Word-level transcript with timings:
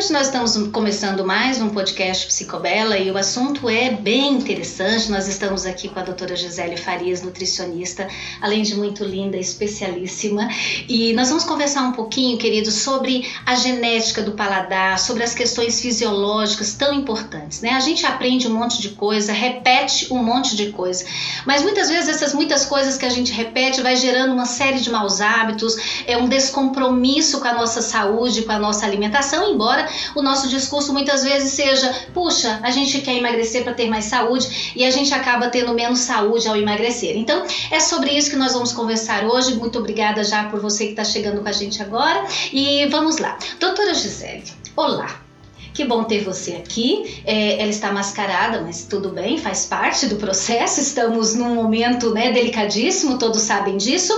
Hoje 0.00 0.14
nós 0.14 0.28
estamos 0.28 0.56
começando 0.68 1.26
mais 1.26 1.60
um 1.60 1.68
podcast 1.68 2.26
Psicobela 2.26 2.96
e 2.96 3.10
o 3.10 3.18
assunto 3.18 3.68
é 3.68 3.90
bem 3.90 4.32
interessante. 4.32 5.10
Nós 5.10 5.28
estamos 5.28 5.66
aqui 5.66 5.90
com 5.90 6.00
a 6.00 6.02
doutora 6.02 6.34
Gisele 6.34 6.78
Farias, 6.78 7.20
nutricionista, 7.20 8.08
além 8.40 8.62
de 8.62 8.74
muito 8.76 9.04
linda, 9.04 9.36
especialíssima. 9.36 10.48
E 10.88 11.12
nós 11.12 11.28
vamos 11.28 11.44
conversar 11.44 11.82
um 11.82 11.92
pouquinho, 11.92 12.38
querido, 12.38 12.70
sobre 12.70 13.30
a 13.44 13.54
genética 13.54 14.22
do 14.22 14.32
paladar, 14.32 14.98
sobre 14.98 15.22
as 15.22 15.34
questões 15.34 15.82
fisiológicas 15.82 16.72
tão 16.72 16.94
importantes. 16.94 17.60
Né? 17.60 17.72
A 17.72 17.80
gente 17.80 18.06
aprende 18.06 18.48
um 18.48 18.54
monte 18.54 18.80
de 18.80 18.88
coisa, 18.90 19.34
repete 19.34 20.10
um 20.10 20.24
monte 20.24 20.56
de 20.56 20.72
coisa, 20.72 21.04
mas 21.44 21.62
muitas 21.62 21.90
vezes 21.90 22.08
essas 22.08 22.32
muitas 22.32 22.64
coisas 22.64 22.96
que 22.96 23.04
a 23.04 23.10
gente 23.10 23.32
repete 23.32 23.82
vai 23.82 23.96
gerando 23.96 24.32
uma 24.32 24.46
série 24.46 24.80
de 24.80 24.88
maus 24.88 25.20
hábitos, 25.20 25.76
é 26.06 26.16
um 26.16 26.26
descompromisso 26.26 27.38
com 27.38 27.48
a 27.48 27.52
nossa 27.52 27.82
saúde, 27.82 28.44
com 28.44 28.52
a 28.52 28.58
nossa 28.58 28.86
alimentação, 28.86 29.52
embora 29.52 29.89
o 30.14 30.22
nosso 30.22 30.48
discurso 30.48 30.92
muitas 30.92 31.22
vezes 31.22 31.52
seja: 31.52 31.92
puxa, 32.12 32.60
a 32.62 32.70
gente 32.70 33.00
quer 33.00 33.16
emagrecer 33.16 33.62
para 33.64 33.74
ter 33.74 33.88
mais 33.88 34.06
saúde 34.06 34.72
e 34.76 34.84
a 34.84 34.90
gente 34.90 35.12
acaba 35.14 35.48
tendo 35.48 35.74
menos 35.74 36.00
saúde 36.00 36.48
ao 36.48 36.56
emagrecer. 36.56 37.16
Então, 37.16 37.44
é 37.70 37.80
sobre 37.80 38.10
isso 38.10 38.30
que 38.30 38.36
nós 38.36 38.52
vamos 38.52 38.72
conversar 38.72 39.24
hoje. 39.24 39.54
Muito 39.54 39.78
obrigada 39.78 40.24
já 40.24 40.44
por 40.44 40.60
você 40.60 40.84
que 40.86 40.90
está 40.90 41.04
chegando 41.04 41.40
com 41.40 41.48
a 41.48 41.52
gente 41.52 41.82
agora. 41.82 42.26
E 42.52 42.86
vamos 42.86 43.18
lá. 43.18 43.38
Doutora 43.58 43.94
Gisele, 43.94 44.44
olá. 44.76 45.29
Que 45.72 45.84
bom 45.84 46.04
ter 46.04 46.22
você 46.24 46.52
aqui. 46.52 47.22
É, 47.24 47.60
ela 47.60 47.70
está 47.70 47.92
mascarada, 47.92 48.60
mas 48.60 48.84
tudo 48.84 49.10
bem, 49.10 49.38
faz 49.38 49.66
parte 49.66 50.06
do 50.06 50.16
processo. 50.16 50.80
Estamos 50.80 51.34
num 51.34 51.54
momento 51.54 52.12
né, 52.12 52.32
delicadíssimo, 52.32 53.18
todos 53.18 53.42
sabem 53.42 53.76
disso. 53.76 54.12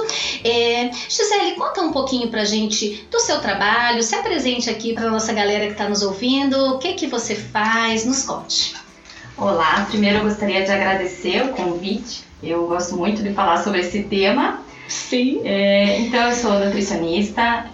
É, 0.44 0.90
Gisele, 1.08 1.52
conta 1.56 1.82
um 1.82 1.92
pouquinho 1.92 2.28
pra 2.28 2.44
gente 2.44 3.06
do 3.10 3.20
seu 3.20 3.40
trabalho, 3.40 4.02
se 4.02 4.14
apresente 4.14 4.70
aqui 4.70 4.94
para 4.94 5.10
nossa 5.10 5.32
galera 5.32 5.66
que 5.66 5.72
está 5.72 5.88
nos 5.88 6.02
ouvindo. 6.02 6.74
O 6.74 6.78
que 6.78 6.94
que 6.94 7.06
você 7.06 7.34
faz? 7.34 8.04
Nos 8.04 8.22
conte. 8.22 8.74
Olá, 9.36 9.86
primeiro 9.90 10.18
eu 10.18 10.24
gostaria 10.24 10.64
de 10.64 10.70
agradecer 10.70 11.42
o 11.44 11.48
convite. 11.48 12.22
Eu 12.42 12.66
gosto 12.66 12.96
muito 12.96 13.22
de 13.22 13.32
falar 13.32 13.62
sobre 13.62 13.80
esse 13.80 14.02
tema. 14.04 14.62
Sim. 14.88 15.40
É, 15.44 16.00
então, 16.00 16.28
eu 16.28 16.36
sou 16.36 16.58
nutricionista, 16.58 17.66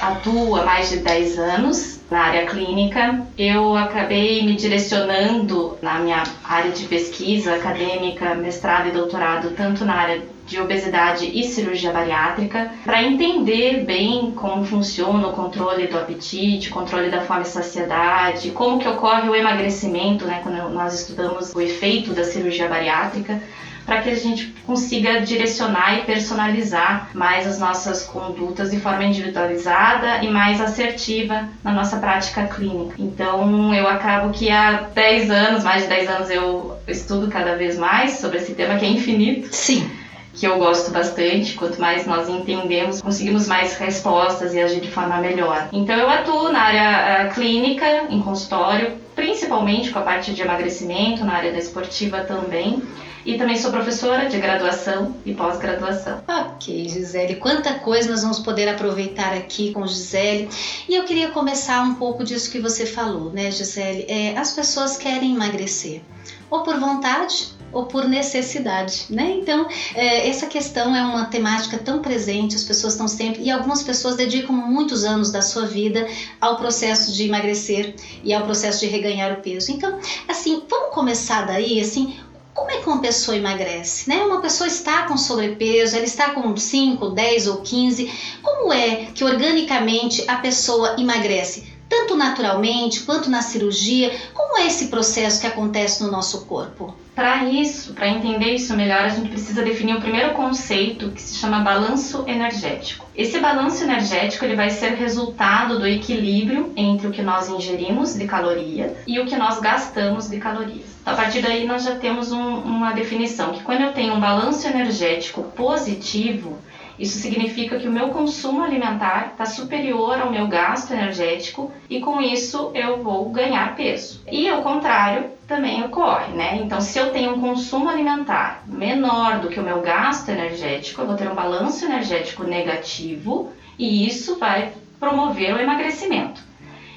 atuo 0.00 0.54
há 0.54 0.64
mais 0.64 0.90
de 0.90 0.98
10 0.98 1.38
anos 1.38 2.01
na 2.12 2.24
área 2.24 2.46
clínica. 2.46 3.26
Eu 3.36 3.74
acabei 3.74 4.44
me 4.44 4.54
direcionando 4.54 5.78
na 5.80 5.98
minha 5.98 6.22
área 6.44 6.70
de 6.70 6.84
pesquisa 6.84 7.54
acadêmica, 7.54 8.34
mestrado 8.34 8.88
e 8.88 8.92
doutorado, 8.92 9.50
tanto 9.56 9.84
na 9.84 9.94
área 9.94 10.22
de 10.46 10.60
obesidade 10.60 11.26
e 11.26 11.44
cirurgia 11.44 11.92
bariátrica, 11.92 12.70
para 12.84 13.02
entender 13.02 13.84
bem 13.86 14.32
como 14.32 14.64
funciona 14.64 15.28
o 15.28 15.32
controle 15.32 15.86
do 15.86 15.96
apetite, 15.96 16.68
controle 16.68 17.08
da 17.08 17.22
fome 17.22 17.42
e 17.42 17.46
saciedade, 17.46 18.50
como 18.50 18.78
que 18.78 18.86
ocorre 18.86 19.28
o 19.28 19.34
emagrecimento, 19.34 20.26
né, 20.26 20.40
quando 20.42 20.68
nós 20.70 21.00
estudamos 21.00 21.54
o 21.54 21.60
efeito 21.60 22.12
da 22.12 22.24
cirurgia 22.24 22.68
bariátrica 22.68 23.40
para 23.84 24.00
que 24.00 24.10
a 24.10 24.14
gente 24.14 24.54
consiga 24.66 25.20
direcionar 25.20 25.98
e 25.98 26.02
personalizar 26.02 27.10
mais 27.14 27.46
as 27.46 27.58
nossas 27.58 28.04
condutas 28.04 28.70
de 28.70 28.80
forma 28.80 29.04
individualizada 29.04 30.22
e 30.22 30.30
mais 30.30 30.60
assertiva 30.60 31.48
na 31.62 31.72
nossa 31.72 31.96
prática 31.96 32.46
clínica. 32.46 32.94
Então, 32.98 33.74
eu 33.74 33.88
acabo 33.88 34.32
que 34.32 34.50
há 34.50 34.88
10 34.94 35.30
anos, 35.30 35.64
mais 35.64 35.82
de 35.82 35.88
10 35.88 36.10
anos, 36.10 36.30
eu 36.30 36.76
estudo 36.86 37.28
cada 37.28 37.56
vez 37.56 37.76
mais 37.76 38.12
sobre 38.12 38.38
esse 38.38 38.54
tema 38.54 38.76
que 38.76 38.84
é 38.84 38.88
infinito. 38.88 39.48
Sim 39.50 40.01
que 40.34 40.46
eu 40.46 40.58
gosto 40.58 40.90
bastante. 40.90 41.54
Quanto 41.54 41.80
mais 41.80 42.06
nós 42.06 42.28
entendemos, 42.28 43.00
conseguimos 43.00 43.46
mais 43.46 43.76
respostas 43.76 44.54
e 44.54 44.60
agir 44.60 44.80
de 44.80 44.90
forma 44.90 45.18
melhor. 45.18 45.68
Então, 45.72 45.96
eu 45.96 46.08
atuo 46.08 46.50
na 46.50 46.60
área 46.60 47.28
uh, 47.28 47.34
clínica, 47.34 47.86
em 48.08 48.20
consultório, 48.20 48.98
principalmente 49.14 49.90
com 49.90 49.98
a 49.98 50.02
parte 50.02 50.32
de 50.32 50.42
emagrecimento, 50.42 51.24
na 51.24 51.34
área 51.34 51.52
da 51.52 51.58
esportiva 51.58 52.20
também. 52.20 52.82
E 53.24 53.38
também 53.38 53.56
sou 53.56 53.70
professora 53.70 54.28
de 54.28 54.36
graduação 54.36 55.14
e 55.24 55.32
pós-graduação. 55.32 56.22
Ok, 56.26 56.88
Gisele, 56.88 57.36
quanta 57.36 57.74
coisa 57.74 58.10
nós 58.10 58.22
vamos 58.22 58.40
poder 58.40 58.68
aproveitar 58.68 59.32
aqui 59.32 59.72
com 59.72 59.86
Gisele. 59.86 60.48
E 60.88 60.96
eu 60.96 61.04
queria 61.04 61.28
começar 61.28 61.82
um 61.82 61.94
pouco 61.94 62.24
disso 62.24 62.50
que 62.50 62.58
você 62.58 62.84
falou, 62.84 63.30
né, 63.32 63.48
Gisele? 63.52 64.06
É, 64.08 64.36
as 64.36 64.52
pessoas 64.52 64.96
querem 64.96 65.36
emagrecer, 65.36 66.02
ou 66.50 66.64
por 66.64 66.80
vontade 66.80 67.52
ou 67.72 67.86
por 67.86 68.08
necessidade, 68.08 69.06
né? 69.10 69.36
Então, 69.40 69.66
é, 69.94 70.28
essa 70.28 70.46
questão 70.46 70.94
é 70.94 71.02
uma 71.02 71.24
temática 71.26 71.78
tão 71.78 72.00
presente, 72.00 72.54
as 72.56 72.64
pessoas 72.64 72.92
estão 72.94 73.08
sempre, 73.08 73.42
e 73.42 73.50
algumas 73.50 73.82
pessoas 73.82 74.16
dedicam 74.16 74.54
muitos 74.54 75.04
anos 75.04 75.30
da 75.30 75.42
sua 75.42 75.66
vida 75.66 76.06
ao 76.40 76.56
processo 76.56 77.12
de 77.12 77.24
emagrecer 77.24 77.94
e 78.22 78.32
ao 78.32 78.42
processo 78.42 78.80
de 78.80 78.86
reganhar 78.86 79.32
o 79.32 79.42
peso. 79.42 79.72
Então, 79.72 79.98
assim, 80.28 80.62
vamos 80.68 80.94
começar 80.94 81.46
daí, 81.46 81.80
assim, 81.80 82.16
como 82.54 82.70
é 82.70 82.76
que 82.78 82.86
uma 82.86 83.00
pessoa 83.00 83.36
emagrece? 83.36 84.08
Né? 84.08 84.22
Uma 84.22 84.40
pessoa 84.40 84.68
está 84.68 85.04
com 85.04 85.16
sobrepeso, 85.16 85.96
ela 85.96 86.04
está 86.04 86.30
com 86.30 86.54
5, 86.56 87.10
10 87.10 87.46
ou 87.48 87.56
15. 87.62 88.12
Como 88.42 88.72
é 88.72 89.06
que 89.14 89.24
organicamente 89.24 90.24
a 90.28 90.36
pessoa 90.36 90.96
emagrece? 90.98 91.71
Tanto 91.92 92.16
naturalmente 92.16 93.00
quanto 93.00 93.28
na 93.28 93.42
cirurgia? 93.42 94.18
Como 94.32 94.56
é 94.56 94.66
esse 94.66 94.86
processo 94.86 95.38
que 95.38 95.46
acontece 95.46 96.02
no 96.02 96.10
nosso 96.10 96.46
corpo? 96.46 96.96
Para 97.14 97.44
isso, 97.44 97.92
para 97.92 98.08
entender 98.08 98.54
isso 98.54 98.74
melhor, 98.74 99.00
a 99.00 99.10
gente 99.10 99.28
precisa 99.28 99.62
definir 99.62 99.96
o 99.96 100.00
primeiro 100.00 100.32
conceito 100.32 101.10
que 101.10 101.20
se 101.20 101.36
chama 101.36 101.60
balanço 101.60 102.24
energético. 102.26 103.06
Esse 103.14 103.38
balanço 103.38 103.84
energético 103.84 104.42
ele 104.46 104.56
vai 104.56 104.70
ser 104.70 104.94
resultado 104.94 105.78
do 105.78 105.86
equilíbrio 105.86 106.72
entre 106.74 107.08
o 107.08 107.10
que 107.10 107.20
nós 107.20 107.50
ingerimos 107.50 108.14
de 108.14 108.26
calorias 108.26 108.92
e 109.06 109.20
o 109.20 109.26
que 109.26 109.36
nós 109.36 109.60
gastamos 109.60 110.30
de 110.30 110.38
calorias. 110.38 110.86
A 111.04 111.12
partir 111.12 111.42
daí 111.42 111.66
nós 111.66 111.84
já 111.84 111.96
temos 111.96 112.32
um, 112.32 112.54
uma 112.60 112.92
definição 112.92 113.52
que 113.52 113.62
quando 113.62 113.82
eu 113.82 113.92
tenho 113.92 114.14
um 114.14 114.20
balanço 114.20 114.66
energético 114.66 115.42
positivo, 115.42 116.56
isso 117.02 117.18
significa 117.18 117.80
que 117.80 117.88
o 117.88 117.90
meu 117.90 118.10
consumo 118.10 118.62
alimentar 118.62 119.32
está 119.32 119.44
superior 119.44 120.20
ao 120.20 120.30
meu 120.30 120.46
gasto 120.46 120.92
energético 120.92 121.72
e 121.90 121.98
com 121.98 122.22
isso 122.22 122.70
eu 122.74 123.02
vou 123.02 123.28
ganhar 123.30 123.74
peso. 123.74 124.22
E 124.30 124.48
ao 124.48 124.62
contrário 124.62 125.24
também 125.48 125.82
ocorre, 125.82 126.32
né? 126.32 126.60
Então, 126.62 126.80
se 126.80 126.96
eu 126.96 127.10
tenho 127.10 127.34
um 127.34 127.40
consumo 127.40 127.88
alimentar 127.88 128.62
menor 128.68 129.40
do 129.40 129.48
que 129.48 129.58
o 129.58 129.64
meu 129.64 129.80
gasto 129.80 130.28
energético, 130.28 131.00
eu 131.00 131.06
vou 131.08 131.16
ter 131.16 131.28
um 131.28 131.34
balanço 131.34 131.84
energético 131.84 132.44
negativo 132.44 133.50
e 133.76 134.06
isso 134.06 134.38
vai 134.38 134.72
promover 135.00 135.56
o 135.56 135.60
emagrecimento. 135.60 136.40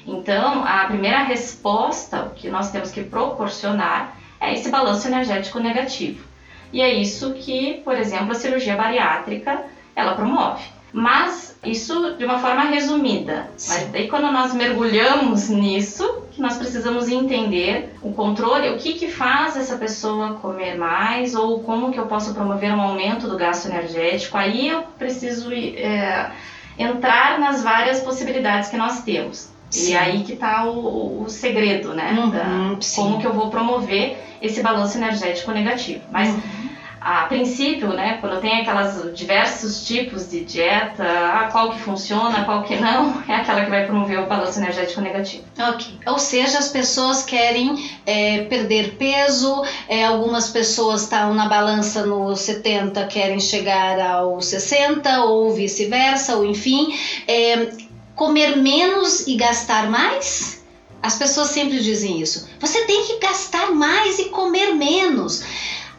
Então, 0.06 0.62
a 0.64 0.84
primeira 0.84 1.24
resposta 1.24 2.30
que 2.36 2.48
nós 2.48 2.70
temos 2.70 2.92
que 2.92 3.02
proporcionar 3.02 4.16
é 4.40 4.54
esse 4.54 4.70
balanço 4.70 5.08
energético 5.08 5.58
negativo. 5.58 6.24
E 6.72 6.80
é 6.80 6.94
isso 6.94 7.34
que, 7.34 7.80
por 7.84 7.96
exemplo, 7.96 8.30
a 8.30 8.34
cirurgia 8.36 8.76
bariátrica 8.76 9.74
ela 9.96 10.14
promove. 10.14 10.62
Mas 10.92 11.58
isso 11.64 12.14
de 12.16 12.24
uma 12.24 12.38
forma 12.38 12.62
resumida. 12.64 13.50
Sim. 13.56 13.72
Mas 13.74 13.88
daí 13.92 14.08
quando 14.08 14.30
nós 14.30 14.54
mergulhamos 14.54 15.48
nisso, 15.48 16.22
que 16.30 16.40
nós 16.40 16.56
precisamos 16.56 17.08
entender 17.08 17.94
o 18.02 18.12
controle, 18.12 18.70
o 18.70 18.78
que, 18.78 18.94
que 18.94 19.08
faz 19.08 19.56
essa 19.56 19.76
pessoa 19.76 20.34
comer 20.34 20.76
mais 20.76 21.34
ou 21.34 21.60
como 21.60 21.90
que 21.90 21.98
eu 21.98 22.06
posso 22.06 22.32
promover 22.32 22.72
um 22.72 22.80
aumento 22.80 23.28
do 23.28 23.36
gasto 23.36 23.66
energético. 23.66 24.38
Aí 24.38 24.68
eu 24.68 24.84
preciso 24.98 25.52
é, 25.52 26.30
entrar 26.78 27.38
nas 27.38 27.62
várias 27.62 28.00
possibilidades 28.00 28.70
que 28.70 28.76
nós 28.76 29.02
temos. 29.02 29.50
Sim. 29.68 29.92
E 29.92 29.96
aí 29.96 30.22
que 30.22 30.34
está 30.34 30.64
o, 30.64 31.24
o, 31.24 31.28
segredo, 31.28 31.92
né? 31.92 32.12
Uhum, 32.16 32.30
da, 32.30 32.78
como 32.94 33.18
que 33.18 33.26
eu 33.26 33.32
vou 33.32 33.50
promover 33.50 34.16
esse 34.40 34.62
balanço 34.62 34.96
energético 34.96 35.50
negativo. 35.50 36.04
Mas 36.10 36.32
uhum 36.32 36.65
a 37.06 37.26
princípio, 37.26 37.90
né, 37.90 38.18
quando 38.20 38.40
tem 38.40 38.62
aquelas 38.62 39.14
diversos 39.16 39.86
tipos 39.86 40.28
de 40.28 40.44
dieta, 40.44 41.04
a 41.04 41.44
qual 41.52 41.70
que 41.70 41.78
funciona, 41.78 42.44
qual 42.44 42.64
que 42.64 42.74
não, 42.74 43.22
é 43.30 43.36
aquela 43.36 43.64
que 43.64 43.70
vai 43.70 43.86
promover 43.86 44.18
o 44.18 44.26
balanço 44.26 44.58
energético 44.58 45.00
negativo. 45.00 45.44
Ok. 45.56 45.86
Ou 46.04 46.18
seja, 46.18 46.58
as 46.58 46.68
pessoas 46.68 47.22
querem 47.22 47.88
é, 48.04 48.42
perder 48.46 48.96
peso, 48.96 49.62
é, 49.88 50.04
algumas 50.04 50.48
pessoas 50.48 51.02
estão 51.02 51.32
na 51.32 51.48
balança 51.48 52.04
no 52.04 52.34
70, 52.34 53.06
querem 53.06 53.38
chegar 53.38 54.00
ao 54.00 54.42
60, 54.42 55.20
ou 55.26 55.52
vice-versa, 55.52 56.34
ou 56.34 56.44
enfim, 56.44 56.92
é, 57.28 57.68
comer 58.16 58.56
menos 58.56 59.28
e 59.28 59.36
gastar 59.36 59.88
mais? 59.88 60.64
As 61.00 61.14
pessoas 61.14 61.50
sempre 61.50 61.78
dizem 61.78 62.20
isso. 62.20 62.48
Você 62.58 62.84
tem 62.84 63.04
que 63.04 63.20
gastar 63.20 63.70
mais 63.70 64.18
e 64.18 64.24
comer 64.24 64.74
menos. 64.74 65.44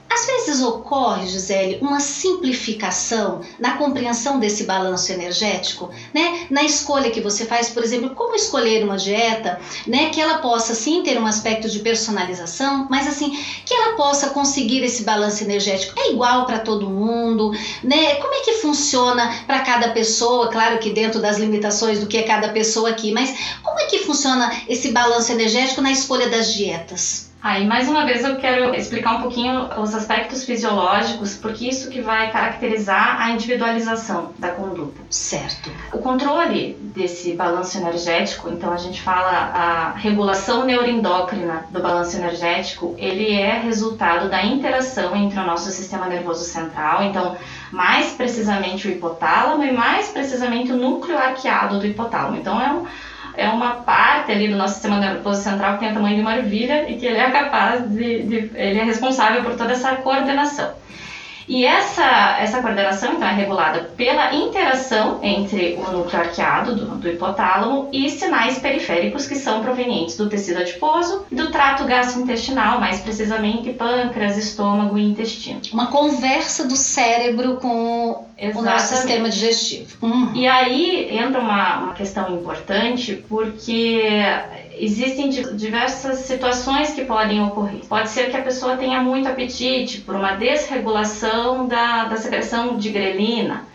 Às 0.09 0.25
vezes 0.25 0.62
ocorre, 0.62 1.27
Gisele, 1.27 1.80
uma 1.81 2.00
simplificação 2.00 3.42
na 3.59 3.77
compreensão 3.77 4.39
desse 4.39 4.63
balanço 4.63 5.12
energético, 5.12 5.89
né? 6.13 6.48
Na 6.50 6.63
escolha 6.63 7.12
que 7.12 7.21
você 7.21 7.45
faz, 7.45 7.69
por 7.69 7.83
exemplo, 7.83 8.12
como 8.15 8.33
escolher 8.33 8.83
uma 8.83 8.98
dieta, 8.98 9.59
né? 9.86 10.09
Que 10.09 10.21
ela 10.21 10.39
possa 10.39 10.74
sim 10.74 11.04
ter 11.04 11.19
um 11.19 11.25
aspecto 11.25 11.69
de 11.69 11.80
personalização, 11.80 12.88
mas 12.89 13.06
assim, 13.06 13.38
que 13.65 13.74
ela 13.74 13.95
possa 13.95 14.30
conseguir 14.30 14.83
esse 14.83 15.04
balanço 15.04 15.44
energético. 15.44 16.00
É 16.00 16.09
igual 16.09 16.45
para 16.45 16.59
todo 16.59 16.89
mundo, 16.89 17.51
né? 17.83 18.15
Como 18.15 18.33
é 18.33 18.39
que 18.42 18.54
funciona 18.54 19.44
para 19.45 19.59
cada 19.59 19.89
pessoa? 19.89 20.48
Claro 20.50 20.80
que 20.80 20.89
dentro 20.89 21.19
das 21.19 21.38
limitações 21.38 22.00
do 22.00 22.07
que 22.07 22.18
é 22.18 22.24
cada 22.24 22.50
pessoa 22.50 22.89
aqui, 22.89 23.12
mas 23.12 23.33
como 23.62 23.80
é 23.80 23.86
que 23.86 24.00
funciona 24.00 24.51
esse 24.68 24.89
balanço 24.89 25.31
energético 25.31 25.81
na 25.81 25.92
escolha 25.92 26.30
das 26.30 26.54
dietas? 26.54 27.26
Aí, 27.41 27.65
mais 27.67 27.87
uma 27.87 28.03
vez, 28.03 28.23
eu 28.23 28.35
quero 28.37 28.73
explicar 28.73 29.17
um 29.17 29.21
pouquinho 29.21 29.69
os 29.79 29.93
aspectos 29.93 30.43
fisiológicos, 30.43 31.35
porque 31.35 31.69
isso 31.69 31.89
que 31.89 32.01
vai 32.01 32.31
caracterizar 32.31 33.21
a 33.21 33.29
individualização 33.31 34.31
da 34.39 34.49
conduta. 34.49 34.99
Certo. 35.09 35.71
O 35.93 35.99
controle 35.99 36.75
desse 36.95 37.33
balanço 37.33 37.77
energético, 37.77 38.49
então 38.49 38.73
a 38.73 38.77
gente 38.77 39.01
fala 39.01 39.29
a 39.29 39.91
regulação 39.91 40.65
neuroendócrina 40.65 41.65
do 41.69 41.79
balanço 41.79 42.17
energético, 42.17 42.95
ele 42.97 43.31
é 43.31 43.59
resultado 43.59 44.29
da 44.29 44.43
interação 44.43 45.15
entre 45.15 45.39
o 45.39 45.45
nosso 45.45 45.69
sistema 45.69 46.07
nervoso 46.07 46.43
central, 46.43 47.03
então 47.03 47.37
mais 47.71 48.13
precisamente 48.13 48.87
o 48.87 48.91
hipotálamo 48.91 49.63
e 49.63 49.71
mais 49.71 50.09
precisamente 50.09 50.71
o 50.71 50.77
núcleo 50.77 51.17
arqueado 51.17 51.79
do 51.79 51.85
hipotálamo. 51.85 52.37
Então 52.37 52.59
é 52.59 52.71
um 52.71 52.85
é 53.37 53.47
uma 53.47 53.75
parte 53.75 54.31
ali 54.31 54.47
do 54.47 54.57
nosso 54.57 54.73
sistema 54.73 54.99
nervoso 54.99 55.41
central 55.41 55.73
que 55.73 55.79
tem 55.79 55.91
o 55.91 55.93
tamanho 55.93 56.15
de 56.15 56.21
uma 56.21 56.35
ervilha 56.37 56.89
e 56.89 56.97
que 56.97 57.05
ele 57.05 57.17
é 57.17 57.29
capaz 57.29 57.87
de, 57.89 58.23
de 58.23 58.51
ele 58.55 58.79
é 58.79 58.83
responsável 58.83 59.43
por 59.43 59.55
toda 59.55 59.73
essa 59.73 59.95
coordenação. 59.97 60.73
E 61.47 61.65
essa, 61.65 62.38
essa 62.39 62.61
coordenação 62.61 63.13
então, 63.13 63.27
é 63.27 63.33
regulada 63.33 63.91
pela 63.95 64.33
interação 64.35 65.19
entre 65.23 65.75
o 65.75 65.91
núcleo 65.91 66.19
arqueado 66.19 66.75
do, 66.75 66.85
do, 66.97 67.09
hipotálamo 67.09 67.89
e 67.91 68.09
sinais 68.09 68.59
periféricos 68.59 69.25
que 69.27 69.35
são 69.35 69.61
provenientes 69.61 70.17
do 70.17 70.27
tecido 70.27 70.59
adiposo 70.59 71.25
e 71.31 71.35
do 71.35 71.49
trato 71.49 71.85
gastrointestinal, 71.85 72.79
mais 72.79 72.99
precisamente 72.99 73.71
pâncreas, 73.71 74.38
estômago 74.38 74.97
e 74.97 75.03
intestino. 75.03 75.61
Uma 75.71 75.88
conversa 75.88 76.67
do 76.67 76.75
cérebro 76.75 77.57
com 77.57 78.25
Exatamente. 78.38 78.57
o 78.57 78.61
nosso 78.61 78.95
sistema 78.95 79.29
digestivo. 79.29 80.05
Uhum. 80.05 80.35
E 80.35 80.47
aí 80.47 81.17
entra 81.17 81.39
uma, 81.39 81.79
uma 81.79 81.94
questão 81.94 82.35
importante 82.35 83.23
porque 83.29 84.19
existem 84.79 85.29
diversas 85.29 86.19
situações 86.19 86.91
que 86.91 87.06
podem 87.06 87.44
ocorrer. 87.44 87.81
Pode 87.88 88.09
ser 88.09 88.29
que 88.29 88.38
a 88.38 88.41
pessoa 88.41 88.77
tenha 88.77 89.01
muito 89.01 89.27
apetite 89.27 90.01
por 90.01 90.15
uma 90.15 90.33
desregulação 90.33 91.68
da, 91.68 92.06
da 92.06 92.18
secreção 92.18 92.77
de 92.77 92.89
grelina 92.89 93.65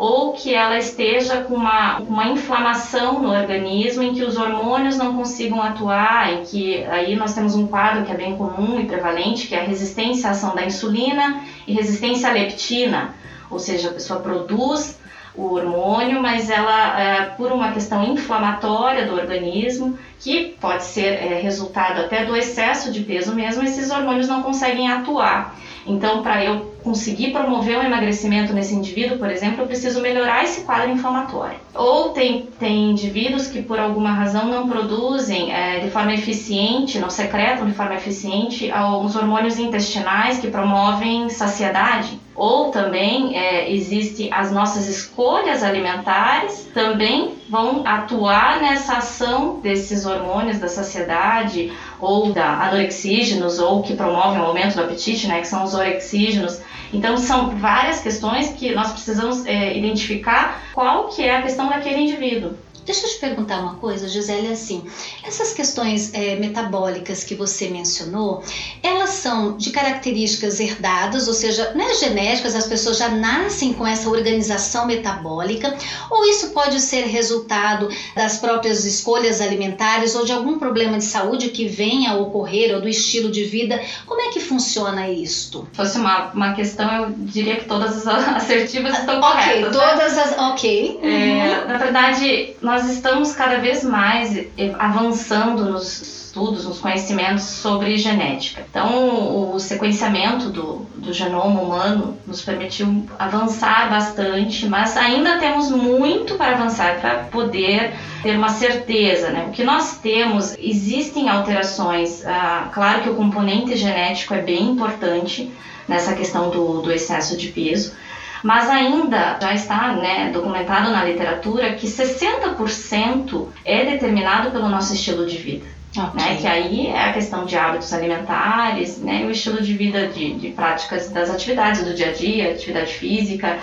ou 0.00 0.32
que 0.32 0.54
ela 0.54 0.78
esteja 0.78 1.42
com 1.42 1.54
uma, 1.54 1.98
uma 1.98 2.26
inflamação 2.28 3.20
no 3.20 3.28
organismo 3.28 4.02
em 4.02 4.14
que 4.14 4.24
os 4.24 4.38
hormônios 4.38 4.96
não 4.96 5.14
consigam 5.14 5.62
atuar, 5.62 6.32
em 6.32 6.42
que 6.42 6.82
aí 6.84 7.14
nós 7.16 7.34
temos 7.34 7.54
um 7.54 7.66
quadro 7.66 8.06
que 8.06 8.10
é 8.10 8.14
bem 8.14 8.34
comum 8.34 8.80
e 8.80 8.86
prevalente, 8.86 9.46
que 9.46 9.54
é 9.54 9.60
a 9.60 9.64
resistência 9.66 10.28
à 10.28 10.30
ação 10.30 10.54
da 10.54 10.64
insulina 10.64 11.42
e 11.66 11.74
resistência 11.74 12.30
à 12.30 12.32
leptina, 12.32 13.14
ou 13.50 13.58
seja, 13.58 13.90
a 13.90 13.92
pessoa 13.92 14.20
produz 14.20 14.98
o 15.34 15.54
hormônio, 15.54 16.20
mas 16.20 16.50
ela, 16.50 17.00
é, 17.00 17.24
por 17.36 17.52
uma 17.52 17.72
questão 17.72 18.04
inflamatória 18.04 19.06
do 19.06 19.14
organismo, 19.14 19.98
que 20.18 20.56
pode 20.60 20.84
ser 20.84 21.06
é, 21.06 21.40
resultado 21.40 22.00
até 22.00 22.24
do 22.24 22.36
excesso 22.36 22.92
de 22.92 23.00
peso 23.00 23.34
mesmo, 23.34 23.62
esses 23.62 23.90
hormônios 23.90 24.28
não 24.28 24.42
conseguem 24.42 24.90
atuar. 24.90 25.56
Então, 25.86 26.22
para 26.22 26.44
eu 26.44 26.74
conseguir 26.84 27.30
promover 27.32 27.78
o 27.78 27.82
emagrecimento 27.82 28.52
nesse 28.52 28.74
indivíduo, 28.74 29.18
por 29.18 29.30
exemplo, 29.30 29.62
eu 29.62 29.66
preciso 29.66 30.00
melhorar 30.00 30.44
esse 30.44 30.62
quadro 30.62 30.90
inflamatório. 30.90 31.56
Ou 31.74 32.10
tem, 32.10 32.48
tem 32.58 32.90
indivíduos 32.90 33.46
que, 33.46 33.62
por 33.62 33.80
alguma 33.80 34.12
razão, 34.12 34.46
não 34.46 34.68
produzem 34.68 35.52
é, 35.52 35.80
de 35.80 35.90
forma 35.90 36.12
eficiente, 36.12 36.98
não 36.98 37.08
secretam 37.08 37.66
de 37.66 37.72
forma 37.72 37.94
eficiente 37.94 38.70
os 39.02 39.16
hormônios 39.16 39.58
intestinais 39.58 40.38
que 40.38 40.48
promovem 40.48 41.28
saciedade 41.30 42.20
ou 42.40 42.70
também 42.70 43.36
é, 43.36 43.70
existe 43.70 44.30
as 44.32 44.50
nossas 44.50 44.88
escolhas 44.88 45.62
alimentares 45.62 46.66
também 46.72 47.34
vão 47.50 47.86
atuar 47.86 48.62
nessa 48.62 48.96
ação 48.96 49.60
desses 49.60 50.06
hormônios 50.06 50.58
da 50.58 50.66
saciedade 50.66 51.70
ou 52.00 52.32
da 52.32 52.62
anorexígenos 52.62 53.58
ou 53.58 53.82
que 53.82 53.94
promovem 53.94 54.40
o 54.40 54.46
aumento 54.46 54.76
do 54.76 54.84
apetite, 54.84 55.28
né, 55.28 55.40
que 55.40 55.48
são 55.48 55.62
os 55.64 55.74
orexígenos. 55.74 56.62
Então 56.94 57.18
são 57.18 57.50
várias 57.58 58.00
questões 58.00 58.54
que 58.54 58.74
nós 58.74 58.90
precisamos 58.90 59.44
é, 59.44 59.76
identificar 59.76 60.62
qual 60.72 61.08
que 61.08 61.22
é 61.22 61.36
a 61.36 61.42
questão 61.42 61.68
daquele 61.68 62.00
indivíduo. 62.00 62.54
Deixa 62.84 63.06
eu 63.06 63.10
te 63.10 63.18
perguntar 63.18 63.60
uma 63.60 63.74
coisa, 63.74 64.08
Gisele, 64.08 64.48
assim, 64.48 64.84
essas 65.22 65.52
questões 65.52 66.12
é, 66.14 66.36
metabólicas 66.36 67.22
que 67.24 67.34
você 67.34 67.68
mencionou, 67.68 68.42
elas 68.82 69.10
são 69.10 69.56
de 69.56 69.70
características 69.70 70.58
herdadas, 70.60 71.28
ou 71.28 71.34
seja, 71.34 71.72
né, 71.74 71.94
genéticas, 71.94 72.54
as 72.54 72.66
pessoas 72.66 72.98
já 72.98 73.08
nascem 73.08 73.72
com 73.72 73.86
essa 73.86 74.08
organização 74.08 74.86
metabólica, 74.86 75.74
ou 76.10 76.24
isso 76.24 76.50
pode 76.50 76.80
ser 76.80 77.06
resultado 77.06 77.88
das 78.14 78.38
próprias 78.38 78.84
escolhas 78.84 79.40
alimentares 79.40 80.14
ou 80.14 80.24
de 80.24 80.32
algum 80.32 80.58
problema 80.58 80.98
de 80.98 81.04
saúde 81.04 81.50
que 81.50 81.66
venha 81.66 82.12
a 82.12 82.16
ocorrer 82.16 82.74
ou 82.74 82.80
do 82.80 82.88
estilo 82.88 83.30
de 83.30 83.44
vida? 83.44 83.80
Como 84.06 84.20
é 84.20 84.28
que 84.30 84.40
funciona 84.40 85.08
isto? 85.08 85.66
Se 85.70 85.76
fosse 85.76 85.98
uma, 85.98 86.30
uma 86.32 86.54
questão, 86.54 87.04
eu 87.04 87.14
diria 87.16 87.56
que 87.56 87.66
todas 87.66 88.06
as 88.06 88.28
assertivas 88.36 88.98
estão 88.98 89.18
okay, 89.18 89.30
corretas. 89.30 89.76
Ok, 89.76 89.88
todas 89.88 90.16
né? 90.16 90.22
as. 90.22 90.38
Ok. 90.50 91.00
É, 91.02 91.06
uhum. 91.06 91.68
na 91.68 91.78
verdade, 91.78 92.54
nós 92.70 92.88
estamos 92.88 93.32
cada 93.32 93.58
vez 93.58 93.82
mais 93.82 94.46
avançando 94.78 95.64
nos 95.64 96.20
estudos, 96.30 96.64
nos 96.64 96.78
conhecimentos 96.78 97.42
sobre 97.42 97.98
genética. 97.98 98.64
Então, 98.70 99.52
o 99.52 99.58
sequenciamento 99.58 100.50
do, 100.50 100.86
do 100.94 101.12
genoma 101.12 101.60
humano 101.60 102.16
nos 102.24 102.42
permitiu 102.42 103.04
avançar 103.18 103.90
bastante, 103.90 104.68
mas 104.68 104.96
ainda 104.96 105.38
temos 105.38 105.68
muito 105.68 106.36
para 106.36 106.54
avançar 106.54 107.00
para 107.00 107.24
poder 107.24 107.92
ter 108.22 108.36
uma 108.36 108.50
certeza. 108.50 109.30
Né? 109.30 109.46
O 109.48 109.50
que 109.50 109.64
nós 109.64 109.98
temos, 109.98 110.54
existem 110.56 111.28
alterações, 111.28 112.24
ah, 112.24 112.68
claro 112.72 113.02
que 113.02 113.10
o 113.10 113.16
componente 113.16 113.76
genético 113.76 114.32
é 114.32 114.42
bem 114.42 114.70
importante 114.70 115.52
nessa 115.88 116.14
questão 116.14 116.50
do, 116.50 116.82
do 116.82 116.92
excesso 116.92 117.36
de 117.36 117.48
peso, 117.48 117.94
mas 118.42 118.68
ainda 118.68 119.38
já 119.40 119.54
está 119.54 119.92
né, 119.92 120.30
documentado 120.32 120.90
na 120.90 121.04
literatura 121.04 121.74
que 121.74 121.86
60% 121.86 123.48
é 123.64 123.84
determinado 123.84 124.50
pelo 124.50 124.68
nosso 124.68 124.94
estilo 124.94 125.26
de 125.26 125.36
vida. 125.36 125.66
Okay. 125.90 126.22
Né, 126.22 126.36
que 126.40 126.46
aí 126.46 126.86
é 126.86 127.08
a 127.08 127.12
questão 127.12 127.44
de 127.44 127.56
hábitos 127.56 127.92
alimentares, 127.92 128.98
né, 128.98 129.24
o 129.26 129.30
estilo 129.30 129.60
de 129.60 129.74
vida 129.74 130.06
de, 130.06 130.34
de 130.34 130.50
práticas 130.50 131.10
das 131.10 131.28
atividades 131.28 131.84
do 131.84 131.94
dia 131.94 132.10
a 132.10 132.12
dia, 132.12 132.52
atividade 132.52 132.92
física. 132.92 133.58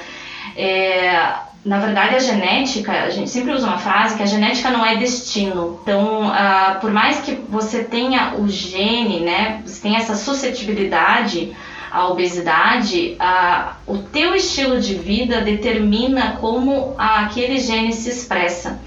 É, 0.55 1.35
na 1.63 1.79
verdade, 1.79 2.15
a 2.15 2.19
genética, 2.19 2.91
a 2.91 3.09
gente 3.09 3.29
sempre 3.29 3.53
usa 3.53 3.67
uma 3.67 3.77
frase 3.77 4.15
que 4.15 4.23
a 4.23 4.25
genética 4.25 4.69
não 4.69 4.85
é 4.85 4.95
destino. 4.95 5.79
Então, 5.81 6.27
uh, 6.27 6.79
por 6.79 6.91
mais 6.91 7.19
que 7.19 7.35
você 7.49 7.83
tenha 7.83 8.35
o 8.35 8.47
gene, 8.47 9.19
né, 9.19 9.61
você 9.65 9.81
tenha 9.81 9.99
essa 9.99 10.15
suscetibilidade 10.15 11.55
a 11.97 12.09
obesidade, 12.09 13.15
a, 13.19 13.77
o 13.87 13.97
teu 13.97 14.35
estilo 14.35 14.79
de 14.79 14.93
vida 14.93 15.41
determina 15.41 16.33
como 16.39 16.93
a, 16.95 17.21
aquele 17.21 17.57
gene 17.57 17.91
se 17.91 18.07
expressa. 18.11 18.79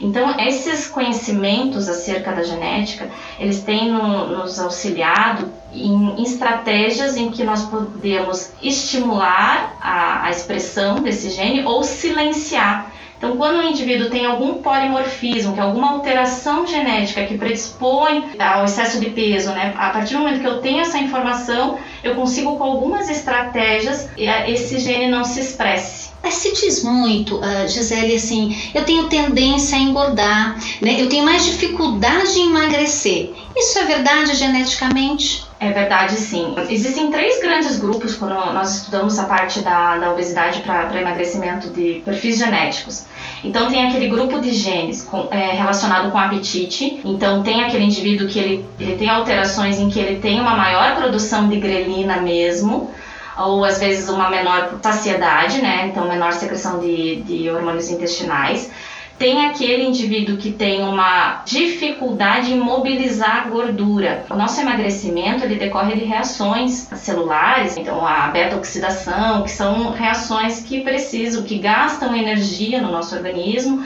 Então, 0.00 0.34
esses 0.40 0.88
conhecimentos 0.88 1.90
acerca 1.90 2.32
da 2.32 2.42
genética, 2.42 3.10
eles 3.38 3.62
têm 3.62 3.92
no, 3.92 4.28
nos 4.28 4.58
auxiliado 4.58 5.52
em, 5.74 6.18
em, 6.18 6.22
estratégias 6.22 7.18
em 7.18 7.30
que 7.30 7.44
nós 7.44 7.64
podemos 7.64 8.50
estimular 8.62 9.76
a, 9.82 10.24
a 10.24 10.30
expressão 10.30 11.02
desse 11.02 11.28
gene 11.28 11.64
ou 11.64 11.82
silenciar. 11.82 12.90
Então, 13.24 13.38
quando 13.38 13.60
o 13.60 13.62
indivíduo 13.62 14.10
tem 14.10 14.26
algum 14.26 14.54
polimorfismo, 14.54 15.54
que 15.54 15.60
é 15.60 15.62
alguma 15.62 15.92
alteração 15.92 16.66
genética 16.66 17.24
que 17.24 17.38
predispõe 17.38 18.32
ao 18.38 18.66
excesso 18.66 19.00
de 19.00 19.08
peso, 19.10 19.50
né? 19.50 19.72
A 19.78 19.88
partir 19.88 20.12
do 20.12 20.20
momento 20.20 20.40
que 20.40 20.46
eu 20.46 20.60
tenho 20.60 20.82
essa 20.82 20.98
informação, 20.98 21.78
eu 22.02 22.14
consigo 22.14 22.56
com 22.58 22.64
algumas 22.64 23.08
estratégias 23.08 24.10
esse 24.46 24.78
gene 24.78 25.08
não 25.08 25.24
se 25.24 25.40
expresse. 25.40 26.12
Se 26.30 26.52
diz 26.52 26.82
muito, 26.82 27.36
uh, 27.36 27.68
Gisele, 27.68 28.14
assim, 28.14 28.56
eu 28.74 28.84
tenho 28.84 29.08
tendência 29.08 29.76
a 29.76 29.80
engordar, 29.80 30.58
né? 30.80 31.00
Eu 31.00 31.08
tenho 31.08 31.24
mais 31.24 31.44
dificuldade 31.44 32.38
em 32.38 32.48
emagrecer. 32.48 33.32
Isso 33.56 33.78
é 33.78 33.84
verdade 33.84 34.34
geneticamente? 34.34 35.44
É 35.64 35.72
verdade, 35.72 36.16
sim. 36.16 36.54
Existem 36.68 37.10
três 37.10 37.40
grandes 37.40 37.78
grupos 37.78 38.14
quando 38.16 38.34
nós 38.34 38.76
estudamos 38.76 39.18
a 39.18 39.24
parte 39.24 39.60
da, 39.60 39.96
da 39.96 40.12
obesidade 40.12 40.60
para 40.60 41.00
emagrecimento 41.00 41.70
de 41.70 42.02
perfis 42.04 42.36
genéticos. 42.36 43.06
Então 43.42 43.70
tem 43.70 43.86
aquele 43.86 44.08
grupo 44.08 44.42
de 44.42 44.52
genes 44.52 45.02
com, 45.02 45.26
é, 45.30 45.52
relacionado 45.52 46.12
com 46.12 46.18
apetite. 46.18 47.00
Então 47.02 47.42
tem 47.42 47.64
aquele 47.64 47.84
indivíduo 47.84 48.28
que 48.28 48.38
ele, 48.38 48.66
ele 48.78 48.96
tem 48.96 49.08
alterações 49.08 49.78
em 49.78 49.88
que 49.88 49.98
ele 49.98 50.20
tem 50.20 50.38
uma 50.38 50.54
maior 50.54 50.96
produção 50.96 51.48
de 51.48 51.56
grelina 51.56 52.18
mesmo 52.20 52.90
ou 53.38 53.64
às 53.64 53.78
vezes 53.78 54.10
uma 54.10 54.28
menor 54.28 54.74
saciedade, 54.82 55.62
né? 55.62 55.86
Então 55.86 56.06
menor 56.06 56.32
secreção 56.32 56.78
de, 56.78 57.22
de 57.22 57.48
hormônios 57.48 57.88
intestinais. 57.88 58.70
Tem 59.18 59.46
aquele 59.46 59.84
indivíduo 59.84 60.36
que 60.36 60.50
tem 60.50 60.82
uma 60.82 61.42
dificuldade 61.44 62.52
em 62.52 62.58
mobilizar 62.58 63.46
a 63.46 63.48
gordura. 63.48 64.26
O 64.28 64.34
nosso 64.34 64.60
emagrecimento 64.60 65.44
ele 65.44 65.54
decorre 65.54 65.94
de 65.94 66.04
reações 66.04 66.88
celulares, 66.96 67.76
então 67.76 68.04
a 68.04 68.28
beta-oxidação, 68.28 69.42
que 69.44 69.50
são 69.50 69.92
reações 69.92 70.60
que 70.60 70.80
precisam, 70.80 71.44
que 71.44 71.58
gastam 71.58 72.14
energia 72.14 72.82
no 72.82 72.90
nosso 72.90 73.14
organismo. 73.14 73.84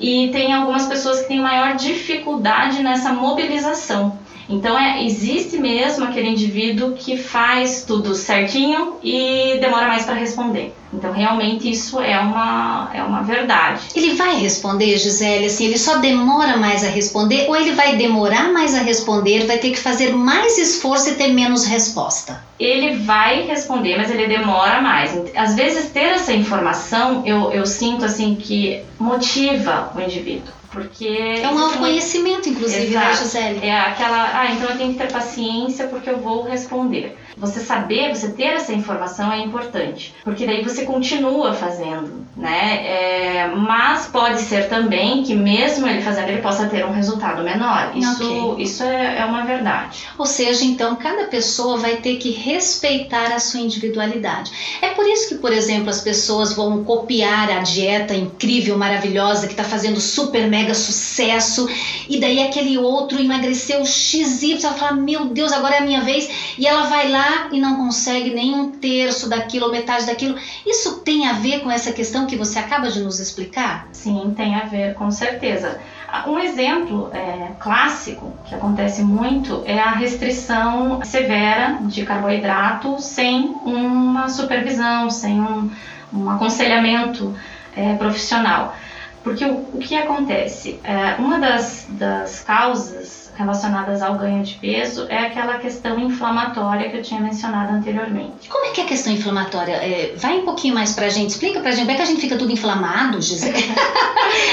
E 0.00 0.30
tem 0.32 0.54
algumas 0.54 0.86
pessoas 0.86 1.20
que 1.20 1.28
têm 1.28 1.40
maior 1.40 1.76
dificuldade 1.76 2.82
nessa 2.82 3.12
mobilização. 3.12 4.18
Então 4.50 4.76
é, 4.76 5.04
existe 5.04 5.58
mesmo 5.58 6.04
aquele 6.04 6.28
indivíduo 6.28 6.94
que 6.94 7.16
faz 7.16 7.84
tudo 7.86 8.14
certinho 8.16 8.96
e 9.02 9.58
demora 9.60 9.86
mais 9.86 10.04
para 10.04 10.14
responder. 10.14 10.74
Então 10.92 11.12
realmente 11.12 11.70
isso 11.70 12.00
é 12.00 12.18
uma, 12.18 12.90
é 12.92 13.00
uma 13.00 13.22
verdade. 13.22 13.82
Ele 13.94 14.14
vai 14.14 14.34
responder, 14.40 14.98
Gisele, 14.98 15.46
assim, 15.46 15.66
ele 15.66 15.78
só 15.78 15.98
demora 15.98 16.56
mais 16.56 16.82
a 16.82 16.88
responder 16.88 17.46
ou 17.48 17.54
ele 17.54 17.72
vai 17.72 17.94
demorar 17.96 18.52
mais 18.52 18.74
a 18.74 18.80
responder, 18.80 19.46
vai 19.46 19.58
ter 19.58 19.70
que 19.70 19.78
fazer 19.78 20.12
mais 20.12 20.58
esforço 20.58 21.10
e 21.10 21.14
ter 21.14 21.28
menos 21.28 21.64
resposta? 21.64 22.42
Ele 22.58 22.96
vai 22.96 23.42
responder, 23.42 23.96
mas 23.96 24.10
ele 24.10 24.26
demora 24.26 24.80
mais. 24.82 25.16
Às 25.36 25.54
vezes 25.54 25.90
ter 25.90 26.14
essa 26.14 26.32
informação, 26.32 27.22
eu, 27.24 27.52
eu 27.52 27.64
sinto 27.64 28.04
assim 28.04 28.34
que 28.34 28.82
motiva 28.98 29.92
o 29.94 30.00
indivíduo. 30.00 30.59
Porque. 30.72 31.06
É 31.06 31.48
um 31.48 31.58
autoconhecimento, 31.58 32.48
inclusive, 32.48 32.80
né, 32.80 32.90
Exato. 32.90 33.06
né, 33.06 33.16
Gisele? 33.16 33.66
É 33.66 33.80
aquela. 33.80 34.40
Ah, 34.40 34.52
então 34.52 34.70
eu 34.70 34.78
tenho 34.78 34.92
que 34.92 34.98
ter 34.98 35.10
paciência 35.10 35.88
porque 35.88 36.08
eu 36.08 36.18
vou 36.18 36.42
responder. 36.44 37.18
Você 37.40 37.60
saber, 37.60 38.14
você 38.14 38.28
ter 38.32 38.44
essa 38.44 38.72
informação 38.72 39.32
é 39.32 39.40
importante, 39.40 40.14
porque 40.22 40.46
daí 40.46 40.62
você 40.62 40.84
continua 40.84 41.54
fazendo, 41.54 42.26
né? 42.36 42.86
É, 42.86 43.46
mas 43.56 44.06
pode 44.06 44.40
ser 44.40 44.68
também 44.68 45.22
que 45.22 45.34
mesmo 45.34 45.86
ele 45.86 46.02
fazendo, 46.02 46.28
ele 46.28 46.42
possa 46.42 46.66
ter 46.66 46.84
um 46.84 46.92
resultado 46.92 47.42
menor. 47.42 47.92
Isso, 47.94 48.52
okay. 48.52 48.64
isso 48.64 48.82
é, 48.82 49.18
é 49.18 49.24
uma 49.24 49.44
verdade. 49.44 50.06
Ou 50.18 50.26
seja, 50.26 50.64
então 50.64 50.96
cada 50.96 51.24
pessoa 51.24 51.78
vai 51.78 51.96
ter 51.96 52.16
que 52.16 52.30
respeitar 52.30 53.32
a 53.32 53.40
sua 53.40 53.60
individualidade. 53.60 54.52
É 54.82 54.90
por 54.90 55.06
isso 55.08 55.28
que, 55.30 55.36
por 55.36 55.52
exemplo, 55.52 55.88
as 55.88 56.00
pessoas 56.00 56.52
vão 56.52 56.84
copiar 56.84 57.50
a 57.50 57.60
dieta 57.60 58.14
incrível, 58.14 58.76
maravilhosa 58.76 59.46
que 59.46 59.54
está 59.54 59.64
fazendo 59.64 60.00
super 60.00 60.46
mega 60.46 60.74
sucesso 60.74 61.68
e 62.08 62.20
daí 62.20 62.42
aquele 62.42 62.76
outro 62.76 63.20
emagreceu 63.20 63.84
XY, 63.84 64.58
ela 64.64 64.74
fala: 64.74 64.92
Meu 64.92 65.26
Deus, 65.26 65.52
agora 65.52 65.76
é 65.76 65.78
a 65.78 65.84
minha 65.84 66.02
vez, 66.02 66.28
e 66.58 66.66
ela 66.66 66.82
vai 66.84 67.08
lá 67.08 67.29
e 67.50 67.60
não 67.60 67.76
consegue 67.76 68.34
nem 68.34 68.54
um 68.54 68.70
terço 68.70 69.28
daquilo 69.28 69.66
ou 69.66 69.72
metade 69.72 70.06
daquilo. 70.06 70.36
Isso 70.66 70.98
tem 71.00 71.26
a 71.26 71.34
ver 71.34 71.60
com 71.60 71.70
essa 71.70 71.92
questão 71.92 72.26
que 72.26 72.36
você 72.36 72.58
acaba 72.58 72.90
de 72.90 73.00
nos 73.00 73.18
explicar? 73.18 73.88
Sim, 73.92 74.32
tem 74.36 74.54
a 74.54 74.64
ver, 74.64 74.94
com 74.94 75.10
certeza. 75.10 75.78
Um 76.26 76.38
exemplo 76.38 77.10
é, 77.12 77.52
clássico 77.60 78.32
que 78.44 78.54
acontece 78.54 79.02
muito 79.02 79.62
é 79.64 79.78
a 79.78 79.92
restrição 79.92 81.00
severa 81.04 81.78
de 81.82 82.04
carboidrato 82.04 83.00
sem 83.00 83.54
uma 83.64 84.28
supervisão, 84.28 85.08
sem 85.08 85.40
um, 85.40 85.70
um 86.12 86.28
aconselhamento 86.30 87.34
é, 87.76 87.94
profissional. 87.94 88.74
Porque 89.22 89.44
o, 89.44 89.68
o 89.74 89.78
que 89.78 89.94
acontece? 89.96 90.80
É, 90.82 91.14
uma 91.18 91.38
das, 91.38 91.86
das 91.90 92.40
causas 92.40 93.29
relacionadas 93.40 94.02
ao 94.02 94.14
ganho 94.16 94.42
de 94.42 94.54
peso 94.54 95.06
é 95.08 95.18
aquela 95.18 95.58
questão 95.58 95.98
inflamatória 95.98 96.90
que 96.90 96.96
eu 96.98 97.02
tinha 97.02 97.20
mencionado 97.20 97.72
anteriormente. 97.72 98.48
Como 98.48 98.66
é 98.66 98.70
que 98.70 98.80
é 98.80 98.84
a 98.84 98.86
questão 98.86 99.12
inflamatória? 99.12 99.72
É, 99.72 100.14
vai 100.16 100.38
um 100.38 100.44
pouquinho 100.44 100.74
mais 100.74 100.92
pra 100.92 101.08
gente, 101.08 101.30
explica 101.30 101.60
pra 101.60 101.70
gente. 101.70 101.80
Como 101.80 101.92
é 101.92 101.96
que 101.96 102.02
a 102.02 102.06
gente 102.06 102.20
fica 102.20 102.36
tudo 102.36 102.52
inflamado, 102.52 103.20
Gisele? 103.20 103.56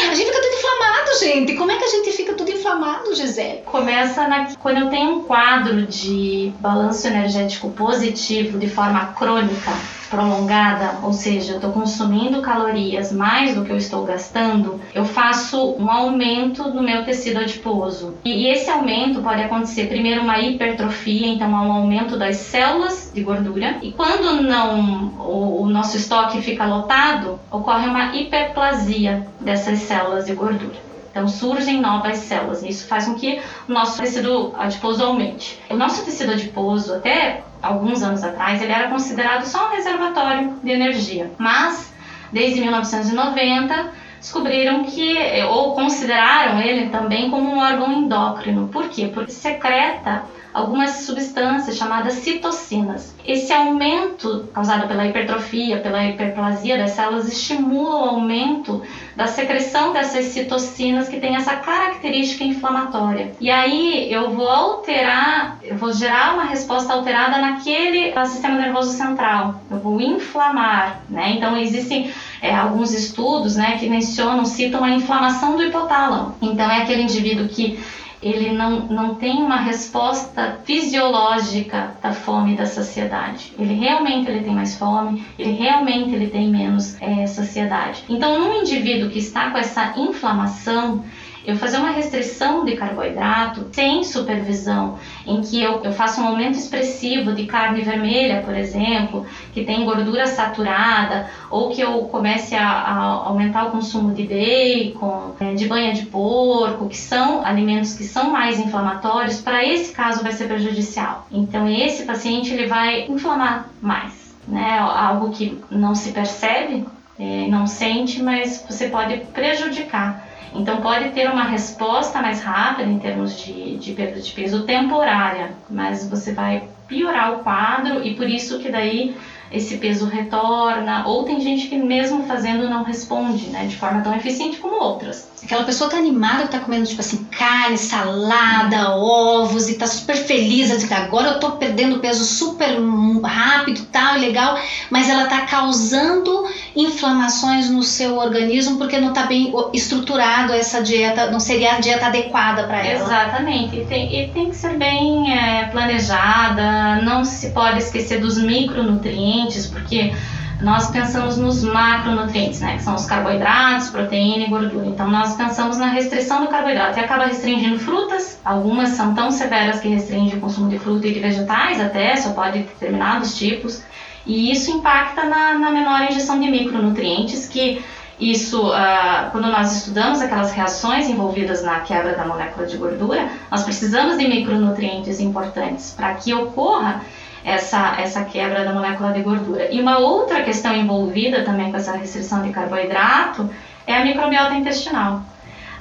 a 0.10 0.13
gente 0.15 0.25
fica 0.27 0.41
tudo 0.41 0.56
inflamado, 0.56 1.20
gente. 1.20 1.53
Como 1.56 1.72
é 1.72 1.77
que 1.77 1.84
a 1.84 1.88
gente 1.88 2.12
fica 2.13 2.34
tudo 2.34 2.50
inflamado, 2.50 3.13
Gisele? 3.13 3.62
Começa 3.65 4.27
na, 4.27 4.56
quando 4.56 4.77
eu 4.77 4.89
tenho 4.89 5.17
um 5.17 5.24
quadro 5.24 5.86
de 5.86 6.53
balanço 6.60 7.06
energético 7.08 7.70
positivo 7.72 8.58
de 8.58 8.70
forma 8.70 9.08
crônica 9.08 9.72
prolongada, 10.08 11.00
ou 11.04 11.14
seja, 11.14 11.54
eu 11.54 11.56
estou 11.58 11.72
consumindo 11.72 12.42
calorias 12.42 13.12
mais 13.12 13.56
do 13.56 13.64
que 13.64 13.72
eu 13.72 13.78
estou 13.78 14.04
gastando, 14.04 14.80
eu 14.94 15.06
faço 15.06 15.76
um 15.76 15.90
aumento 15.90 16.72
do 16.72 16.82
meu 16.82 17.04
tecido 17.04 17.40
adiposo. 17.40 18.16
E 18.26 18.48
esse 18.48 18.70
aumento 18.70 19.22
pode 19.22 19.42
acontecer 19.42 19.88
primeiro 19.88 20.22
uma 20.22 20.40
hipertrofia, 20.40 21.28
então 21.28 21.56
há 21.56 21.62
um 21.62 21.72
aumento 21.72 22.18
das 22.18 22.38
células 22.38 23.12
de 23.14 23.22
gordura, 23.22 23.78
e 23.82 23.92
quando 23.92 24.42
não 24.42 25.14
o, 25.20 25.64
o 25.64 25.70
nosso 25.70 25.98
estoque 25.98 26.42
fica 26.42 26.66
lotado, 26.66 27.40
ocorre 27.52 27.88
uma 27.88 28.16
hiperplasia 28.16 29.28
dessas 29.40 29.80
células 29.80 30.26
de 30.26 30.34
gordura. 30.34 30.87
Então 31.18 31.28
surgem 31.28 31.82
novas 31.82 32.20
células. 32.20 32.62
E 32.62 32.70
isso 32.70 32.88
faz 32.88 33.06
com 33.06 33.16
que 33.16 33.42
o 33.68 33.74
nosso 33.74 34.00
tecido 34.00 34.54
adiposo 34.56 35.04
aumente. 35.04 35.60
O 35.68 35.76
nosso 35.76 36.06
tecido 36.06 36.32
adiposo, 36.34 36.94
até 36.94 37.42
alguns 37.60 38.04
anos 38.04 38.24
atrás, 38.24 38.62
ele 38.62 38.72
era 38.72 38.88
considerado 38.88 39.44
só 39.44 39.68
um 39.68 39.72
reservatório 39.72 40.54
de 40.62 40.70
energia. 40.70 41.32
Mas, 41.40 41.92
desde 42.32 42.62
1990, 42.62 43.92
descobriram 44.20 44.84
que, 44.84 45.18
ou 45.50 45.74
consideraram 45.74 46.62
ele 46.62 46.90
também 46.90 47.32
como 47.32 47.50
um 47.50 47.60
órgão 47.60 47.92
endócrino. 47.92 48.68
Por 48.68 48.88
quê? 48.90 49.10
Porque 49.12 49.32
secreta 49.32 50.24
algumas 50.58 50.90
substâncias 51.06 51.78
chamadas 51.78 52.16
citocinas. 52.16 53.16
Esse 53.24 53.54
aumento 53.54 54.50
causado 54.52 54.88
pela 54.88 55.06
hipertrofia, 55.06 55.78
pela 55.78 56.04
hiperplasia 56.04 56.80
das 56.80 56.92
células, 56.92 57.32
estimula 57.32 57.96
o 57.96 58.10
aumento 58.10 58.82
da 59.16 59.28
secreção 59.28 59.94
dessas 59.94 60.26
citocinas 60.26 61.08
que 61.08 61.20
tem 61.20 61.36
essa 61.36 61.58
característica 61.58 62.44
inflamatória. 62.44 63.34
E 63.40 63.52
aí 63.52 64.12
eu 64.12 64.32
vou 64.32 64.50
alterar, 64.50 65.60
eu 65.62 65.78
vou 65.78 65.94
gerar 65.94 66.34
uma 66.34 66.46
resposta 66.46 66.92
alterada 66.92 67.38
naquele 67.38 68.12
sistema 68.26 68.58
nervoso 68.58 68.98
central. 68.98 69.62
Eu 69.70 69.78
vou 69.78 70.02
inflamar, 70.02 71.02
né? 71.08 71.34
Então 71.36 71.56
existem 71.56 72.12
é, 72.42 72.56
alguns 72.56 72.94
estudos, 72.94 73.56
né, 73.56 73.78
que 73.78 73.88
mencionam, 73.88 74.44
citam 74.44 74.84
a 74.84 74.90
inflamação 74.90 75.56
do 75.56 75.64
hipotálamo. 75.64 76.36
Então 76.42 76.70
é 76.70 76.82
aquele 76.82 77.04
indivíduo 77.04 77.48
que 77.48 77.80
ele 78.22 78.52
não, 78.52 78.88
não 78.88 79.16
tem 79.16 79.38
uma 79.38 79.58
resposta 79.58 80.60
fisiológica 80.64 81.96
da 82.02 82.14
fome 82.14 82.54
e 82.54 82.56
da 82.56 82.66
saciedade. 82.66 83.54
Ele 83.58 83.74
realmente 83.74 84.30
ele 84.30 84.44
tem 84.44 84.54
mais 84.54 84.76
fome, 84.76 85.26
ele 85.38 85.52
realmente 85.52 86.14
ele 86.14 86.28
tem 86.28 86.50
menos 86.50 87.00
é, 87.02 87.26
saciedade. 87.28 88.04
Então, 88.10 88.40
num 88.40 88.62
indivíduo 88.62 89.10
que 89.10 89.20
está 89.20 89.52
com 89.52 89.58
essa 89.58 89.94
inflamação, 89.98 91.04
eu 91.48 91.56
fazer 91.56 91.77
uma 91.77 91.92
restrição 91.92 92.66
de 92.66 92.75
carboidrato 92.75 93.68
sem 93.72 94.04
supervisão, 94.04 95.00
em 95.25 95.39
que 95.42 95.63
eu, 95.63 95.82
eu 95.82 95.94
faço 95.94 96.20
um 96.20 96.27
aumento 96.27 96.58
expressivo 96.58 97.32
de 97.32 97.46
carne 97.46 97.80
vermelha, 97.80 98.42
por 98.42 98.54
exemplo, 98.54 99.25
que 99.54 99.63
tem 99.63 99.86
gordura 99.86 100.27
saturada, 100.27 101.30
ou 101.50 101.70
que 101.70 101.80
eu 101.80 102.01
comece 102.12 102.54
a, 102.54 102.68
a 102.68 103.04
aumentar 103.30 103.68
o 103.68 103.72
consumo 103.72 104.13
de 104.13 104.24
bacon, 104.24 105.36
é, 105.39 105.54
de 105.54 105.66
banha 105.70 105.94
de 105.94 106.08
porco, 106.08 106.89
que 106.89 106.98
são 106.98 107.46
alimentos 107.46 107.94
que 107.94 108.04
são 108.04 108.30
mais 108.30 108.60
inflamatórios, 108.60 109.39
para 109.39 109.66
esse 109.66 109.94
caso 109.94 110.22
vai 110.22 110.34
ser 110.34 110.50
prejudicial. 110.50 111.27
Então 111.32 111.66
esse 111.70 112.04
paciente 112.04 112.54
ele 112.54 112.68
vai 112.68 113.08
inflamar 113.08 113.70
mais, 113.82 114.36
né? 114.46 114.80
Algo 114.80 115.30
que 115.30 115.58
não 115.72 115.96
se 115.96 116.12
percebe, 116.12 116.86
é, 117.18 117.48
não 117.48 117.66
sente, 117.66 118.22
mas 118.22 118.66
você 118.68 118.89
pode 118.89 119.20
prejudicar 119.34 120.26
então, 120.54 120.82
pode 120.82 121.10
ter 121.10 121.30
uma 121.30 121.44
resposta 121.44 122.22
mais 122.22 122.42
rápida 122.42 122.89
em 122.89 123.00
termos 123.00 123.38
de, 123.39 123.77
de 123.77 123.94
perda 123.94 124.20
de 124.20 124.32
peso 124.32 124.63
temporária, 124.63 125.51
mas 125.70 126.08
você 126.10 126.34
vai 126.34 126.63
piorar 126.88 127.34
o 127.34 127.39
quadro 127.39 128.06
e 128.06 128.16
por 128.16 128.27
isso 128.27 128.60
que 128.60 128.70
daí 128.70 129.16
esse 129.51 129.77
peso 129.77 130.06
retorna, 130.06 131.06
ou 131.06 131.24
tem 131.24 131.39
gente 131.39 131.68
que 131.68 131.77
mesmo 131.77 132.25
fazendo 132.25 132.70
não 132.70 132.84
responde, 132.84 133.48
né, 133.48 133.66
de 133.66 133.77
forma 133.77 134.01
tão 134.01 134.13
eficiente 134.13 134.58
como 134.58 134.75
outras. 134.75 135.30
Aquela 135.42 135.63
pessoa 135.63 135.89
tá 135.89 135.98
animada 135.98 136.48
tá 136.48 136.60
comendo 136.60 136.86
tipo 136.86 137.00
assim 137.00 137.24
carne, 137.25 137.77
salada, 137.77 138.96
ovos 138.96 139.70
e 139.70 139.75
tá 139.75 139.88
super 139.88 140.16
feliz, 140.16 140.70
assim, 140.70 140.94
agora 140.94 141.30
eu 141.30 141.39
tô 141.39 141.51
perdendo 141.51 142.00
peso 142.00 142.25
super 142.25 142.77
rápido, 143.24 143.86
tal, 143.92 144.18
legal, 144.18 144.60
mas 144.89 145.08
ela 145.10 145.27
tá 145.27 145.42
causando 145.42 146.46
inflamações 146.77 147.69
no 147.72 147.81
seu 147.81 148.17
organismo 148.17 148.77
porque 148.77 149.00
não 149.00 149.10
está 149.10 149.25
bem 149.25 149.51
estruturado 149.74 150.53
essa 150.53 150.81
dieta, 150.81 151.31
não 151.31 151.39
seria 151.39 151.74
a 151.74 151.79
dieta 151.79 152.05
adequada 152.05 152.63
para 152.65 152.86
ela. 152.86 153.03
Exatamente, 153.03 153.77
e 153.77 153.86
tem, 153.86 154.24
e 154.24 154.27
tem 154.29 154.50
que 154.50 154.55
ser 154.55 154.77
bem 154.77 155.34
é, 155.34 155.65
planejada, 155.65 157.01
não 157.01 157.25
se 157.25 157.50
pode 157.50 157.79
esquecer 157.79 158.22
dos 158.22 158.38
micronutrientes, 158.38 159.65
porque 159.65 160.13
nós 160.62 160.89
pensamos 160.89 161.38
nos 161.38 161.63
macronutrientes, 161.63 162.60
né, 162.62 162.77
que 162.77 162.84
são 162.84 162.96
os 162.96 163.05
carboidratos, 163.05 163.89
proteína 163.89 164.46
e 164.46 164.50
gordura. 164.50 164.86
Então 164.86 165.07
nós 165.10 165.36
pensamos 165.36 165.77
na 165.77 165.88
restrição 165.88 166.41
do 166.41 166.48
carboidrato 166.48 167.00
e 167.00 167.03
acaba 167.03 167.25
restringindo 167.25 167.79
frutas. 167.79 168.39
Algumas 168.43 168.89
são 168.89 169.13
tão 169.13 169.31
severas 169.31 169.79
que 169.79 169.88
restringem 169.88 170.38
o 170.38 170.41
consumo 170.41 170.69
de 170.69 170.79
fruta 170.79 171.07
e 171.07 171.13
de 171.13 171.19
vegetais 171.19 171.79
até, 171.79 172.15
só 172.15 172.31
pode 172.31 172.60
determinados 172.60 173.38
tipos. 173.38 173.84
E 174.27 174.51
isso 174.51 174.69
impacta 174.69 175.24
na, 175.24 175.57
na 175.57 175.72
menor 175.72 176.03
ingestão 176.03 176.39
de 176.39 176.51
micronutrientes, 176.51 177.48
que 177.48 177.81
isso, 178.19 178.69
uh, 178.69 179.31
quando 179.31 179.48
nós 179.48 179.75
estudamos 179.77 180.22
aquelas 180.22 180.51
reações 180.51 181.07
envolvidas 181.07 181.63
na 181.63 181.79
quebra 181.79 182.13
da 182.13 182.25
molécula 182.25 182.65
de 182.65 182.75
gordura, 182.75 183.29
nós 183.50 183.63
precisamos 183.63 184.17
de 184.17 184.27
micronutrientes 184.27 185.19
importantes 185.19 185.93
para 185.96 186.15
que 186.15 186.34
ocorra 186.34 187.01
essa, 187.46 187.96
essa 188.00 188.25
quebra 188.25 188.65
da 188.65 188.74
molécula 188.74 189.13
de 189.13 189.22
gordura. 189.22 189.72
E 189.72 189.79
uma 189.79 190.00
outra 190.00 190.43
questão 190.43 190.75
envolvida 190.75 191.43
também 191.43 191.72
com 191.72 191.77
essa 191.77 191.96
restrição 191.96 192.41
de 192.41 192.50
carboidrato 192.50 193.50
é 193.86 193.96
a 193.96 194.03
microbiota 194.03 194.55
intestinal. 194.55 195.22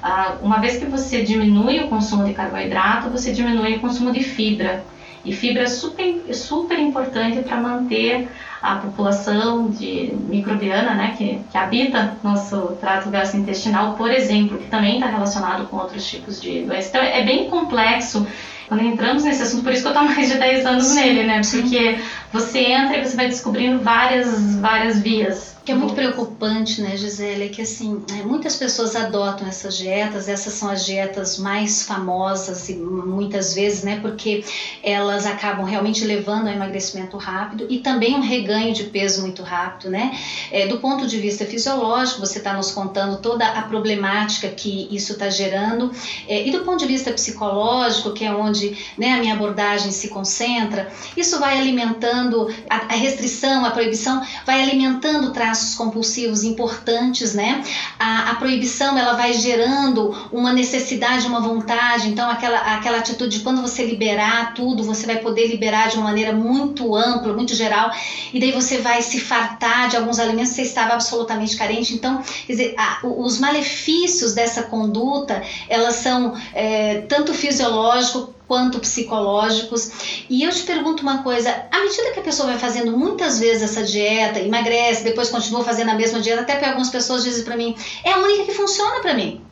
Uh, 0.02 0.44
uma 0.44 0.60
vez 0.60 0.76
que 0.76 0.84
você 0.84 1.22
diminui 1.22 1.80
o 1.80 1.88
consumo 1.88 2.24
de 2.24 2.34
carboidrato, 2.34 3.10
você 3.10 3.32
diminui 3.32 3.76
o 3.76 3.80
consumo 3.80 4.12
de 4.12 4.22
fibra. 4.22 4.84
E 5.26 5.32
fibra 5.32 5.64
é 5.64 5.66
super, 5.66 6.22
super 6.32 6.78
importante 6.78 7.40
para 7.40 7.56
manter 7.56 8.28
a 8.62 8.76
população 8.76 9.68
de 9.68 10.12
microbiana, 10.28 10.94
né, 10.94 11.14
que, 11.18 11.40
que 11.50 11.58
habita 11.58 12.16
nosso 12.22 12.76
trato 12.80 13.10
gastrointestinal, 13.10 13.94
por 13.94 14.10
exemplo, 14.10 14.56
que 14.56 14.70
também 14.70 14.94
está 14.94 15.08
relacionado 15.08 15.66
com 15.66 15.76
outros 15.76 16.08
tipos 16.08 16.40
de 16.40 16.62
doenças. 16.62 16.88
Então 16.88 17.02
é 17.02 17.24
bem 17.24 17.50
complexo 17.50 18.24
quando 18.68 18.84
entramos 18.84 19.24
nesse 19.24 19.42
assunto, 19.42 19.64
por 19.64 19.72
isso 19.72 19.82
que 19.82 19.88
eu 19.88 19.92
estou 19.92 20.08
mais 20.08 20.28
de 20.28 20.38
10 20.38 20.66
anos 20.66 20.94
nele, 20.94 21.24
né? 21.24 21.40
Porque 21.50 21.98
você 22.32 22.60
entra 22.60 22.98
e 22.98 23.04
você 23.04 23.16
vai 23.16 23.28
descobrindo 23.28 23.80
várias, 23.80 24.56
várias 24.56 25.00
vias 25.00 25.55
que 25.66 25.72
é 25.72 25.74
muito 25.74 25.94
preocupante, 25.94 26.80
né, 26.80 26.96
Gisele, 26.96 27.46
é 27.46 27.48
que 27.48 27.60
assim, 27.60 28.00
né, 28.08 28.22
muitas 28.24 28.54
pessoas 28.54 28.94
adotam 28.94 29.48
essas 29.48 29.76
dietas, 29.76 30.28
essas 30.28 30.52
são 30.52 30.70
as 30.70 30.86
dietas 30.86 31.38
mais 31.38 31.82
famosas 31.82 32.68
e 32.68 32.74
muitas 32.74 33.52
vezes, 33.52 33.82
né, 33.82 33.98
porque 34.00 34.44
elas 34.80 35.26
acabam 35.26 35.66
realmente 35.66 36.04
levando 36.04 36.46
ao 36.46 36.54
emagrecimento 36.54 37.16
rápido 37.16 37.66
e 37.68 37.78
também 37.78 38.14
um 38.14 38.20
reganho 38.20 38.72
de 38.72 38.84
peso 38.84 39.22
muito 39.22 39.42
rápido, 39.42 39.90
né? 39.90 40.16
É, 40.52 40.68
do 40.68 40.78
ponto 40.78 41.04
de 41.04 41.18
vista 41.18 41.44
fisiológico, 41.44 42.20
você 42.20 42.38
está 42.38 42.52
nos 42.52 42.70
contando 42.70 43.16
toda 43.16 43.44
a 43.44 43.62
problemática 43.62 44.46
que 44.46 44.86
isso 44.94 45.14
está 45.14 45.28
gerando 45.28 45.90
é, 46.28 46.46
e 46.46 46.52
do 46.52 46.60
ponto 46.60 46.78
de 46.78 46.86
vista 46.86 47.10
psicológico, 47.10 48.12
que 48.12 48.24
é 48.24 48.32
onde 48.32 48.78
né, 48.96 49.14
a 49.14 49.16
minha 49.16 49.34
abordagem 49.34 49.90
se 49.90 50.10
concentra, 50.10 50.92
isso 51.16 51.40
vai 51.40 51.58
alimentando 51.58 52.54
a, 52.70 52.76
a 52.76 52.96
restrição, 52.96 53.64
a 53.64 53.70
proibição, 53.72 54.24
vai 54.46 54.62
alimentando 54.62 55.32
traços 55.32 55.55
traços 55.56 55.74
compulsivos 55.74 56.44
importantes, 56.44 57.34
né? 57.34 57.64
A, 57.98 58.32
a, 58.32 58.34
proibição 58.36 58.98
ela 58.98 59.14
vai 59.14 59.32
gerando 59.32 60.14
uma 60.30 60.52
necessidade, 60.52 61.26
uma 61.26 61.40
vontade. 61.40 62.08
Então 62.08 62.28
aquela 62.28 62.58
aquela 62.58 62.98
atitude 62.98 63.38
de 63.38 63.42
quando 63.42 63.62
você 63.62 63.84
liberar 63.84 64.54
tudo, 64.54 64.84
você 64.84 65.06
vai 65.06 65.16
poder 65.16 65.46
liberar 65.48 65.88
de 65.88 65.96
uma 65.96 66.04
maneira 66.04 66.32
muito 66.32 66.94
ampla, 66.94 67.32
muito 67.32 67.54
geral, 67.54 67.90
e 68.32 68.38
daí 68.38 68.52
você 68.52 68.78
vai 68.78 69.00
se 69.02 69.18
fartar 69.18 69.88
de 69.88 69.96
alguns 69.96 70.18
alimentos 70.18 70.50
que 70.50 70.56
você 70.56 70.62
estava 70.62 70.92
absolutamente 70.92 71.56
carente. 71.56 71.94
Então, 71.94 72.22
dizer, 72.46 72.74
a, 72.76 73.00
os 73.02 73.38
malefícios 73.38 74.34
dessa 74.34 74.64
conduta 74.64 75.42
elas 75.68 75.96
são 75.96 76.34
é, 76.52 77.00
tanto 77.08 77.32
fisiológico 77.32 78.35
quanto 78.46 78.78
psicológicos. 78.80 80.24
E 80.28 80.42
eu 80.42 80.50
te 80.50 80.62
pergunto 80.62 81.02
uma 81.02 81.22
coisa: 81.22 81.50
à 81.70 81.80
medida 81.80 82.12
que 82.12 82.20
a 82.20 82.22
pessoa 82.22 82.48
vai 82.48 82.58
fazendo 82.58 82.96
muitas 82.96 83.38
vezes 83.38 83.62
essa 83.62 83.82
dieta, 83.82 84.40
emagrece, 84.40 85.04
depois 85.04 85.28
continua 85.28 85.64
fazendo 85.64 85.90
a 85.90 85.94
mesma 85.94 86.20
dieta, 86.20 86.42
até 86.42 86.54
porque 86.54 86.66
algumas 86.66 86.90
pessoas 86.90 87.24
dizem 87.24 87.44
para 87.44 87.56
mim, 87.56 87.74
é 88.04 88.12
a 88.12 88.18
única 88.18 88.44
que 88.44 88.52
funciona 88.52 89.00
para 89.00 89.14
mim 89.14 89.44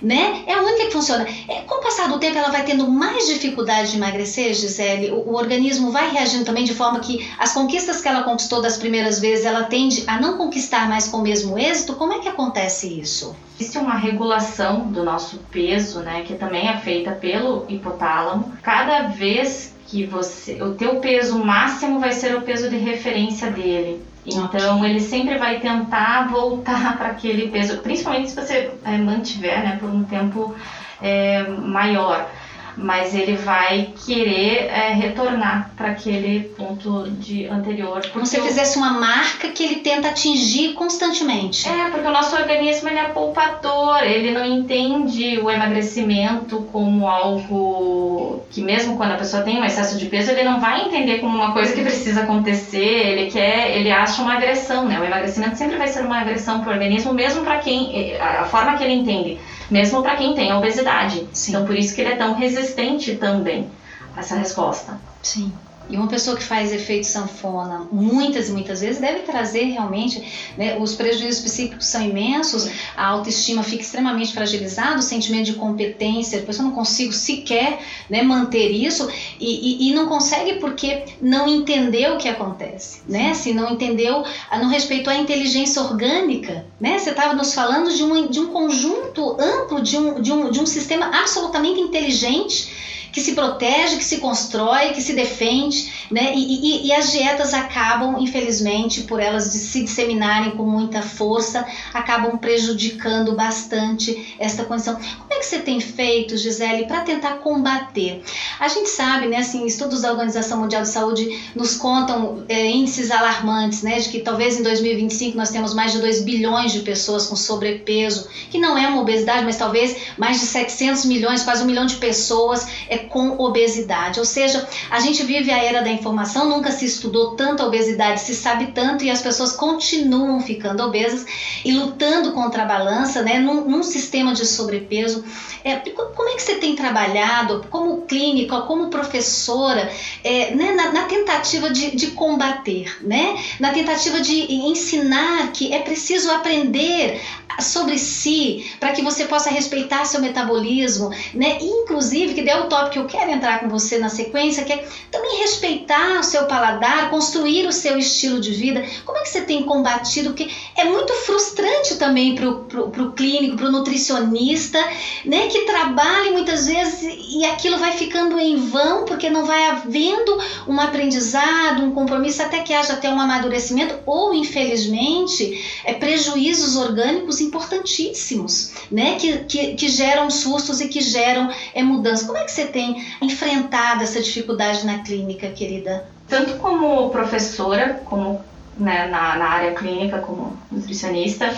né? 0.00 0.44
É 0.46 0.54
a 0.54 0.62
única 0.62 0.86
que 0.86 0.92
funciona. 0.92 1.26
É, 1.48 1.62
com 1.62 1.76
o 1.76 1.82
passar 1.82 2.08
do 2.08 2.18
tempo, 2.18 2.38
ela 2.38 2.50
vai 2.50 2.64
tendo 2.64 2.88
mais 2.88 3.26
dificuldade 3.26 3.90
de 3.90 3.96
emagrecer, 3.96 4.54
Gisele. 4.54 5.10
O, 5.10 5.30
o, 5.30 5.34
organismo 5.34 5.90
vai 5.90 6.10
reagindo 6.10 6.44
também 6.44 6.64
de 6.64 6.74
forma 6.74 7.00
que 7.00 7.28
as 7.38 7.52
conquistas 7.52 8.00
que 8.00 8.08
ela 8.08 8.22
conquistou 8.22 8.60
das 8.60 8.76
primeiras 8.76 9.20
vezes, 9.20 9.44
ela 9.44 9.64
tende 9.64 10.04
a 10.06 10.20
não 10.20 10.36
conquistar 10.36 10.88
mais 10.88 11.08
com 11.08 11.18
o 11.18 11.22
mesmo 11.22 11.58
êxito. 11.58 11.94
Como 11.94 12.12
é 12.12 12.18
que 12.18 12.28
acontece 12.28 13.00
isso? 13.00 13.34
Existe 13.58 13.78
uma 13.78 13.96
regulação 13.96 14.88
do 14.88 15.02
nosso 15.02 15.38
peso, 15.50 16.00
né? 16.00 16.22
Que 16.22 16.34
também 16.34 16.68
é 16.68 16.76
feita 16.76 17.12
pelo 17.12 17.64
hipotálamo. 17.68 18.52
Cada 18.62 19.08
vez 19.08 19.74
que 19.86 20.04
você, 20.04 20.60
o 20.62 20.74
teu 20.74 20.96
peso 20.96 21.38
máximo 21.38 22.00
vai 22.00 22.12
ser 22.12 22.36
o 22.36 22.42
peso 22.42 22.68
de 22.68 22.76
referência 22.76 23.50
dele. 23.50 24.02
Então 24.26 24.84
ele 24.84 25.00
sempre 25.00 25.38
vai 25.38 25.60
tentar 25.60 26.28
voltar 26.28 26.96
para 26.98 27.08
aquele 27.10 27.48
peso, 27.48 27.78
principalmente 27.78 28.30
se 28.30 28.36
você 28.36 28.70
é, 28.84 28.98
mantiver 28.98 29.62
né, 29.62 29.76
por 29.78 29.88
um 29.88 30.02
tempo 30.04 30.54
é, 31.00 31.42
maior 31.48 32.28
mas 32.76 33.14
ele 33.14 33.36
vai 33.36 33.90
querer 34.04 34.66
é, 34.66 34.92
retornar 34.92 35.70
para 35.76 35.88
aquele 35.88 36.40
ponto 36.40 37.10
de 37.10 37.46
anterior. 37.46 38.06
Como 38.12 38.26
se 38.26 38.40
fizesse 38.40 38.76
uma 38.76 38.90
marca 38.90 39.48
que 39.48 39.62
ele 39.64 39.76
tenta 39.76 40.08
atingir 40.08 40.74
constantemente. 40.74 41.68
É, 41.68 41.90
porque 41.90 42.06
o 42.06 42.12
nosso 42.12 42.36
organismo 42.36 42.88
ele 42.88 42.98
é 42.98 43.04
poupador, 43.04 44.02
ele 44.02 44.30
não 44.30 44.44
entende 44.44 45.38
o 45.38 45.50
emagrecimento 45.50 46.66
como 46.70 47.08
algo 47.08 48.42
que 48.50 48.60
mesmo 48.60 48.96
quando 48.96 49.12
a 49.12 49.16
pessoa 49.16 49.42
tem 49.42 49.58
um 49.58 49.64
excesso 49.64 49.98
de 49.98 50.06
peso, 50.06 50.30
ele 50.30 50.44
não 50.44 50.60
vai 50.60 50.82
entender 50.82 51.18
como 51.18 51.36
uma 51.36 51.52
coisa 51.52 51.72
que 51.72 51.80
precisa 51.80 52.22
acontecer, 52.22 52.78
ele 52.78 53.30
quer, 53.30 53.76
ele 53.76 53.90
acha 53.90 54.22
uma 54.22 54.34
agressão, 54.34 54.86
né? 54.86 55.00
O 55.00 55.04
emagrecimento 55.04 55.56
sempre 55.56 55.76
vai 55.76 55.88
ser 55.88 56.04
uma 56.04 56.20
agressão 56.20 56.60
para 56.60 56.70
o 56.70 56.72
organismo, 56.72 57.14
mesmo 57.14 57.42
para 57.42 57.58
quem, 57.58 58.16
a 58.16 58.44
forma 58.44 58.76
que 58.76 58.84
ele 58.84 58.94
entende 58.94 59.38
mesmo 59.70 60.02
para 60.02 60.16
quem 60.16 60.34
tem 60.34 60.52
obesidade. 60.52 61.26
Sim. 61.32 61.52
Então, 61.52 61.66
por 61.66 61.76
isso 61.76 61.94
que 61.94 62.00
ele 62.00 62.12
é 62.12 62.16
tão 62.16 62.34
resistente 62.34 63.16
também 63.16 63.70
a 64.14 64.20
essa 64.20 64.36
resposta. 64.36 64.98
Sim. 65.22 65.52
E 65.88 65.96
uma 65.96 66.08
pessoa 66.08 66.36
que 66.36 66.42
faz 66.42 66.72
efeito 66.72 67.06
sanfona 67.06 67.86
muitas 67.92 68.48
e 68.48 68.52
muitas 68.52 68.80
vezes 68.80 69.00
deve 69.00 69.20
trazer 69.20 69.64
realmente, 69.64 70.22
né, 70.56 70.76
os 70.78 70.94
prejuízos 70.94 71.42
psíquicos 71.42 71.86
são 71.86 72.02
imensos, 72.02 72.68
a 72.96 73.06
autoestima 73.06 73.62
fica 73.62 73.82
extremamente 73.82 74.32
fragilizada, 74.32 74.98
o 74.98 75.02
sentimento 75.02 75.46
de 75.46 75.54
competência, 75.54 76.40
a 76.40 76.42
pessoa 76.42 76.68
não 76.68 76.74
consigo 76.74 77.12
sequer 77.12 77.78
né, 78.10 78.22
manter 78.22 78.70
isso 78.70 79.08
e, 79.38 79.86
e, 79.86 79.90
e, 79.90 79.94
não 79.94 80.06
consegue 80.06 80.54
porque 80.54 81.04
não 81.20 81.46
entendeu 81.46 82.14
o 82.14 82.18
que 82.18 82.28
acontece, 82.28 83.02
né? 83.08 83.34
Se 83.34 83.52
não 83.52 83.72
entendeu, 83.72 84.24
não 84.52 84.68
respeitou 84.68 85.12
a 85.12 85.16
inteligência 85.16 85.82
orgânica, 85.82 86.66
né? 86.80 86.98
Você 86.98 87.10
estava 87.10 87.34
nos 87.34 87.54
falando 87.54 87.92
de 87.94 88.02
um, 88.02 88.26
de 88.26 88.40
um 88.40 88.48
conjunto 88.48 89.36
amplo, 89.40 89.80
de 89.80 89.96
um, 89.96 90.20
de, 90.20 90.32
um, 90.32 90.50
de 90.50 90.60
um 90.60 90.66
sistema 90.66 91.06
absolutamente 91.06 91.80
inteligente 91.80 92.86
que 93.16 93.22
se 93.22 93.32
protege, 93.32 93.96
que 93.96 94.04
se 94.04 94.18
constrói, 94.18 94.90
que 94.90 95.00
se 95.00 95.14
defende, 95.14 95.75
né? 96.10 96.32
E, 96.34 96.84
e, 96.84 96.86
e 96.86 96.92
as 96.92 97.12
dietas 97.12 97.54
acabam, 97.54 98.16
infelizmente, 98.20 99.02
por 99.02 99.20
elas 99.20 99.52
de 99.52 99.58
se 99.58 99.82
disseminarem 99.84 100.52
com 100.52 100.64
muita 100.64 101.02
força, 101.02 101.66
acabam 101.92 102.38
prejudicando 102.38 103.34
bastante 103.34 104.34
esta 104.38 104.64
condição. 104.64 104.94
Como 104.94 105.32
é 105.32 105.38
que 105.38 105.46
você 105.46 105.58
tem 105.58 105.80
feito, 105.80 106.36
Gisele, 106.36 106.86
para 106.86 107.00
tentar 107.00 107.38
combater? 107.38 108.22
A 108.58 108.68
gente 108.68 108.88
sabe, 108.88 109.26
né, 109.26 109.38
assim, 109.38 109.66
estudos 109.66 110.02
da 110.02 110.10
Organização 110.10 110.60
Mundial 110.60 110.82
de 110.82 110.88
Saúde 110.88 111.50
nos 111.54 111.76
contam 111.76 112.44
é, 112.48 112.70
índices 112.70 113.10
alarmantes, 113.10 113.82
né, 113.82 113.98
de 113.98 114.08
que 114.08 114.20
talvez 114.20 114.58
em 114.58 114.62
2025 114.62 115.36
nós 115.36 115.50
temos 115.50 115.74
mais 115.74 115.92
de 115.92 115.98
2 115.98 116.22
bilhões 116.22 116.72
de 116.72 116.80
pessoas 116.80 117.26
com 117.26 117.36
sobrepeso, 117.36 118.28
que 118.50 118.58
não 118.58 118.76
é 118.76 118.86
uma 118.88 119.00
obesidade, 119.00 119.44
mas 119.44 119.56
talvez 119.56 119.96
mais 120.16 120.40
de 120.40 120.46
700 120.46 121.04
milhões, 121.04 121.42
quase 121.42 121.62
um 121.62 121.66
milhão 121.66 121.86
de 121.86 121.96
pessoas 121.96 122.66
é, 122.88 122.98
com 122.98 123.38
obesidade. 123.38 124.18
Ou 124.18 124.24
seja, 124.24 124.66
a 124.90 125.00
gente 125.00 125.22
vive 125.22 125.50
a 125.50 125.62
era 125.66 125.82
da 125.82 125.90
informação, 125.90 126.48
nunca 126.48 126.70
se 126.70 126.84
estudou 126.84 127.32
tanto 127.36 127.62
a 127.62 127.66
obesidade, 127.66 128.20
se 128.20 128.34
sabe 128.34 128.68
tanto 128.68 129.04
e 129.04 129.10
as 129.10 129.20
pessoas 129.20 129.52
continuam 129.52 130.40
ficando 130.40 130.82
obesas 130.82 131.26
e 131.64 131.72
lutando 131.72 132.32
contra 132.32 132.62
a 132.62 132.66
balança, 132.66 133.22
né, 133.22 133.38
num, 133.38 133.62
num 133.68 133.82
sistema 133.82 134.32
de 134.32 134.46
sobrepeso 134.46 135.24
É, 135.64 135.76
como 135.76 136.28
é 136.28 136.34
que 136.34 136.42
você 136.42 136.56
tem 136.56 136.76
trabalhado 136.76 137.66
como 137.68 138.02
clínica, 138.02 138.60
como 138.62 138.88
professora, 138.88 139.90
é, 140.22 140.54
né, 140.54 140.72
na, 140.72 140.92
na, 140.92 141.02
tentativa 141.02 141.70
de, 141.70 141.96
de 141.96 142.08
combater, 142.08 142.96
né? 143.00 143.36
na 143.58 143.72
tentativa 143.72 144.20
de 144.20 144.52
ensinar 144.52 145.50
que 145.52 145.72
é 145.72 145.80
preciso 145.80 146.30
aprender 146.30 147.20
sobre 147.60 147.98
si 147.98 148.70
para 148.78 148.92
que 148.92 149.02
você 149.02 149.24
possa 149.24 149.50
respeitar 149.50 150.04
seu 150.04 150.20
metabolismo, 150.20 151.10
né? 151.34 151.58
Inclusive, 151.60 152.34
que 152.34 152.48
é 152.48 152.60
o 152.60 152.68
tópico 152.68 152.90
que 152.90 152.98
eu 152.98 153.06
quero 153.06 153.30
entrar 153.30 153.60
com 153.60 153.68
você 153.68 153.98
na 153.98 154.08
sequência, 154.08 154.64
que 154.64 154.72
é 154.72 154.86
também 155.10 155.38
respeitar 155.56 156.20
o 156.20 156.22
seu 156.22 156.44
paladar, 156.44 157.10
construir 157.10 157.66
o 157.66 157.72
seu 157.72 157.98
estilo 157.98 158.38
de 158.38 158.52
vida. 158.52 158.84
Como 159.04 159.18
é 159.18 159.22
que 159.22 159.28
você 159.28 159.40
tem 159.40 159.62
combatido? 159.62 160.30
Porque 160.30 160.50
é 160.76 160.84
muito 160.84 161.12
frustrante 161.14 161.96
também 161.96 162.34
para 162.34 162.48
o 162.48 163.12
clínico, 163.12 163.56
para 163.56 163.66
o 163.66 163.72
nutricionista, 163.72 164.78
né? 165.24 165.48
Que 165.48 165.62
trabalha 165.62 166.32
muitas 166.32 166.66
vezes 166.66 167.16
e 167.30 167.44
aquilo 167.44 167.78
vai 167.78 167.92
ficando 167.92 168.38
em 168.38 168.56
vão 168.56 169.04
porque 169.04 169.30
não 169.30 169.44
vai 169.44 169.66
havendo 169.68 170.38
um 170.68 170.78
aprendizado, 170.78 171.82
um 171.82 171.92
compromisso, 171.92 172.42
até 172.42 172.60
que 172.60 172.74
haja 172.74 172.92
até 172.92 173.08
um 173.08 173.18
amadurecimento 173.18 173.98
ou, 174.04 174.34
infelizmente, 174.34 175.82
é, 175.84 175.94
prejuízos 175.94 176.76
orgânicos 176.76 177.40
importantíssimos, 177.40 178.72
né? 178.90 179.16
Que, 179.16 179.38
que, 179.44 179.74
que 179.74 179.88
geram 179.88 180.30
sustos 180.30 180.80
e 180.80 180.88
que 180.88 181.00
geram 181.00 181.50
é, 181.74 181.82
mudanças. 181.82 182.26
Como 182.26 182.38
é 182.38 182.44
que 182.44 182.52
você 182.52 182.66
tem 182.66 183.06
enfrentado 183.22 184.02
essa 184.02 184.20
dificuldade 184.20 184.84
na 184.84 184.98
clínica, 184.98 185.45
querida? 185.52 186.08
Tanto 186.26 186.58
como 186.58 187.10
professora, 187.10 188.02
como 188.04 188.44
né, 188.76 189.06
na, 189.08 189.36
na 189.36 189.48
área 189.48 189.74
clínica, 189.74 190.18
como 190.18 190.58
nutricionista, 190.70 191.54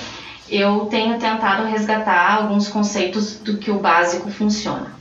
eu 0.49 0.87
tenho 0.87 1.19
tentado 1.19 1.67
resgatar 1.67 2.35
alguns 2.35 2.69
conceitos 2.69 3.39
do 3.41 3.59
que 3.59 3.71
o 3.71 3.81
básico 3.81 4.31
funciona. 4.31 4.98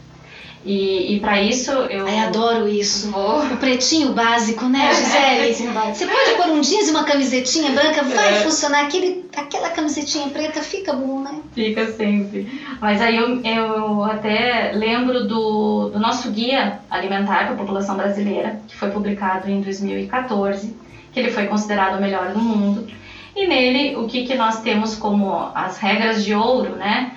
E, 0.68 1.16
e 1.16 1.20
para 1.22 1.42
isso 1.42 1.72
eu. 1.72 2.06
Ai, 2.06 2.20
adoro 2.20 2.68
isso. 2.68 3.10
Vou... 3.10 3.42
O 3.42 3.56
pretinho 3.56 4.12
básico, 4.12 4.66
né, 4.66 4.94
Gisele? 4.94 5.48
É, 5.78 5.94
Você 5.94 6.06
pode 6.06 6.32
pôr 6.36 6.48
um 6.50 6.62
jeans 6.62 6.90
e 6.90 6.92
uma 6.92 7.06
camisetinha 7.06 7.72
branca, 7.72 8.04
vai 8.04 8.34
é. 8.34 8.42
funcionar. 8.42 8.84
Aquele, 8.84 9.26
aquela 9.36 9.70
camisetinha 9.70 10.28
preta 10.28 10.62
fica 10.62 10.92
bom, 10.92 11.22
né? 11.22 11.40
Fica 11.54 11.86
sempre. 11.94 12.62
Mas 12.82 13.02
aí 13.02 13.16
eu, 13.16 13.42
eu 13.44 14.04
até 14.04 14.74
lembro 14.74 15.26
do, 15.26 15.90
do 15.90 16.00
nosso 16.00 16.30
guia 16.32 16.80
alimentar 16.90 17.46
para 17.46 17.54
a 17.54 17.58
população 17.58 17.96
brasileira, 17.96 18.60
que 18.68 18.76
foi 18.76 18.92
publicado 18.92 19.50
em 19.50 19.62
2014, 19.62 20.76
que 21.14 21.20
ele 21.20 21.32
foi 21.32 21.46
considerado 21.48 21.98
o 21.98 22.02
melhor 22.02 22.34
do 22.34 22.40
mundo. 22.40 22.88
E 23.34 23.48
nele, 23.48 23.96
o 23.96 24.08
que, 24.08 24.26
que 24.26 24.36
nós 24.36 24.62
temos 24.62 24.96
como 24.96 25.50
as 25.56 25.78
regras 25.78 26.26
de 26.26 26.34
ouro, 26.34 26.76
né? 26.76 27.14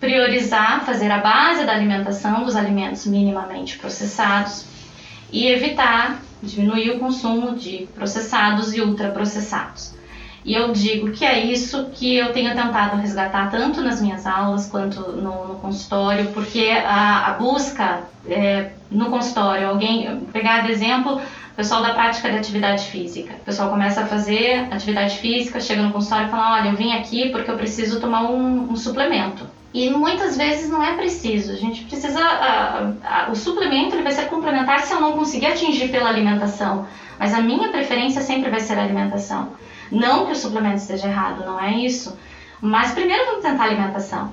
Priorizar, 0.00 0.84
fazer 0.84 1.10
a 1.10 1.18
base 1.18 1.64
da 1.64 1.72
alimentação 1.72 2.44
dos 2.44 2.56
alimentos 2.56 3.06
minimamente 3.06 3.78
processados 3.78 4.64
e 5.32 5.46
evitar 5.46 6.20
diminuir 6.42 6.90
o 6.90 6.98
consumo 6.98 7.56
de 7.56 7.88
processados 7.94 8.72
e 8.74 8.80
ultraprocessados. 8.80 9.96
E 10.44 10.54
eu 10.54 10.72
digo 10.72 11.10
que 11.10 11.24
é 11.24 11.44
isso 11.44 11.90
que 11.92 12.16
eu 12.16 12.32
tenho 12.32 12.54
tentado 12.54 12.96
resgatar 12.96 13.50
tanto 13.50 13.82
nas 13.82 14.00
minhas 14.00 14.24
aulas 14.24 14.66
quanto 14.66 15.00
no, 15.00 15.48
no 15.48 15.54
consultório, 15.56 16.28
porque 16.32 16.70
a, 16.70 17.26
a 17.26 17.32
busca 17.34 18.04
é, 18.26 18.70
no 18.90 19.10
consultório, 19.10 19.68
alguém 19.68 20.20
pegar 20.32 20.62
de 20.62 20.72
exemplo 20.72 21.20
pessoal 21.58 21.82
da 21.82 21.92
prática 21.92 22.30
de 22.30 22.36
atividade 22.36 22.84
física. 22.84 23.34
O 23.34 23.44
pessoal 23.44 23.68
começa 23.68 24.02
a 24.02 24.06
fazer 24.06 24.68
atividade 24.70 25.18
física, 25.18 25.60
chega 25.60 25.82
no 25.82 25.92
consultório 25.92 26.28
e 26.28 26.30
fala: 26.30 26.52
Olha, 26.52 26.68
eu 26.68 26.76
vim 26.76 26.92
aqui 26.92 27.30
porque 27.30 27.50
eu 27.50 27.56
preciso 27.56 28.00
tomar 28.00 28.30
um, 28.30 28.70
um 28.70 28.76
suplemento. 28.76 29.44
E 29.72 29.90
muitas 29.90 30.36
vezes 30.36 30.70
não 30.70 30.82
é 30.82 30.96
preciso. 30.96 31.52
A 31.52 31.56
gente 31.56 31.84
precisa. 31.84 32.20
A, 32.20 32.92
a, 33.04 33.30
o 33.30 33.36
suplemento 33.36 33.94
ele 33.94 34.02
vai 34.02 34.12
ser 34.12 34.26
complementar 34.26 34.80
se 34.80 34.94
eu 34.94 35.00
não 35.00 35.12
conseguir 35.12 35.46
atingir 35.46 35.88
pela 35.88 36.08
alimentação. 36.08 36.86
Mas 37.18 37.34
a 37.34 37.40
minha 37.40 37.68
preferência 37.68 38.22
sempre 38.22 38.50
vai 38.50 38.60
ser 38.60 38.78
a 38.78 38.82
alimentação. 38.82 39.52
Não 39.90 40.26
que 40.26 40.32
o 40.32 40.36
suplemento 40.36 40.76
esteja 40.76 41.08
errado, 41.08 41.44
não 41.44 41.60
é 41.60 41.72
isso. 41.72 42.16
Mas 42.60 42.92
primeiro 42.92 43.26
vamos 43.26 43.42
tentar 43.42 43.64
a 43.64 43.66
alimentação. 43.66 44.32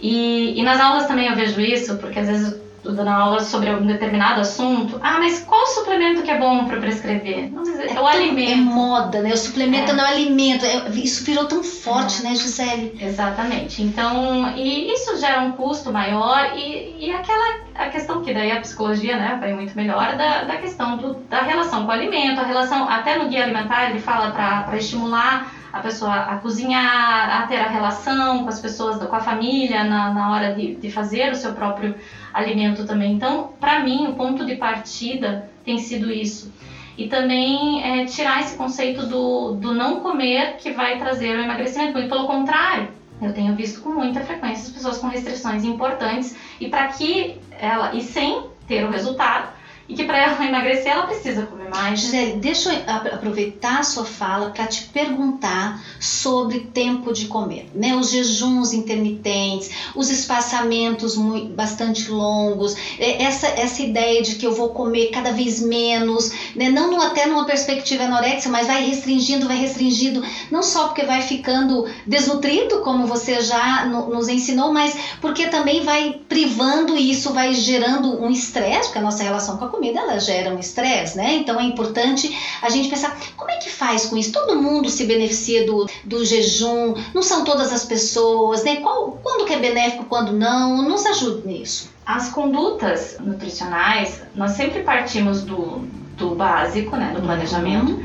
E, 0.00 0.58
e 0.58 0.62
nas 0.62 0.80
aulas 0.80 1.06
também 1.06 1.28
eu 1.28 1.36
vejo 1.36 1.60
isso, 1.60 1.96
porque 1.98 2.18
às 2.18 2.26
vezes 2.26 2.60
dando 2.84 3.08
aula 3.08 3.40
sobre 3.40 3.70
um 3.70 3.86
determinado 3.86 4.40
assunto. 4.40 4.98
Ah, 5.02 5.18
mas 5.18 5.40
qual 5.40 5.66
suplemento 5.66 6.22
que 6.22 6.30
é 6.30 6.38
bom 6.38 6.64
para 6.64 6.78
prescrever? 6.78 7.50
Não 7.52 7.64
sei, 7.64 7.88
é, 7.88 7.94
é 7.94 8.00
o 8.00 8.06
alimento. 8.06 8.52
É 8.52 8.56
moda, 8.56 9.20
né? 9.20 9.32
O 9.32 9.36
suplemento 9.36 9.92
é. 9.92 9.94
não 9.94 10.04
é 10.04 10.08
alimento. 10.08 10.64
É, 10.64 10.88
isso 10.90 11.24
virou 11.24 11.46
tão 11.46 11.62
forte, 11.62 12.20
é. 12.20 12.30
né, 12.30 12.34
Gisele? 12.34 12.98
Exatamente. 13.00 13.82
Então, 13.82 14.56
e 14.56 14.92
isso 14.92 15.16
gera 15.18 15.40
um 15.42 15.52
custo 15.52 15.92
maior 15.92 16.52
e, 16.56 17.06
e 17.06 17.10
aquela 17.12 17.60
a 17.74 17.88
questão 17.88 18.22
que 18.22 18.34
daí 18.34 18.52
a 18.52 18.60
psicologia, 18.60 19.16
né, 19.16 19.38
vai 19.40 19.54
muito 19.54 19.74
melhor 19.74 20.14
da, 20.16 20.44
da 20.44 20.56
questão 20.58 20.98
do, 20.98 21.14
da 21.30 21.40
relação 21.40 21.84
com 21.84 21.88
o 21.88 21.92
alimento, 21.92 22.40
a 22.40 22.44
relação 22.44 22.88
até 22.88 23.16
no 23.16 23.28
guia 23.28 23.44
alimentar 23.44 23.90
ele 23.90 23.98
fala 23.98 24.30
para 24.32 24.76
estimular 24.76 25.50
a 25.72 25.80
pessoa 25.80 26.14
a 26.14 26.36
cozinhar, 26.36 27.42
a 27.42 27.46
ter 27.46 27.56
a 27.56 27.68
relação 27.68 28.42
com 28.42 28.48
as 28.48 28.60
pessoas, 28.60 29.02
com 29.02 29.16
a 29.16 29.20
família 29.20 29.84
na, 29.84 30.12
na 30.12 30.32
hora 30.32 30.54
de, 30.54 30.74
de 30.74 30.90
fazer 30.90 31.30
o 31.32 31.36
seu 31.36 31.52
próprio 31.52 31.94
alimento 32.32 32.86
também. 32.86 33.12
Então, 33.12 33.52
para 33.60 33.80
mim, 33.80 34.08
o 34.08 34.14
ponto 34.14 34.44
de 34.44 34.56
partida 34.56 35.50
tem 35.64 35.78
sido 35.78 36.10
isso. 36.10 36.52
E 36.98 37.06
também 37.06 37.82
é, 37.82 38.04
tirar 38.04 38.40
esse 38.40 38.56
conceito 38.56 39.06
do, 39.06 39.54
do 39.54 39.72
não 39.72 40.00
comer 40.00 40.56
que 40.58 40.72
vai 40.72 40.98
trazer 40.98 41.36
o 41.36 41.42
emagrecimento. 41.42 41.92
Muito 41.92 42.08
pelo 42.08 42.26
contrário, 42.26 42.88
eu 43.22 43.32
tenho 43.32 43.54
visto 43.54 43.80
com 43.80 43.90
muita 43.90 44.20
frequência 44.20 44.66
as 44.66 44.72
pessoas 44.72 44.98
com 44.98 45.06
restrições 45.08 45.64
importantes 45.64 46.36
e 46.58 46.68
para 46.68 46.88
que 46.88 47.38
ela, 47.58 47.94
e 47.94 48.02
sem 48.02 48.44
ter 48.66 48.84
o 48.84 48.90
resultado, 48.90 49.48
e 49.88 49.94
que 49.94 50.04
para 50.04 50.18
ela 50.18 50.44
emagrecer 50.44 50.92
ela 50.92 51.06
precisa 51.06 51.46
comer 51.46 51.59
mais. 51.70 52.00
Gisele, 52.00 52.32
deixa 52.32 52.72
eu 52.72 53.14
aproveitar 53.14 53.78
a 53.78 53.82
sua 53.82 54.04
fala 54.04 54.50
para 54.50 54.66
te 54.66 54.84
perguntar 54.84 55.82
sobre 55.98 56.60
tempo 56.60 57.12
de 57.12 57.26
comer, 57.26 57.70
né? 57.74 57.94
Os 57.94 58.10
jejuns 58.10 58.72
intermitentes, 58.72 59.70
os 59.94 60.10
espaçamentos 60.10 61.16
muito, 61.16 61.52
bastante 61.54 62.10
longos, 62.10 62.74
é, 62.98 63.22
essa, 63.22 63.46
essa 63.46 63.82
ideia 63.82 64.22
de 64.22 64.34
que 64.34 64.46
eu 64.46 64.52
vou 64.52 64.70
comer 64.70 65.10
cada 65.10 65.32
vez 65.32 65.60
menos, 65.60 66.32
né? 66.54 66.68
Não 66.68 67.00
até 67.00 67.26
numa 67.26 67.44
perspectiva 67.44 68.04
anorexia, 68.04 68.50
mas 68.50 68.66
vai 68.66 68.84
restringindo, 68.84 69.46
vai 69.46 69.56
restringindo, 69.56 70.22
não 70.50 70.62
só 70.62 70.88
porque 70.88 71.04
vai 71.04 71.22
ficando 71.22 71.86
desnutrido, 72.06 72.80
como 72.80 73.06
você 73.06 73.40
já 73.40 73.84
no, 73.84 74.10
nos 74.10 74.28
ensinou, 74.28 74.72
mas 74.72 74.96
porque 75.20 75.46
também 75.46 75.84
vai 75.84 76.20
privando 76.28 76.96
e 76.96 77.10
isso 77.10 77.32
vai 77.32 77.54
gerando 77.54 78.20
um 78.22 78.30
estresse, 78.30 78.88
porque 78.88 78.98
a 78.98 79.02
nossa 79.02 79.22
relação 79.22 79.56
com 79.56 79.64
a 79.66 79.68
comida 79.68 80.00
ela 80.00 80.18
gera 80.18 80.54
um 80.54 80.58
estresse, 80.58 81.16
né? 81.16 81.34
Então 81.34 81.59
é 81.60 81.64
importante 81.64 82.36
a 82.62 82.68
gente 82.68 82.88
pensar 82.88 83.16
como 83.36 83.50
é 83.50 83.56
que 83.56 83.70
faz 83.70 84.06
com 84.06 84.16
isso. 84.16 84.32
Todo 84.32 84.60
mundo 84.60 84.88
se 84.88 85.04
beneficia 85.04 85.66
do, 85.66 85.86
do 86.04 86.24
jejum, 86.24 86.94
não 87.14 87.22
são 87.22 87.44
todas 87.44 87.72
as 87.72 87.84
pessoas, 87.84 88.64
né? 88.64 88.76
Qual, 88.76 89.18
quando 89.22 89.46
que 89.46 89.54
é 89.54 89.58
benéfico, 89.58 90.04
quando 90.04 90.32
não? 90.32 90.82
Nos 90.82 91.04
ajude 91.06 91.46
nisso. 91.46 91.90
As 92.04 92.28
condutas 92.30 93.16
nutricionais, 93.20 94.22
nós 94.34 94.52
sempre 94.52 94.82
partimos 94.82 95.42
do, 95.42 95.86
do 96.16 96.34
básico, 96.34 96.96
né? 96.96 97.12
Do 97.14 97.22
planejamento. 97.22 97.92
Uhum. 97.92 98.04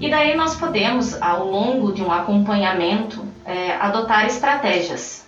E 0.00 0.10
daí 0.10 0.36
nós 0.36 0.56
podemos, 0.56 1.20
ao 1.22 1.48
longo 1.48 1.92
de 1.92 2.02
um 2.02 2.10
acompanhamento, 2.10 3.24
é, 3.44 3.76
adotar 3.76 4.26
estratégias? 4.26 5.21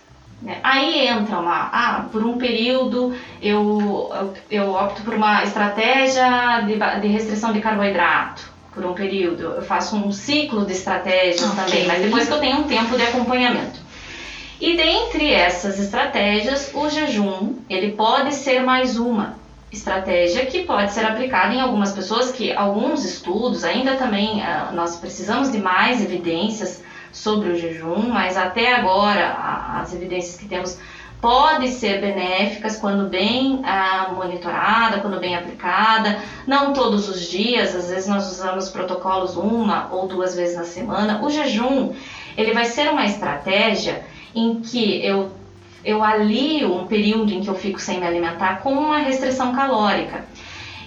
Aí 0.63 1.07
entra 1.07 1.39
uma, 1.39 1.69
ah, 1.71 2.05
por 2.11 2.23
um 2.23 2.37
período 2.37 3.15
eu, 3.41 4.11
eu, 4.49 4.71
opto 4.71 5.01
por 5.01 5.15
uma 5.15 5.43
estratégia 5.43 6.61
de, 6.61 7.01
de, 7.01 7.07
restrição 7.07 7.51
de 7.51 7.59
carboidrato. 7.59 8.53
Por 8.73 8.85
um 8.85 8.93
período, 8.93 9.41
eu 9.41 9.61
faço 9.61 9.95
um 9.95 10.11
ciclo 10.11 10.65
de 10.65 10.73
estratégias 10.73 11.49
okay. 11.49 11.63
também, 11.63 11.87
mas 11.87 12.01
depois 12.01 12.27
que 12.27 12.33
eu 12.33 12.39
tenho 12.39 12.57
um 12.59 12.63
tempo 12.63 12.95
de 12.97 13.03
acompanhamento. 13.03 13.79
E 14.59 14.75
dentre 14.75 15.33
essas 15.33 15.79
estratégias, 15.79 16.71
o 16.73 16.89
jejum, 16.89 17.55
ele 17.69 17.91
pode 17.93 18.33
ser 18.33 18.61
mais 18.61 18.97
uma 18.97 19.35
estratégia 19.71 20.45
que 20.45 20.63
pode 20.63 20.93
ser 20.93 21.05
aplicada 21.05 21.53
em 21.53 21.59
algumas 21.59 21.91
pessoas 21.91 22.31
que 22.31 22.53
alguns 22.53 23.03
estudos 23.03 23.63
ainda 23.63 23.95
também 23.95 24.41
uh, 24.41 24.73
nós 24.73 24.95
precisamos 24.95 25.51
de 25.51 25.57
mais 25.59 26.01
evidências 26.01 26.81
sobre 27.15 27.49
o 27.49 27.57
jejum, 27.57 28.09
mas 28.09 28.35
até 28.35 28.75
agora 28.75 29.79
as 29.79 29.93
evidências 29.93 30.35
que 30.35 30.47
temos 30.47 30.77
podem 31.21 31.71
ser 31.71 32.01
benéficas 32.01 32.77
quando 32.77 33.09
bem 33.09 33.61
ah, 33.63 34.11
monitorada, 34.13 34.99
quando 34.99 35.17
bem 35.19 35.33
aplicada, 35.33 36.19
não 36.45 36.73
todos 36.73 37.07
os 37.07 37.21
dias, 37.21 37.73
às 37.73 37.89
vezes 37.89 38.07
nós 38.07 38.29
usamos 38.29 38.69
protocolos 38.69 39.35
uma 39.37 39.87
ou 39.91 40.07
duas 40.07 40.35
vezes 40.35 40.57
na 40.57 40.65
semana. 40.65 41.23
O 41.23 41.29
jejum, 41.29 41.93
ele 42.37 42.53
vai 42.53 42.65
ser 42.65 42.89
uma 42.91 43.05
estratégia 43.05 44.05
em 44.35 44.59
que 44.59 45.03
eu 45.03 45.31
eu 45.83 46.03
alio 46.03 46.73
um 46.75 46.87
período 46.87 47.31
em 47.31 47.41
que 47.41 47.47
eu 47.47 47.53
fico 47.53 47.79
sem 47.79 47.99
me 47.99 48.07
alimentar 48.07 48.61
com 48.61 48.73
uma 48.73 48.97
restrição 48.97 49.55
calórica. 49.55 50.25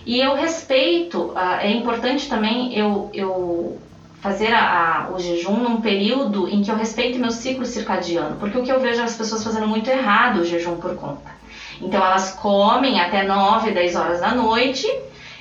E 0.05 0.21
eu 0.21 0.35
respeito, 0.35 1.33
ah, 1.37 1.61
é 1.63 1.71
importante 1.71 2.29
também 2.29 2.77
eu, 2.77 3.09
eu 3.15 3.79
fazer 4.21 4.53
a, 4.53 5.07
a, 5.07 5.11
o 5.11 5.19
jejum 5.19 5.57
num 5.57 5.81
período 5.81 6.49
em 6.49 6.63
que 6.63 6.71
eu 6.71 6.77
respeite 6.77 7.19
meu 7.19 7.31
ciclo 7.31 7.65
circadiano, 7.65 8.37
porque 8.37 8.59
o 8.59 8.63
que 8.63 8.73
eu 8.73 8.81
vejo 8.81 9.01
é 9.01 9.05
as 9.05 9.17
pessoas 9.17 9.45
fazendo 9.45 9.67
muito 9.67 9.89
errado 9.89 10.41
o 10.41 10.45
jejum 10.45 10.77
por 10.77 10.95
conta. 10.97 11.31
Então 11.81 12.05
elas 12.05 12.33
comem 12.33 13.01
até 13.01 13.23
9, 13.23 13.71
10 13.71 13.97
horas 13.97 14.21
da 14.21 14.35
noite 14.35 14.87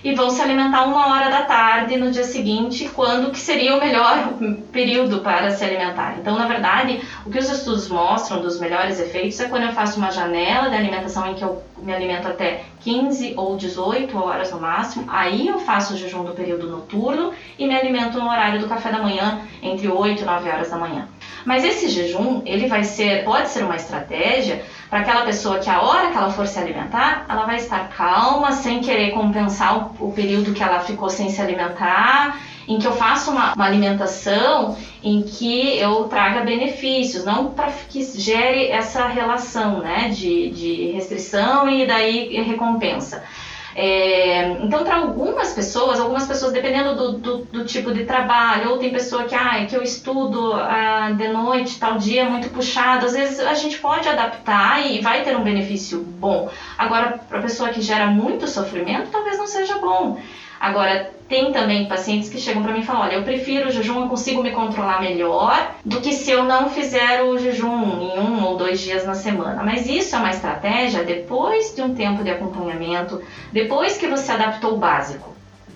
e 0.03 0.13
vão 0.13 0.29
se 0.29 0.41
alimentar 0.41 0.85
uma 0.85 1.13
hora 1.13 1.29
da 1.29 1.43
tarde 1.43 1.97
no 1.97 2.11
dia 2.11 2.23
seguinte, 2.23 2.89
quando 2.93 3.31
que 3.31 3.39
seria 3.39 3.75
o 3.75 3.79
melhor 3.79 4.33
período 4.71 5.19
para 5.19 5.51
se 5.51 5.63
alimentar. 5.63 6.17
Então, 6.19 6.37
na 6.37 6.47
verdade, 6.47 7.01
o 7.25 7.29
que 7.29 7.39
os 7.39 7.49
estudos 7.49 7.89
mostram 7.89 8.41
dos 8.41 8.59
melhores 8.59 8.99
efeitos 8.99 9.39
é 9.39 9.47
quando 9.47 9.63
eu 9.63 9.71
faço 9.71 9.97
uma 9.97 10.11
janela 10.11 10.69
de 10.69 10.75
alimentação 10.75 11.29
em 11.31 11.33
que 11.33 11.43
eu 11.43 11.61
me 11.77 11.93
alimento 11.93 12.27
até 12.27 12.63
15 12.81 13.33
ou 13.35 13.57
18 13.57 14.17
horas 14.17 14.51
no 14.51 14.59
máximo, 14.59 15.05
aí 15.07 15.47
eu 15.47 15.59
faço 15.59 15.93
o 15.93 15.97
jejum 15.97 16.23
do 16.23 16.33
período 16.33 16.67
noturno 16.69 17.31
e 17.57 17.67
me 17.67 17.75
alimento 17.75 18.19
no 18.19 18.29
horário 18.29 18.59
do 18.59 18.67
café 18.67 18.91
da 18.91 19.01
manhã, 19.01 19.41
entre 19.61 19.87
8 19.87 20.21
e 20.21 20.25
9 20.25 20.49
horas 20.49 20.69
da 20.69 20.77
manhã. 20.77 21.07
Mas 21.45 21.63
esse 21.63 21.87
jejum, 21.87 22.41
ele 22.45 22.67
vai 22.67 22.83
ser, 22.83 23.23
pode 23.23 23.49
ser 23.49 23.63
uma 23.63 23.75
estratégia 23.75 24.61
para 24.89 24.99
aquela 24.99 25.25
pessoa 25.25 25.59
que 25.59 25.69
a 25.69 25.81
hora 25.81 26.11
que 26.11 26.17
ela 26.17 26.31
for 26.31 26.47
se 26.47 26.57
alimentar, 26.57 27.25
ela 27.27 27.45
vai 27.45 27.57
estar 27.57 27.89
calma, 27.89 28.51
sem 28.51 28.79
querer 28.79 29.11
compensar 29.11 29.77
o, 29.99 30.07
o 30.07 30.11
período 30.13 30.53
que 30.53 30.63
ela 30.63 30.79
ficou 30.79 31.09
sem 31.09 31.29
se 31.29 31.41
alimentar, 31.41 32.39
em 32.67 32.79
que 32.79 32.87
eu 32.87 32.93
faço 32.93 33.31
uma, 33.31 33.53
uma 33.53 33.65
alimentação 33.65 34.77
em 35.03 35.21
que 35.21 35.77
eu 35.77 36.05
traga 36.05 36.41
benefícios, 36.41 37.23
não 37.23 37.51
para 37.51 37.71
que 37.89 38.03
gere 38.03 38.67
essa 38.67 39.07
relação 39.07 39.79
né, 39.79 40.09
de, 40.09 40.49
de 40.51 40.91
restrição 40.91 41.69
e 41.69 41.85
daí 41.85 42.41
recompensa. 42.41 43.23
É, 43.79 44.53
então, 44.63 44.83
para 44.83 44.95
algumas 44.95 45.53
pessoas, 45.53 45.99
algumas 45.99 46.25
pessoas, 46.25 46.51
dependendo 46.51 46.95
do, 46.95 47.11
do, 47.19 47.37
do, 47.45 47.63
tipo 47.63 47.93
de 47.93 48.05
trabalho, 48.05 48.71
ou 48.71 48.79
tem 48.79 48.89
pessoa 48.91 49.25
que, 49.25 49.35
ah, 49.35 49.63
que 49.67 49.75
eu 49.75 49.83
estudo 49.83 50.51
ah, 50.53 51.11
de 51.15 51.27
noite, 51.27 51.79
tal 51.79 51.95
dia 51.95 52.27
muito 52.27 52.49
puxado, 52.49 53.05
às 53.05 53.13
vezes 53.13 53.39
a 53.39 53.53
gente 53.53 53.77
pode 53.77 54.09
adaptar 54.09 54.83
e 54.83 54.99
vai 54.99 55.23
ter 55.23 55.37
um 55.37 55.43
benefício 55.43 55.99
bom. 55.99 56.49
Agora, 56.75 57.19
para 57.29 57.39
pessoa 57.39 57.69
que 57.69 57.79
gera 57.79 58.07
muito 58.07 58.47
sofrimento, 58.47 59.11
talvez 59.11 59.37
não 59.37 59.45
seja 59.45 59.77
bom. 59.77 60.19
Agora, 60.59 61.11
tem 61.27 61.51
também 61.51 61.87
pacientes 61.87 62.29
que 62.29 62.39
chegam 62.39 62.63
para 62.63 62.73
mim 62.73 62.79
e 62.79 62.85
falam: 62.85 63.03
olha, 63.03 63.15
eu 63.15 63.23
prefiro 63.23 63.67
o 63.67 63.71
jejum, 63.71 64.01
eu 64.01 64.07
consigo 64.07 64.41
me 64.41 64.51
controlar 64.51 65.01
melhor 65.01 65.75
do 65.83 65.99
que 65.99 66.13
se 66.13 66.31
eu 66.31 66.43
não 66.43 66.69
fizer 66.69 67.21
o 67.23 67.37
jejum 67.37 68.01
em 68.01 68.19
um 68.19 68.43
ou 68.43 68.57
dois 68.57 68.79
dias 68.79 69.05
na 69.05 69.13
semana. 69.13 69.63
Mas 69.63 69.87
isso 69.87 70.15
é 70.15 70.19
uma 70.19 70.31
estratégia 70.31 71.03
depois 71.03 71.75
de 71.75 71.81
um 71.81 71.93
tempo 71.93 72.23
de 72.23 72.29
acompanhamento, 72.29 73.21
depois 73.51 73.97
que 73.97 74.07
você 74.07 74.31
adaptou 74.31 74.75
o 74.75 74.77
básico. 74.77 75.35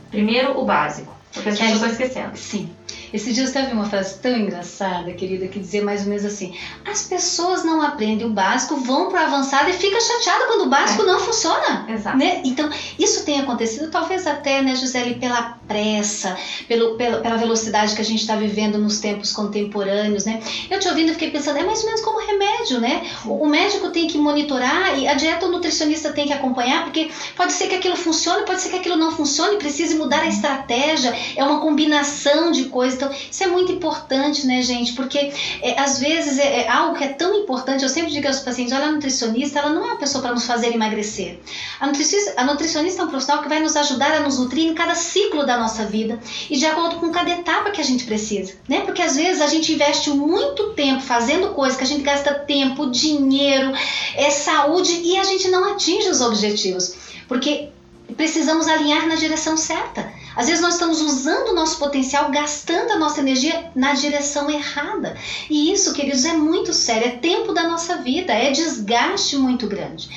Primeiro, 0.10 0.60
o 0.60 0.66
básico, 0.66 1.14
porque 1.34 1.50
as 1.50 1.60
pessoas 1.60 1.76
estão 1.76 1.90
esquecendo. 1.90 2.38
Sim. 2.38 2.70
Esse 3.14 3.34
dia 3.34 3.44
eu 3.44 3.66
vi 3.68 3.74
uma 3.74 3.86
frase 3.86 4.20
tão 4.20 4.36
engraçada, 4.36 5.12
querida, 5.14 5.48
que 5.48 5.60
dizia 5.60 5.84
mais 5.84 6.02
ou 6.02 6.08
menos 6.08 6.26
assim: 6.26 6.56
as 6.86 7.08
pessoas 7.08 7.64
não 7.64 7.82
aprendem 7.82 8.26
o 8.26 8.30
básico, 8.30 8.76
vão 8.78 9.10
para 9.10 9.22
o 9.22 9.26
avançado 9.26 9.70
e 9.70 9.74
fica 9.74 10.00
chateada 10.00 10.46
quando 10.48 10.66
o 10.66 10.70
básico 10.70 11.04
é. 11.04 11.06
não 11.06 11.20
funciona. 11.20 11.86
Exato. 11.90 12.18
Né? 12.18 12.42
Então, 12.46 12.70
isso 12.98 13.26
tem 13.26 13.40
acontecido, 13.40 13.90
talvez 13.90 14.26
até, 14.28 14.62
né, 14.62 14.76
Gisele, 14.76 15.16
pela 15.16 15.58
pressa, 15.68 16.38
pelo, 16.68 16.96
pela, 16.96 17.20
pela 17.20 17.38
velocidade 17.38 17.96
que 17.96 18.02
a 18.02 18.06
gente 18.06 18.22
está 18.22 18.36
vivendo 18.36 18.78
nos 18.78 19.00
tempos 19.00 19.32
contemporâneos, 19.32 20.26
né? 20.26 20.42
Eu 20.70 20.80
te 20.80 20.88
ouvindo, 20.88 21.14
fiquei 21.14 21.32
pensando, 21.32 21.58
é 21.58 21.64
mais 21.64 21.80
ou 21.80 21.86
menos 21.86 22.02
como 22.02 22.20
remédio, 22.20 22.80
né? 22.80 23.10
O, 23.26 23.44
o 23.44 23.48
médico 23.48 23.90
tem 23.90 24.08
que 24.08 24.18
monitorar 24.18 24.98
e 25.00 25.08
a 25.08 25.14
dieta 25.14 25.46
o 25.46 25.52
nutricionista 25.52 26.12
tem 26.12 26.28
que 26.28 26.34
acompanhar, 26.34 26.84
porque 26.84 27.10
pode 27.36 27.54
ser 27.54 27.68
que 27.68 27.76
aquilo 27.76 27.96
funcione, 27.96 28.46
pode 28.46 28.62
ser 28.62 28.70
que 28.70 28.78
aquilo 28.78 28.96
não 28.96 29.12
funcione, 29.12 29.58
precise 29.58 29.96
mudar 29.96 30.22
a 30.22 30.28
estratégia, 30.28 31.16
é 31.36 31.44
uma 31.44 31.60
combinação 31.60 32.52
de 32.52 32.66
coisas. 32.66 32.81
Então, 32.86 33.12
isso 33.12 33.44
é 33.44 33.48
muito 33.48 33.72
importante, 33.72 34.46
né, 34.46 34.62
gente? 34.62 34.94
Porque 34.94 35.32
é, 35.62 35.80
às 35.80 36.00
vezes 36.00 36.38
é, 36.38 36.62
é, 36.62 36.70
algo 36.70 36.98
que 36.98 37.04
é 37.04 37.10
tão 37.10 37.36
importante. 37.36 37.84
Eu 37.84 37.90
sempre 37.90 38.12
digo 38.12 38.28
aos 38.28 38.40
pacientes: 38.40 38.74
olha, 38.74 38.88
a 38.88 38.92
nutricionista, 38.92 39.60
ela 39.60 39.70
não 39.70 39.84
é 39.84 39.88
uma 39.88 39.98
pessoa 39.98 40.22
para 40.22 40.34
nos 40.34 40.46
fazer 40.46 40.74
emagrecer. 40.74 41.40
A 41.80 41.88
nutricionista, 41.88 42.34
a 42.38 42.44
nutricionista 42.46 43.02
é 43.02 43.06
um 43.06 43.10
profissional 43.10 43.44
que 43.44 43.50
vai 43.50 43.60
nos 43.60 43.76
ajudar 43.76 44.14
a 44.14 44.20
nos 44.22 44.40
nutrir 44.40 44.66
em 44.66 44.74
cada 44.74 44.96
ciclo 44.96 45.46
da 45.46 45.58
nossa 45.58 45.86
vida 45.86 46.20
e 46.50 46.58
de 46.58 46.66
acordo 46.66 46.98
com 46.98 47.12
cada 47.12 47.30
etapa 47.30 47.72
que 47.72 47.82
a 47.82 47.84
gente 47.84 48.06
precisa, 48.06 48.54
né? 48.68 48.82
Porque 48.82 49.02
às 49.02 49.16
vezes 49.16 49.42
a 49.42 49.48
gente 49.48 49.74
investe 49.74 50.10
muito 50.10 50.74
tempo 50.74 51.02
fazendo 51.02 51.50
coisas 51.50 51.78
que 51.78 51.84
a 51.84 51.88
gente 51.88 52.04
gasta 52.04 52.34
tempo, 52.34 52.90
dinheiro, 52.90 53.72
é 54.16 54.30
saúde 54.30 55.02
e 55.04 55.18
a 55.18 55.24
gente 55.24 55.50
não 55.50 55.74
atinge 55.74 56.10
os 56.10 56.22
objetivos. 56.22 56.96
Porque 57.28 57.70
precisamos 58.16 58.68
alinhar 58.68 59.08
na 59.08 59.16
direção 59.16 59.56
certa. 59.58 60.12
Às 60.36 60.48
vezes 60.48 60.62
nós 60.62 60.74
estamos 60.74 61.02
usando 61.02 61.50
o 61.50 61.56
nosso 61.56 61.78
potencial, 61.78 62.30
gastando 62.32 62.92
a 62.92 62.98
nossa 62.98 63.20
energia 63.20 63.70
na 63.76 63.94
direção 63.94 64.50
errada. 64.50 65.16
E 65.50 65.72
isso, 65.72 65.94
queridos, 65.94 66.26
é 66.26 66.34
muito 66.34 66.74
sério, 66.74 67.08
é 67.08 67.12
tempo 67.18 67.54
da 67.54 67.64
nossa 67.64 67.98
vida, 67.98 68.34
é 68.34 68.52
desgaste 68.52 69.36
muito 69.36 69.68
grande. 69.68 70.10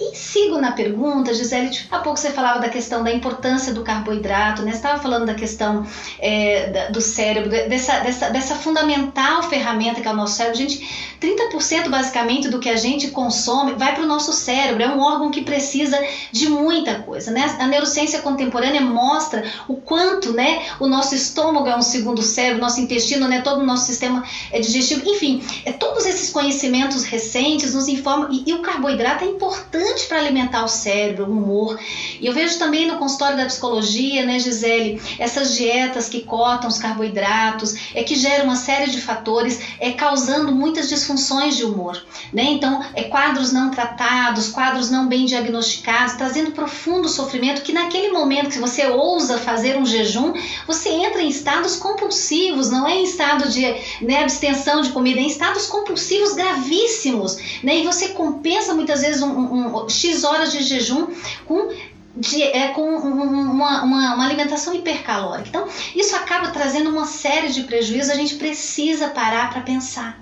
E 0.00 0.16
sigo 0.16 0.58
na 0.58 0.72
pergunta, 0.72 1.34
Gisele, 1.34 1.70
há 1.90 1.98
pouco 1.98 2.18
você 2.18 2.30
falava 2.30 2.58
da 2.58 2.70
questão 2.70 3.04
da 3.04 3.12
importância 3.12 3.74
do 3.74 3.82
carboidrato, 3.82 4.62
né? 4.62 4.70
Você 4.70 4.78
estava 4.78 5.02
falando 5.02 5.26
da 5.26 5.34
questão 5.34 5.86
é, 6.18 6.90
do 6.90 7.02
cérebro, 7.02 7.50
dessa, 7.50 8.00
dessa, 8.00 8.30
dessa 8.30 8.54
fundamental 8.54 9.42
ferramenta 9.42 10.00
que 10.00 10.08
é 10.08 10.10
o 10.10 10.16
nosso 10.16 10.36
cérebro. 10.36 10.56
Gente, 10.56 10.88
30% 11.20 11.90
basicamente 11.90 12.48
do 12.48 12.58
que 12.58 12.70
a 12.70 12.76
gente 12.76 13.08
consome 13.08 13.74
vai 13.74 13.94
para 13.94 14.04
o 14.04 14.06
nosso 14.06 14.32
cérebro, 14.32 14.82
é 14.82 14.88
um 14.88 15.00
órgão 15.00 15.30
que 15.30 15.42
precisa 15.42 16.00
de 16.32 16.48
muita 16.48 17.00
coisa, 17.00 17.30
né? 17.30 17.56
A 17.58 17.66
neurociência 17.66 18.20
contemporânea 18.20 18.80
mostra 18.80 19.44
o 19.68 19.76
quanto, 19.76 20.32
né, 20.32 20.62
o 20.80 20.86
nosso 20.86 21.14
estômago 21.14 21.68
é 21.68 21.76
um 21.76 21.82
segundo 21.82 22.22
cérebro, 22.22 22.60
nosso 22.60 22.80
intestino, 22.80 23.28
né, 23.28 23.42
todo 23.42 23.60
o 23.60 23.66
nosso 23.66 23.84
sistema 23.84 24.24
é 24.50 24.60
digestivo, 24.60 25.02
enfim, 25.08 25.42
é, 25.64 25.72
todos 25.72 26.06
esses 26.06 26.30
conhecimentos 26.30 27.04
recentes 27.04 27.74
nos 27.74 27.88
informam, 27.88 28.32
e, 28.32 28.50
e 28.50 28.54
o 28.54 28.62
carboidrato 28.62 29.24
é 29.24 29.26
importante 29.26 29.89
importante 29.90 30.06
para 30.06 30.18
alimentar 30.18 30.64
o 30.64 30.68
cérebro, 30.68 31.24
o 31.24 31.32
humor. 31.32 31.78
E 32.20 32.26
eu 32.26 32.32
vejo 32.32 32.58
também 32.58 32.86
no 32.86 32.98
consultório 32.98 33.36
da 33.36 33.46
psicologia, 33.46 34.24
né, 34.24 34.38
Gisele, 34.38 35.00
essas 35.18 35.54
dietas 35.54 36.08
que 36.08 36.22
cotam 36.22 36.68
os 36.68 36.78
carboidratos, 36.78 37.74
é 37.94 38.02
que 38.02 38.14
geram 38.14 38.44
uma 38.44 38.56
série 38.56 38.90
de 38.90 39.00
fatores, 39.00 39.60
é 39.78 39.90
causando 39.92 40.52
muitas 40.52 40.88
disfunções 40.88 41.56
de 41.56 41.64
humor, 41.64 42.02
né? 42.32 42.44
Então, 42.44 42.80
é 42.94 43.04
quadros 43.04 43.52
não 43.52 43.70
tratados, 43.70 44.48
quadros 44.48 44.90
não 44.90 45.08
bem 45.08 45.26
diagnosticados, 45.26 46.14
trazendo 46.14 46.52
profundo 46.52 47.08
sofrimento 47.08 47.62
que 47.62 47.72
naquele 47.72 48.10
momento 48.10 48.50
que 48.50 48.58
você 48.58 48.86
ousa 48.86 49.38
fazer 49.38 49.76
um 49.76 49.84
jejum, 49.84 50.32
você 50.66 50.88
entra 50.90 51.22
em 51.22 51.28
estados 51.28 51.76
compulsivos, 51.76 52.70
não 52.70 52.86
é 52.86 52.96
em 52.96 53.04
estado 53.04 53.48
de 53.48 53.62
né, 54.02 54.22
abstenção 54.22 54.82
de 54.82 54.90
comida, 54.90 55.20
é 55.20 55.22
em 55.22 55.26
estados 55.26 55.66
compulsivos 55.66 56.34
gravíssimos, 56.34 57.38
né? 57.62 57.78
E 57.78 57.84
você 57.84 58.08
compensa 58.10 58.74
muitas 58.74 59.00
vezes 59.00 59.22
um, 59.22 59.30
um, 59.30 59.79
X 59.88 60.24
horas 60.24 60.52
de 60.52 60.62
jejum 60.62 61.08
com 61.46 61.70
de, 62.16 62.42
é, 62.42 62.68
com 62.68 62.82
uma, 62.96 63.82
uma, 63.82 64.14
uma, 64.14 64.24
alimentação 64.24 64.74
hipercalórica. 64.74 65.48
Então, 65.48 65.68
isso 65.94 66.14
acaba 66.16 66.48
trazendo 66.48 66.90
uma 66.90 67.06
série 67.06 67.48
de 67.50 67.62
prejuízos. 67.62 68.10
A 68.10 68.16
gente 68.16 68.34
precisa 68.34 69.08
parar 69.08 69.50
para 69.50 69.60
pensar. 69.60 70.18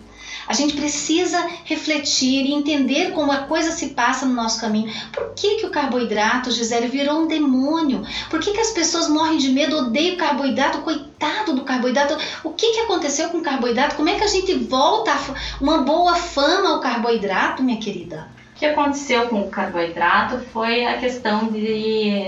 A 0.47 0.55
gente 0.55 0.75
precisa 0.75 1.47
refletir 1.65 2.47
e 2.47 2.55
entender 2.55 3.13
como 3.13 3.31
a 3.31 3.39
coisa 3.43 3.71
se 3.71 3.89
passa 3.89 4.25
no 4.25 4.33
nosso 4.33 4.59
caminho. 4.59 4.91
Por 5.13 5.35
que, 5.35 5.57
que 5.57 5.67
o 5.67 5.71
carboidrato, 5.71 6.51
Gisele, 6.51 6.89
virou 6.89 7.21
um 7.21 7.27
demônio? 7.27 8.03
Por 8.31 8.41
que, 8.41 8.53
que 8.53 8.61
as 8.61 8.71
pessoas 8.71 9.09
morrem 9.09 9.37
de 9.37 9.51
medo, 9.51 9.77
odeiam 9.77 10.15
o 10.15 10.19
carboidrato, 10.19 10.79
coitado 10.79 11.53
do 11.53 11.65
carboidrato? 11.65 12.17
O 12.43 12.51
que, 12.51 12.73
que 12.73 12.81
aconteceu 12.81 13.29
com 13.29 13.39
o 13.39 13.43
carboidrato? 13.43 13.95
Como 13.95 14.09
é 14.09 14.15
que 14.15 14.25
a 14.25 14.29
gente 14.29 14.55
volta 14.55 15.13
uma 15.61 15.83
boa 15.83 16.15
fama 16.15 16.71
ao 16.71 16.81
carboidrato, 16.81 17.63
minha 17.63 17.79
querida? 17.79 18.38
O 18.59 18.61
que 18.61 18.67
aconteceu 18.67 19.29
com 19.29 19.43
o 19.43 19.49
carboidrato 19.49 20.41
foi 20.53 20.85
a 20.85 20.99
questão 20.99 21.47
de, 21.47 22.27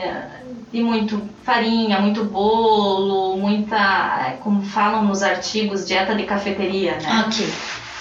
de 0.73 0.81
muito 0.81 1.21
farinha, 1.43 1.99
muito 1.99 2.23
bolo, 2.23 3.37
muita, 3.37 4.37
como 4.41 4.63
falam 4.63 5.03
nos 5.03 5.25
artigos, 5.25 5.85
dieta 5.85 6.15
de 6.15 6.23
cafeteria, 6.23 6.97
né? 6.99 7.25
Ok. 7.27 7.53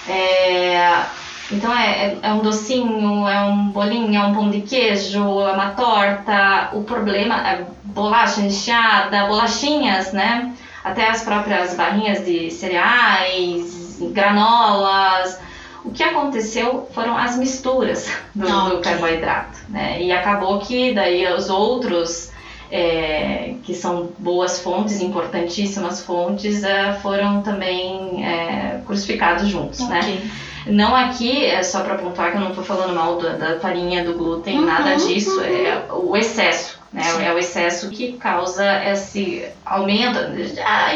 É, 0.07 1.05
então 1.51 1.75
é, 1.75 1.89
é, 1.89 2.19
é, 2.21 2.31
um 2.31 2.41
docinho, 2.41 3.27
é 3.27 3.41
um 3.45 3.69
bolinho, 3.69 4.21
é 4.21 4.23
um 4.23 4.35
pão 4.35 4.51
de 4.51 4.61
queijo, 4.61 5.41
é 5.41 5.51
uma 5.51 5.71
torta. 5.71 6.69
O 6.73 6.83
problema 6.83 7.35
é 7.49 7.65
bolacha 7.83 8.41
recheada, 8.41 9.25
bolachinhas, 9.25 10.13
né? 10.13 10.53
Até 10.83 11.09
as 11.09 11.23
próprias 11.23 11.73
barrinhas 11.73 12.23
de 12.23 12.51
cereais, 12.51 13.97
granolas 14.13 15.48
o 15.89 15.91
que 15.91 16.03
aconteceu 16.03 16.87
foram 16.93 17.17
as 17.17 17.35
misturas 17.35 18.11
do, 18.35 18.45
okay. 18.45 18.77
do 18.77 18.81
carboidrato, 18.81 19.57
né? 19.69 20.01
E 20.01 20.11
acabou 20.11 20.59
que 20.59 20.93
daí 20.93 21.25
os 21.33 21.49
outros 21.49 22.31
é, 22.71 23.55
que 23.63 23.73
são 23.73 24.09
boas 24.19 24.59
fontes, 24.61 25.01
importantíssimas 25.01 26.03
fontes, 26.03 26.63
é, 26.63 26.93
foram 27.01 27.41
também 27.41 28.23
é, 28.23 28.81
crucificados 28.85 29.47
juntos, 29.47 29.79
né? 29.89 29.99
okay. 29.99 30.13
né? 30.13 30.31
Não 30.67 30.95
aqui, 30.95 31.45
é 31.45 31.63
só 31.63 31.81
para 31.81 31.95
pontuar 31.95 32.31
que 32.31 32.37
eu 32.37 32.41
não 32.41 32.49
estou 32.49 32.63
falando 32.63 32.93
mal 32.93 33.17
da, 33.17 33.29
da, 33.29 33.59
farinha, 33.59 34.03
do 34.03 34.13
glúten, 34.13 34.59
uhum, 34.59 34.65
nada 34.65 34.95
disso, 34.95 35.39
uhum. 35.39 35.43
é 35.43 35.83
o 35.91 36.15
excesso. 36.15 36.77
Né? 36.93 37.03
É 37.25 37.33
o 37.33 37.39
excesso 37.39 37.89
que 37.89 38.13
causa 38.13 38.83
esse 38.83 39.47
aumento 39.65 40.19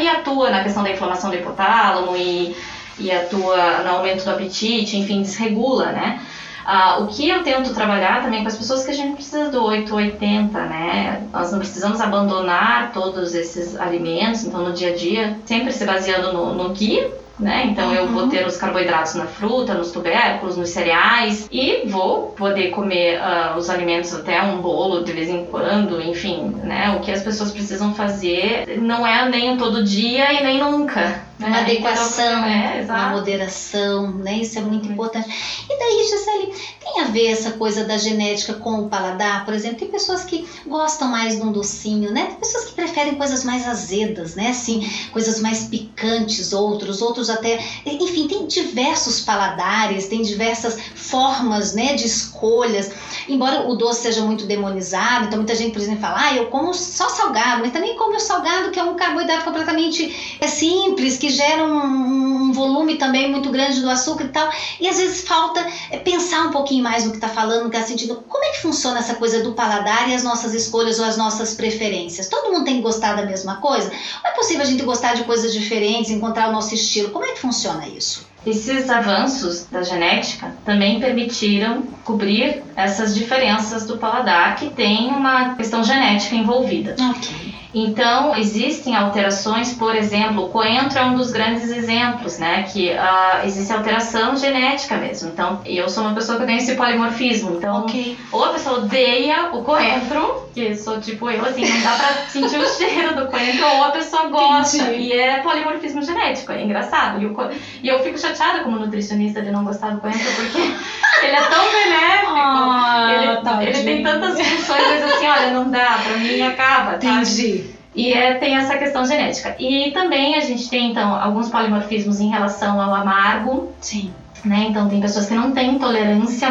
e 0.00 0.08
atua 0.08 0.50
na 0.50 0.62
questão 0.62 0.82
da 0.82 0.90
inflamação 0.90 1.30
do 1.30 1.36
hipotálamo 1.36 2.16
e, 2.16 2.54
e 2.98 3.10
atua 3.10 3.82
no 3.82 3.90
aumento 3.90 4.24
do 4.24 4.30
apetite, 4.30 4.96
enfim, 4.96 5.22
desregula, 5.22 5.86
né? 5.86 6.20
Ah, 6.66 6.98
o 7.00 7.08
que 7.08 7.28
eu 7.28 7.42
tento 7.42 7.74
trabalhar 7.74 8.22
também 8.22 8.40
com 8.40 8.48
as 8.48 8.56
pessoas 8.56 8.84
que 8.84 8.90
a 8.90 8.94
gente 8.94 9.16
precisa 9.16 9.50
do 9.50 9.62
880, 9.64 10.58
né? 10.60 11.22
Nós 11.30 11.52
não 11.52 11.58
precisamos 11.58 12.00
abandonar 12.00 12.90
todos 12.92 13.34
esses 13.34 13.78
alimentos, 13.78 14.44
então 14.44 14.62
no 14.62 14.72
dia 14.72 14.92
a 14.92 14.96
dia, 14.96 15.38
sempre 15.44 15.72
se 15.72 15.84
baseando 15.84 16.32
no, 16.32 16.54
no 16.54 16.72
que 16.72 17.12
né? 17.38 17.66
Então 17.66 17.88
uhum. 17.88 17.94
eu 17.94 18.08
vou 18.08 18.22
uhum. 18.22 18.28
ter 18.28 18.46
os 18.46 18.56
carboidratos 18.56 19.14
na 19.14 19.26
fruta, 19.26 19.74
nos 19.74 19.90
tubérculos, 19.90 20.56
nos 20.56 20.70
cereais 20.70 21.48
e 21.50 21.86
vou 21.86 22.28
poder 22.28 22.70
comer 22.70 23.20
uh, 23.20 23.58
os 23.58 23.68
alimentos 23.68 24.14
até 24.14 24.40
um 24.42 24.58
bolo 24.58 25.02
de 25.02 25.12
vez 25.12 25.28
em 25.28 25.44
quando, 25.46 26.00
enfim, 26.00 26.54
né? 26.62 26.96
O 26.96 27.00
que 27.00 27.10
as 27.10 27.22
pessoas 27.22 27.50
precisam 27.50 27.94
fazer 27.94 28.78
não 28.80 29.06
é 29.06 29.28
nem 29.28 29.56
todo 29.56 29.82
dia 29.82 30.32
e 30.32 30.44
nem 30.44 30.60
nunca, 30.60 31.22
uma 31.38 31.58
é, 31.58 31.60
adequação, 31.60 32.44
é, 32.44 32.82
uma 32.82 33.10
moderação, 33.10 34.12
né? 34.12 34.38
Isso 34.38 34.58
é 34.58 34.62
muito 34.62 34.88
importante. 34.88 35.28
E 35.68 35.78
daí, 35.78 36.04
Gisele, 36.04 36.54
tem 36.80 37.02
a 37.02 37.04
ver 37.06 37.26
essa 37.26 37.52
coisa 37.52 37.84
da 37.84 37.96
genética 37.98 38.54
com 38.54 38.80
o 38.80 38.88
paladar? 38.88 39.44
Por 39.44 39.52
exemplo, 39.52 39.78
tem 39.78 39.88
pessoas 39.88 40.24
que 40.24 40.46
gostam 40.66 41.08
mais 41.08 41.36
de 41.36 41.42
um 41.42 41.50
docinho, 41.50 42.12
né? 42.12 42.26
Tem 42.26 42.36
pessoas 42.36 42.66
que 42.66 42.72
preferem 42.72 43.16
coisas 43.16 43.42
mais 43.42 43.66
azedas, 43.66 44.36
né? 44.36 44.50
Assim, 44.50 44.88
coisas 45.12 45.40
mais 45.40 45.64
picantes, 45.64 46.52
outros, 46.52 47.02
outros 47.02 47.28
até. 47.28 47.58
Enfim, 47.84 48.28
tem 48.28 48.46
diversos 48.46 49.20
paladares, 49.20 50.06
tem 50.06 50.22
diversas 50.22 50.78
formas, 50.94 51.74
né, 51.74 51.94
de 51.94 52.06
escolhas. 52.06 52.90
Embora 53.28 53.68
o 53.68 53.74
doce 53.74 54.02
seja 54.02 54.22
muito 54.22 54.46
demonizado, 54.46 55.26
então 55.26 55.38
muita 55.38 55.54
gente, 55.54 55.72
por 55.72 55.80
exemplo, 55.80 56.00
fala, 56.00 56.28
ah, 56.28 56.34
eu 56.36 56.46
como 56.46 56.72
só 56.74 57.08
salgado, 57.08 57.62
mas 57.62 57.72
também 57.72 57.96
como 57.96 58.16
o 58.16 58.20
salgado, 58.20 58.70
que 58.70 58.78
é 58.78 58.84
um 58.84 58.94
carboidrato 58.94 59.44
completamente 59.44 60.38
é 60.40 60.46
simples, 60.46 61.16
que 61.24 61.30
gera 61.30 61.64
um, 61.64 62.48
um, 62.48 62.52
volume 62.52 62.96
também 62.96 63.30
muito 63.30 63.48
grande 63.48 63.80
do 63.80 63.88
açúcar 63.88 64.24
e 64.24 64.28
tal. 64.28 64.50
E 64.78 64.86
às 64.86 64.98
vezes 64.98 65.26
falta 65.26 65.66
é, 65.90 65.96
pensar 65.96 66.48
um 66.48 66.50
pouquinho 66.50 66.84
mais 66.84 67.06
no 67.06 67.12
que 67.12 67.16
está 67.16 67.28
falando, 67.28 67.64
no 67.64 67.70
que 67.70 67.76
está 67.76 67.88
sentindo. 67.88 68.16
Como 68.28 68.44
é 68.44 68.50
que 68.50 68.60
funciona 68.60 68.98
essa 68.98 69.14
coisa 69.14 69.42
do 69.42 69.54
paladar 69.54 70.10
e 70.10 70.14
as 70.14 70.22
nossas 70.22 70.52
escolhas 70.52 70.98
ou 70.98 71.06
as 71.06 71.16
nossas 71.16 71.54
preferências? 71.54 72.28
Todo 72.28 72.52
mundo 72.52 72.66
tem 72.66 72.76
que 72.76 72.82
gostar 72.82 73.14
da 73.14 73.24
mesma 73.24 73.56
coisa? 73.56 73.90
Ou 73.90 74.30
é 74.30 74.34
possível 74.34 74.60
a 74.60 74.66
gente 74.66 74.82
gostar 74.82 75.14
de 75.14 75.24
coisas 75.24 75.54
diferentes, 75.54 76.10
encontrar 76.10 76.50
o 76.50 76.52
nosso 76.52 76.74
estilo? 76.74 77.08
Como 77.08 77.24
é 77.24 77.32
que 77.32 77.38
funciona 77.38 77.88
isso? 77.88 78.26
Esses 78.46 78.90
avanços 78.90 79.64
da 79.70 79.82
genética 79.82 80.54
também 80.62 81.00
permitiram 81.00 81.84
cobrir 82.04 82.62
essas 82.76 83.14
diferenças 83.14 83.86
do 83.86 83.96
paladar 83.96 84.56
que 84.56 84.68
tem 84.68 85.08
uma 85.08 85.54
questão 85.54 85.82
genética 85.82 86.34
envolvida. 86.34 86.94
Ok. 87.00 87.43
Então, 87.74 88.36
existem 88.36 88.94
alterações, 88.94 89.72
por 89.72 89.96
exemplo, 89.96 90.44
o 90.44 90.48
coentro 90.48 90.96
é 90.96 91.02
um 91.02 91.16
dos 91.16 91.32
grandes 91.32 91.68
exemplos, 91.68 92.38
né? 92.38 92.62
Que 92.72 92.90
uh, 92.92 93.44
existe 93.44 93.72
alteração 93.72 94.36
genética 94.36 94.96
mesmo. 94.96 95.30
Então, 95.30 95.60
eu 95.66 95.88
sou 95.88 96.04
uma 96.04 96.14
pessoa 96.14 96.38
que 96.38 96.46
tem 96.46 96.58
esse 96.58 96.76
polimorfismo. 96.76 97.56
Então, 97.56 97.80
okay. 97.80 98.16
ou 98.30 98.44
a 98.44 98.50
pessoa 98.50 98.78
odeia 98.78 99.50
o 99.52 99.64
coentro, 99.64 100.48
que 100.54 100.76
sou 100.76 101.00
tipo 101.00 101.28
eu, 101.28 101.44
assim, 101.44 101.68
não 101.68 101.80
dá 101.80 101.96
pra 101.96 102.14
sentir 102.28 102.58
o 102.58 102.66
cheiro 102.78 103.16
do 103.16 103.26
coentro, 103.26 103.66
ou 103.66 103.84
a 103.84 103.90
pessoa 103.90 104.28
gosta. 104.28 104.76
Entendi. 104.76 105.08
E 105.08 105.12
é 105.12 105.38
polimorfismo 105.38 106.00
genético, 106.00 106.52
é 106.52 106.62
engraçado. 106.62 107.20
E, 107.20 107.26
o, 107.26 107.36
e 107.82 107.88
eu 107.88 107.98
fico 108.04 108.16
chateada 108.16 108.62
como 108.62 108.78
nutricionista 108.78 109.42
de 109.42 109.50
não 109.50 109.64
gostar 109.64 109.90
do 109.90 110.00
coentro, 110.00 110.30
porque 110.36 110.58
ele 111.26 111.36
é 111.36 111.42
tão 111.42 111.64
benéfico. 111.72 112.34
Ah, 112.36 113.58
ele, 113.60 113.70
ele 113.70 113.82
tem 113.82 114.02
tantas 114.04 114.40
funções, 114.40 114.82
mas 114.86 115.12
assim, 115.12 115.26
olha, 115.26 115.50
não 115.50 115.70
dá, 115.70 115.98
pra 116.04 116.16
mim 116.18 116.40
acaba. 116.40 116.94
Entendi. 116.96 117.63
E 117.94 118.12
é, 118.12 118.34
tem 118.34 118.56
essa 118.56 118.76
questão 118.76 119.06
genética. 119.06 119.54
E 119.58 119.92
também 119.92 120.34
a 120.34 120.40
gente 120.40 120.68
tem, 120.68 120.90
então, 120.90 121.14
alguns 121.14 121.48
polimorfismos 121.48 122.20
em 122.20 122.28
relação 122.28 122.80
ao 122.80 122.92
amargo. 122.94 123.72
Sim. 123.80 124.12
Né? 124.44 124.66
Então, 124.68 124.88
tem 124.88 125.00
pessoas 125.00 125.26
que 125.26 125.34
não 125.34 125.52
têm 125.52 125.78
tolerância 125.78 126.48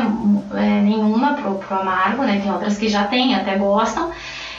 é, 0.53 0.81
nenhuma 0.81 1.33
pro, 1.33 1.55
pro 1.55 1.79
amargo, 1.79 2.23
né? 2.23 2.39
Tem 2.41 2.51
outras 2.51 2.77
que 2.77 2.87
já 2.87 3.03
têm, 3.03 3.35
até 3.35 3.55
gostam. 3.55 4.09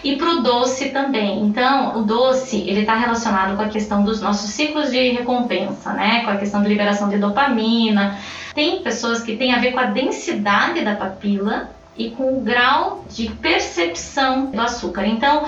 E 0.04 0.16
pro 0.16 0.42
doce 0.42 0.90
também. 0.90 1.42
Então, 1.42 1.98
o 1.98 2.02
doce, 2.02 2.58
ele 2.68 2.80
está 2.80 2.94
relacionado 2.94 3.56
com 3.56 3.62
a 3.62 3.68
questão 3.68 4.04
dos 4.04 4.20
nossos 4.20 4.50
ciclos 4.50 4.90
de 4.90 5.10
recompensa, 5.10 5.94
né? 5.94 6.20
Com 6.24 6.30
a 6.30 6.36
questão 6.36 6.62
de 6.62 6.68
liberação 6.68 7.08
de 7.08 7.16
dopamina. 7.16 8.18
Tem 8.54 8.82
pessoas 8.82 9.22
que 9.22 9.36
têm 9.36 9.54
a 9.54 9.58
ver 9.58 9.72
com 9.72 9.80
a 9.80 9.86
densidade 9.86 10.84
da 10.84 10.94
papila 10.94 11.70
e 11.96 12.10
com 12.10 12.36
o 12.36 12.40
grau 12.40 13.04
de 13.10 13.28
percepção 13.30 14.46
do 14.46 14.60
açúcar. 14.60 15.06
Então, 15.06 15.44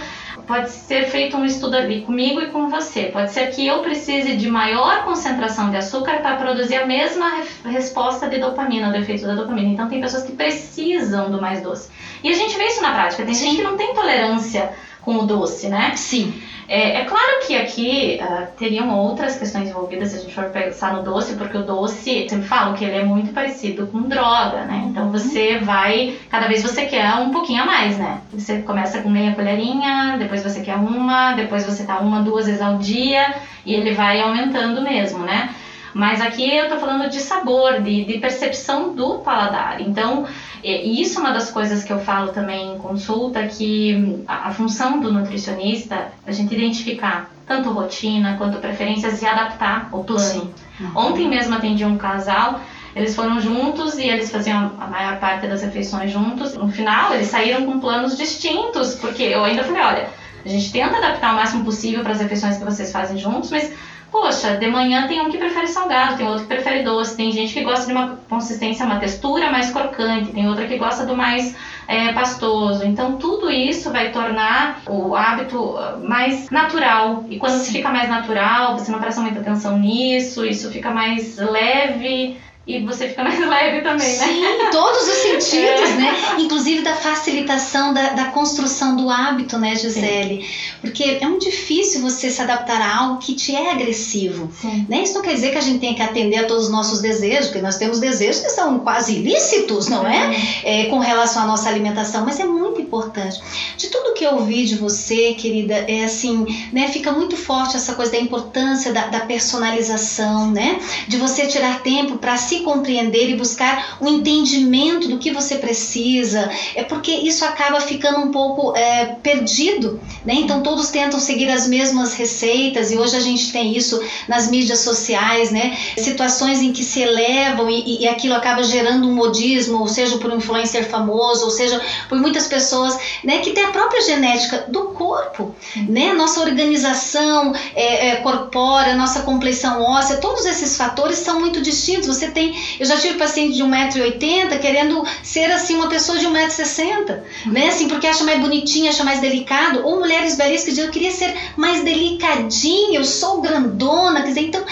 pode 0.47 0.71
ser 0.71 1.07
feito 1.07 1.37
um 1.37 1.45
estudo 1.45 1.77
ali 1.77 2.03
comigo 2.03 2.41
e 2.41 2.47
com 2.47 2.71
você. 2.71 3.05
Pode 3.05 3.33
ser 3.33 3.49
que 3.51 3.67
eu 3.67 3.81
precise 3.81 4.37
de 4.37 4.49
maior 4.49 5.05
concentração 5.05 5.71
de 5.71 5.77
açúcar 5.77 6.21
para 6.21 6.37
produzir 6.37 6.77
a 6.77 6.87
mesma 6.87 7.43
resposta 7.65 8.29
de 8.29 8.39
dopamina, 8.39 8.91
do 8.91 8.97
efeito 8.97 9.27
da 9.27 9.35
dopamina. 9.35 9.69
Então, 9.69 9.89
tem 9.89 10.01
pessoas 10.01 10.23
que 10.23 10.33
precisam 10.33 11.31
do 11.31 11.41
mais 11.41 11.61
doce. 11.63 11.91
E 12.23 12.31
a 12.31 12.35
gente 12.35 12.57
vê 12.57 12.65
isso 12.65 12.81
na 12.81 12.93
prática. 12.93 13.25
Tem 13.25 13.35
Sim. 13.35 13.47
gente 13.47 13.57
que 13.57 13.63
não 13.63 13.77
tem 13.77 13.95
tolerância 13.95 14.73
com 15.07 15.19
o 15.19 15.25
doce, 15.25 15.69
né? 15.69 15.92
Sim. 15.95 16.42
É, 16.69 17.03
é 17.03 17.05
claro 17.05 17.47
que 17.47 17.57
aqui 17.57 18.19
uh, 18.21 18.49
teriam 18.59 18.90
outras 18.99 19.38
questões 19.38 19.69
envolvidas 19.69 20.09
se 20.09 20.16
a 20.16 20.19
gente 20.19 20.35
for 20.35 20.47
pensar 20.47 20.95
no 20.95 21.05
doce, 21.05 21.37
porque 21.37 21.57
o 21.57 21.62
doce, 21.62 22.23
eu 22.23 22.29
sempre 22.29 22.49
falo 22.49 22.75
que 22.75 22.85
ele 22.85 22.97
é 22.97 23.05
muito 23.05 23.33
parecido 23.33 23.87
com 23.87 24.03
droga, 24.03 24.64
né? 24.64 24.85
Então 24.90 25.05
uhum. 25.05 25.12
você 25.12 25.59
vai, 25.59 26.16
cada 26.29 26.49
vez 26.49 26.64
você 26.64 26.87
quer 26.87 27.14
um 27.14 27.31
pouquinho 27.31 27.62
a 27.62 27.66
mais, 27.66 27.97
né? 27.97 28.21
Você 28.33 28.62
começa 28.62 29.01
com 29.01 29.09
meia 29.09 29.33
colherinha, 29.33 30.16
depois 30.19 30.42
você 30.42 30.61
quer 30.61 30.75
uma, 30.75 31.35
depois 31.35 31.64
você 31.64 31.85
tá 31.85 32.01
uma, 32.01 32.21
duas 32.21 32.47
vezes 32.47 32.61
ao 32.61 32.79
dia 32.79 33.33
e 33.64 33.73
ele 33.73 33.95
vai 33.95 34.21
aumentando 34.21 34.83
mesmo, 34.83 35.21
né? 35.21 35.55
Mas 35.97 36.21
aqui 36.21 36.55
eu 36.55 36.69
tô 36.69 36.77
falando 36.77 37.09
de 37.09 37.19
sabor, 37.19 37.81
de, 37.81 38.05
de 38.05 38.19
percepção 38.19 38.95
do 38.95 39.21
paladar. 39.21 39.81
Então, 39.81 40.27
e 40.63 41.01
isso 41.01 41.19
é 41.19 41.23
uma 41.23 41.33
das 41.33 41.51
coisas 41.51 41.83
que 41.83 41.91
eu 41.91 41.99
falo 41.99 42.33
também 42.33 42.75
em 42.75 42.79
consulta, 42.79 43.47
que 43.47 44.23
a, 44.29 44.49
a 44.49 44.51
função 44.51 45.01
do 45.01 45.11
nutricionista, 45.11 46.13
a 46.27 46.33
gente 46.33 46.55
identificar 46.55 47.31
tanto 47.47 47.71
rotina 47.71 48.37
quanto 48.37 48.59
preferências 48.59 49.23
e 49.23 49.27
adaptar 49.27 49.89
o 49.91 50.05
plano. 50.05 50.53
Uhum. 50.79 50.91
Ontem 50.95 51.31
mesmo 51.31 51.55
atendi 51.55 51.83
um 51.83 51.97
casal, 51.97 52.61
eles 52.95 53.17
foram 53.17 53.41
juntos 53.41 53.97
e 53.97 54.03
eles 54.03 54.31
faziam 54.31 54.73
a 54.79 54.87
maior 54.89 55.19
parte 55.19 55.47
das 55.47 55.63
refeições 55.63 56.13
juntos. 56.13 56.53
No 56.53 56.69
final, 56.69 57.15
eles 57.15 57.29
saíram 57.29 57.65
com 57.65 57.81
planos 57.81 58.19
distintos, 58.19 58.97
porque 58.97 59.23
eu 59.23 59.43
ainda 59.43 59.65
falei, 59.65 59.81
olha, 59.81 60.09
a 60.45 60.49
gente 60.49 60.71
tenta 60.71 60.99
adaptar 60.99 61.33
o 61.33 61.37
máximo 61.37 61.65
possível 61.65 62.03
para 62.03 62.13
as 62.13 62.21
refeições 62.21 62.59
que 62.59 62.65
vocês 62.65 62.93
fazem 62.93 63.17
juntos, 63.17 63.51
mas 63.51 63.73
Poxa, 64.19 64.57
de 64.57 64.67
manhã 64.67 65.07
tem 65.07 65.21
um 65.21 65.31
que 65.31 65.37
prefere 65.37 65.69
salgado, 65.69 66.17
tem 66.17 66.27
outro 66.27 66.45
que 66.45 66.49
prefere 66.49 66.83
doce, 66.83 67.15
tem 67.15 67.31
gente 67.31 67.53
que 67.53 67.63
gosta 67.63 67.85
de 67.85 67.93
uma 67.93 68.19
consistência, 68.31 68.87
uma 68.87 68.99
textura 68.99 69.53
mais 69.53 69.71
crocante, 69.71 70.33
tem 70.33 70.49
outra 70.49 70.67
que 70.67 70.79
gosta 70.79 71.05
do 71.05 71.15
mais 71.15 71.55
é, 71.87 72.15
pastoso. 72.15 72.83
Então, 72.87 73.19
tudo 73.19 73.51
isso 73.51 73.93
vai 73.93 74.11
tornar 74.11 74.81
o 74.89 75.15
hábito 75.15 75.77
ah, 75.77 75.99
mais 76.03 76.49
natural. 76.49 77.27
E 77.29 77.39
quando 77.39 77.59
Sim. 77.59 77.75
fica 77.75 77.91
mais 77.91 78.09
natural, 78.09 78.79
você 78.79 78.91
não 78.91 79.01
presta 79.01 79.21
muita 79.21 79.41
atenção 79.41 79.79
nisso, 79.79 80.47
isso 80.47 80.71
fica 80.71 80.91
mais 80.91 81.37
leve 81.37 82.39
e 82.67 82.85
você 82.85 83.09
fica 83.09 83.23
mais 83.23 83.39
leve 83.47 83.81
também, 83.83 84.17
né? 84.17 84.27
Sim, 84.27 84.45
em 84.45 84.71
todos 84.71 85.03
os 85.07 85.15
sentidos, 85.15 85.91
é. 85.91 85.95
né? 85.95 86.17
Inclusive 86.39 86.83
da 86.83 86.95
facilitação 86.97 87.95
da, 87.95 88.11
da 88.11 88.25
construção 88.27 88.97
do 88.97 89.09
hábito, 89.09 89.57
né, 89.57 89.77
Gisele? 89.77 90.43
Sim. 90.43 90.49
Porque 90.81 91.05
é 91.05 91.29
muito 91.29 91.45
difícil 91.45 92.01
você 92.01 92.29
se 92.29 92.43
adaptar 92.43 92.83
a 92.83 92.97
algo 92.97 93.19
que 93.19 93.35
te 93.35 93.55
é 93.55 93.71
agressivo. 93.71 94.51
Sim. 94.61 94.85
Né? 94.89 95.03
Isso 95.03 95.15
não 95.15 95.23
quer 95.23 95.35
dizer 95.35 95.53
que 95.53 95.59
a 95.59 95.61
gente 95.61 95.79
tenha 95.79 95.95
que 95.95 96.03
atender 96.03 96.39
a 96.39 96.45
todos 96.45 96.65
os 96.65 96.71
nossos 96.71 97.01
desejos, 97.01 97.47
porque 97.47 97.63
nós 97.63 97.77
temos 97.77 98.01
desejos 98.01 98.43
que 98.43 98.51
são 98.51 98.81
quase 98.81 99.15
ilícitos, 99.15 99.87
não 99.87 100.05
é? 100.05 100.37
é? 100.65 100.85
Com 100.87 100.99
relação 100.99 101.45
à 101.45 101.47
nossa 101.47 101.69
alimentação, 101.69 102.25
mas 102.25 102.41
é 102.41 102.45
muito 102.45 102.81
importante. 102.81 103.41
De 103.77 103.89
tudo 103.89 104.13
que 104.13 104.25
eu 104.25 104.33
ouvi 104.35 104.65
de 104.65 104.75
você, 104.75 105.35
querida, 105.35 105.75
é 105.87 106.05
assim, 106.05 106.45
né? 106.73 106.89
Fica 106.89 107.13
muito 107.13 107.37
forte 107.37 107.77
essa 107.77 107.95
coisa 107.95 108.11
da 108.11 108.19
importância 108.19 108.93
da, 108.93 109.07
da 109.07 109.21
personalização, 109.21 110.51
né? 110.51 110.81
De 111.07 111.17
você 111.17 111.47
tirar 111.47 111.83
tempo 111.83 112.19
para 112.19 112.37
se 112.37 112.56
se 112.57 112.62
compreender 112.62 113.31
e 113.31 113.37
buscar 113.37 113.97
o 114.01 114.07
um 114.07 114.09
entendimento 114.09 115.09
do 115.09 115.19
que 115.19 115.33
você 115.33 115.57
precisa, 115.57 116.51
é 116.75 116.83
porque 116.83 117.11
isso 117.11 117.45
acaba 117.45 117.81
ficando 117.81 118.19
um 118.19 118.31
pouco 118.31 118.77
é, 118.77 119.16
perdido, 119.23 120.01
né? 120.25 120.35
Então 120.35 120.62
todos 120.62 120.88
tentam 120.88 121.19
seguir 121.21 121.51
as 121.51 121.69
mesmas 121.69 122.14
receitas 122.14 122.90
e 122.90 122.97
hoje 122.97 123.16
a 123.16 123.21
gente 123.21 123.53
tem 123.53 123.77
isso 123.77 124.01
nas 124.29 124.49
mídias 124.49 124.81
sociais, 124.81 125.51
né? 125.51 125.77
Situações 125.99 126.61
em 126.62 126.73
que 126.73 126.85
se 126.85 127.01
elevam 127.01 127.69
e, 127.71 128.03
e 128.03 128.09
aquilo 128.09 128.35
acaba 128.35 128.62
gerando 128.62 129.09
um 129.09 129.14
modismo, 129.14 129.79
ou 129.81 129.88
seja, 129.88 130.19
por 130.19 130.31
um 130.31 130.37
influencer 130.37 130.88
famoso, 130.88 131.45
ou 131.45 131.51
seja, 131.51 131.81
por 132.09 132.19
muitas 132.19 132.47
pessoas, 132.47 132.97
né? 133.23 133.38
Que 133.38 133.53
tem 133.53 133.64
a 133.64 133.71
própria 133.71 134.01
genética 134.01 134.64
do 134.69 134.87
corpo, 134.87 135.55
né? 135.88 136.12
Nossa 136.12 136.40
organização 136.40 137.55
é, 137.75 138.09
é, 138.09 138.16
corpórea, 138.16 138.95
nossa 138.95 139.21
compleição 139.23 139.83
óssea, 139.83 140.16
todos 140.16 140.45
esses 140.47 140.77
fatores 140.77 141.19
são 141.19 141.40
muito 141.40 141.61
distintos. 141.61 142.07
Você 142.07 142.29
tem 142.29 142.46
também. 142.47 142.55
Eu 142.79 142.87
já 142.87 142.97
tive 142.97 143.19
paciente 143.19 143.57
de 143.57 143.63
1,80m 143.63 144.59
querendo 144.61 145.05
ser 145.23 145.51
assim 145.51 145.75
uma 145.75 145.89
pessoa 145.89 146.19
de 146.19 146.27
1,60m, 146.27 147.21
né? 147.47 147.69
Assim, 147.69 147.89
porque 147.89 148.07
acha 148.07 148.25
mais 148.25 148.41
bonitinha, 148.41 148.91
acha 148.91 149.05
mais 149.05 149.21
delicado. 149.21 149.85
Ou 149.85 149.99
mulheres 149.99 150.37
belíssimas 150.37 150.65
que 150.65 150.71
dizem, 150.71 150.85
eu 150.85 150.91
queria 150.91 151.11
ser 151.11 151.35
mais 151.57 151.83
delicadinha, 151.83 152.99
eu 152.99 153.05
sou 153.05 153.41
grandona, 153.41 154.23
quer 154.23 154.29
dizer, 154.29 154.41
então 154.43 154.65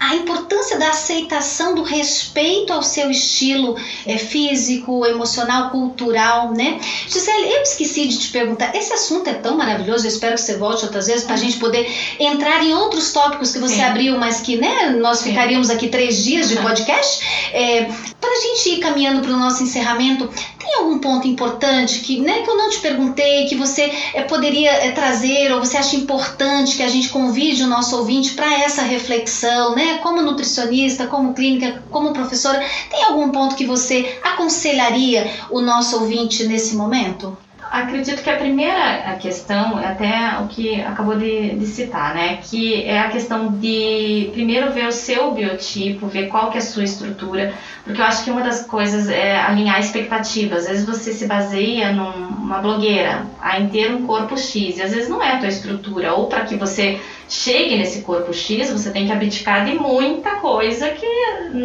a 0.00 0.14
importância 0.14 0.78
da 0.78 0.88
aceitação, 0.88 1.74
do 1.74 1.82
respeito 1.82 2.72
ao 2.72 2.82
seu 2.82 3.10
estilo 3.10 3.76
é, 4.06 4.16
físico, 4.16 5.04
emocional, 5.04 5.68
cultural, 5.68 6.52
né? 6.54 6.80
Gisele, 7.06 7.52
eu 7.52 7.62
esqueci 7.62 8.08
de 8.08 8.18
te 8.18 8.28
perguntar, 8.30 8.74
esse 8.74 8.94
assunto 8.94 9.28
é 9.28 9.34
tão 9.34 9.58
maravilhoso, 9.58 10.06
eu 10.06 10.08
espero 10.08 10.36
que 10.36 10.40
você 10.40 10.56
volte 10.56 10.86
outras 10.86 11.06
vezes 11.06 11.24
para 11.24 11.34
a 11.34 11.38
gente 11.38 11.58
poder 11.58 11.86
entrar 12.18 12.64
em 12.64 12.72
outros 12.72 13.12
tópicos 13.12 13.52
que 13.52 13.58
você 13.58 13.74
Sim. 13.74 13.82
abriu, 13.82 14.16
mas 14.16 14.40
que 14.40 14.56
né, 14.56 14.88
nós 14.98 15.22
ficaríamos 15.22 15.68
aqui 15.68 15.88
três 15.88 16.24
dias 16.24 16.48
de 16.48 16.56
podcast. 16.56 17.19
É, 17.52 17.84
para 18.20 18.30
a 18.30 18.40
gente 18.40 18.68
ir 18.70 18.80
caminhando 18.80 19.20
para 19.20 19.32
o 19.32 19.38
nosso 19.38 19.62
encerramento, 19.62 20.28
tem 20.58 20.74
algum 20.76 20.98
ponto 20.98 21.26
importante 21.26 22.00
que, 22.00 22.20
né, 22.20 22.42
que 22.42 22.50
eu 22.50 22.56
não 22.56 22.70
te 22.70 22.80
perguntei, 22.80 23.46
que 23.46 23.54
você 23.54 23.92
é, 24.14 24.22
poderia 24.22 24.70
é, 24.70 24.92
trazer, 24.92 25.52
ou 25.52 25.60
você 25.60 25.76
acha 25.76 25.96
importante 25.96 26.76
que 26.76 26.82
a 26.82 26.88
gente 26.88 27.08
convide 27.08 27.62
o 27.62 27.66
nosso 27.66 27.96
ouvinte 27.96 28.32
para 28.32 28.60
essa 28.60 28.82
reflexão, 28.82 29.74
né? 29.74 29.98
Como 29.98 30.22
nutricionista, 30.22 31.06
como 31.06 31.34
clínica, 31.34 31.82
como 31.90 32.12
professora, 32.12 32.64
tem 32.90 33.04
algum 33.04 33.30
ponto 33.30 33.56
que 33.56 33.66
você 33.66 34.18
aconselharia 34.22 35.30
o 35.50 35.60
nosso 35.60 35.96
ouvinte 36.00 36.44
nesse 36.44 36.74
momento? 36.76 37.36
Acredito 37.70 38.20
que 38.20 38.28
a 38.28 38.36
primeira 38.36 39.14
questão 39.20 39.78
é 39.78 39.86
até 39.86 40.38
o 40.40 40.48
que 40.48 40.80
acabou 40.80 41.16
de, 41.16 41.54
de, 41.54 41.66
citar, 41.66 42.12
né? 42.12 42.38
Que 42.42 42.82
é 42.82 42.98
a 42.98 43.08
questão 43.08 43.52
de 43.52 44.28
primeiro 44.32 44.72
ver 44.72 44.88
o 44.88 44.92
seu 44.92 45.30
biotipo, 45.30 46.08
ver 46.08 46.26
qual 46.26 46.50
que 46.50 46.56
é 46.56 46.60
a 46.60 46.64
sua 46.64 46.82
estrutura, 46.82 47.54
porque 47.84 48.00
eu 48.00 48.04
acho 48.04 48.24
que 48.24 48.30
uma 48.32 48.42
das 48.42 48.66
coisas 48.66 49.08
é 49.08 49.40
alinhar 49.40 49.78
expectativas. 49.78 50.64
Às 50.64 50.68
vezes 50.68 50.84
você 50.84 51.12
se 51.12 51.28
baseia 51.28 51.92
numa 51.92 52.58
blogueira, 52.58 53.24
a 53.40 53.60
ter 53.60 53.94
um 53.94 54.04
corpo 54.04 54.36
X, 54.36 54.78
e 54.78 54.82
às 54.82 54.92
vezes 54.92 55.08
não 55.08 55.22
é 55.22 55.36
a 55.36 55.38
tua 55.38 55.48
estrutura, 55.48 56.12
ou 56.14 56.26
para 56.26 56.46
que 56.46 56.56
você 56.56 56.98
chegue 57.30 57.76
nesse 57.76 58.02
corpo 58.02 58.34
X, 58.34 58.70
você 58.70 58.90
tem 58.90 59.06
que 59.06 59.12
abdicar 59.12 59.64
de 59.64 59.74
muita 59.74 60.36
coisa 60.36 60.88
que 60.88 61.06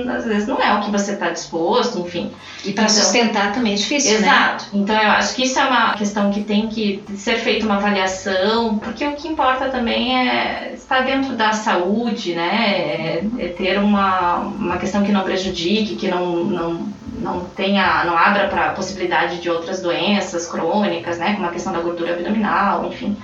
às 0.09 0.23
vezes 0.23 0.47
não 0.47 0.61
é 0.61 0.73
o 0.75 0.81
que 0.81 0.91
você 0.91 1.13
está 1.13 1.31
disposto, 1.31 1.99
enfim. 1.99 2.31
E 2.63 2.71
para 2.71 2.83
então, 2.83 2.95
sustentar 2.95 3.51
também 3.51 3.73
é 3.73 3.75
difícil, 3.75 4.19
né? 4.21 4.27
Exato. 4.27 4.65
Né? 4.65 4.81
Então 4.81 4.95
eu 4.95 5.09
acho 5.11 5.35
que 5.35 5.43
isso 5.43 5.57
é 5.59 5.65
uma 5.65 5.95
questão 5.95 6.31
que 6.31 6.43
tem 6.43 6.67
que 6.67 7.03
ser 7.17 7.37
feita 7.37 7.65
uma 7.65 7.75
avaliação, 7.75 8.77
porque 8.77 9.05
o 9.05 9.13
que 9.13 9.27
importa 9.27 9.69
também 9.69 10.15
é 10.15 10.73
estar 10.75 11.01
dentro 11.01 11.33
da 11.33 11.51
saúde, 11.51 12.35
né? 12.35 12.71
É, 12.71 13.23
é 13.39 13.47
ter 13.47 13.79
uma, 13.79 14.37
uma 14.39 14.77
questão 14.77 15.03
que 15.03 15.11
não 15.11 15.23
prejudique, 15.23 15.95
que 15.95 16.07
não, 16.07 16.43
não, 16.43 16.87
não 17.19 17.39
tenha, 17.55 18.03
não 18.05 18.15
abra 18.15 18.47
para 18.47 18.67
a 18.67 18.73
possibilidade 18.73 19.39
de 19.39 19.49
outras 19.49 19.81
doenças 19.81 20.45
crônicas, 20.45 21.17
né? 21.17 21.33
Como 21.33 21.47
a 21.47 21.51
questão 21.51 21.73
da 21.73 21.79
gordura 21.79 22.13
abdominal, 22.13 22.85
enfim. 22.85 23.17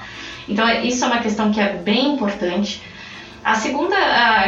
Então, 0.47 0.67
é, 0.67 0.85
isso 0.85 1.03
é 1.03 1.07
uma 1.07 1.19
questão 1.19 1.51
que 1.51 1.59
é 1.59 1.73
bem 1.73 2.13
importante. 2.13 2.81
A 3.43 3.55
segunda 3.55 3.95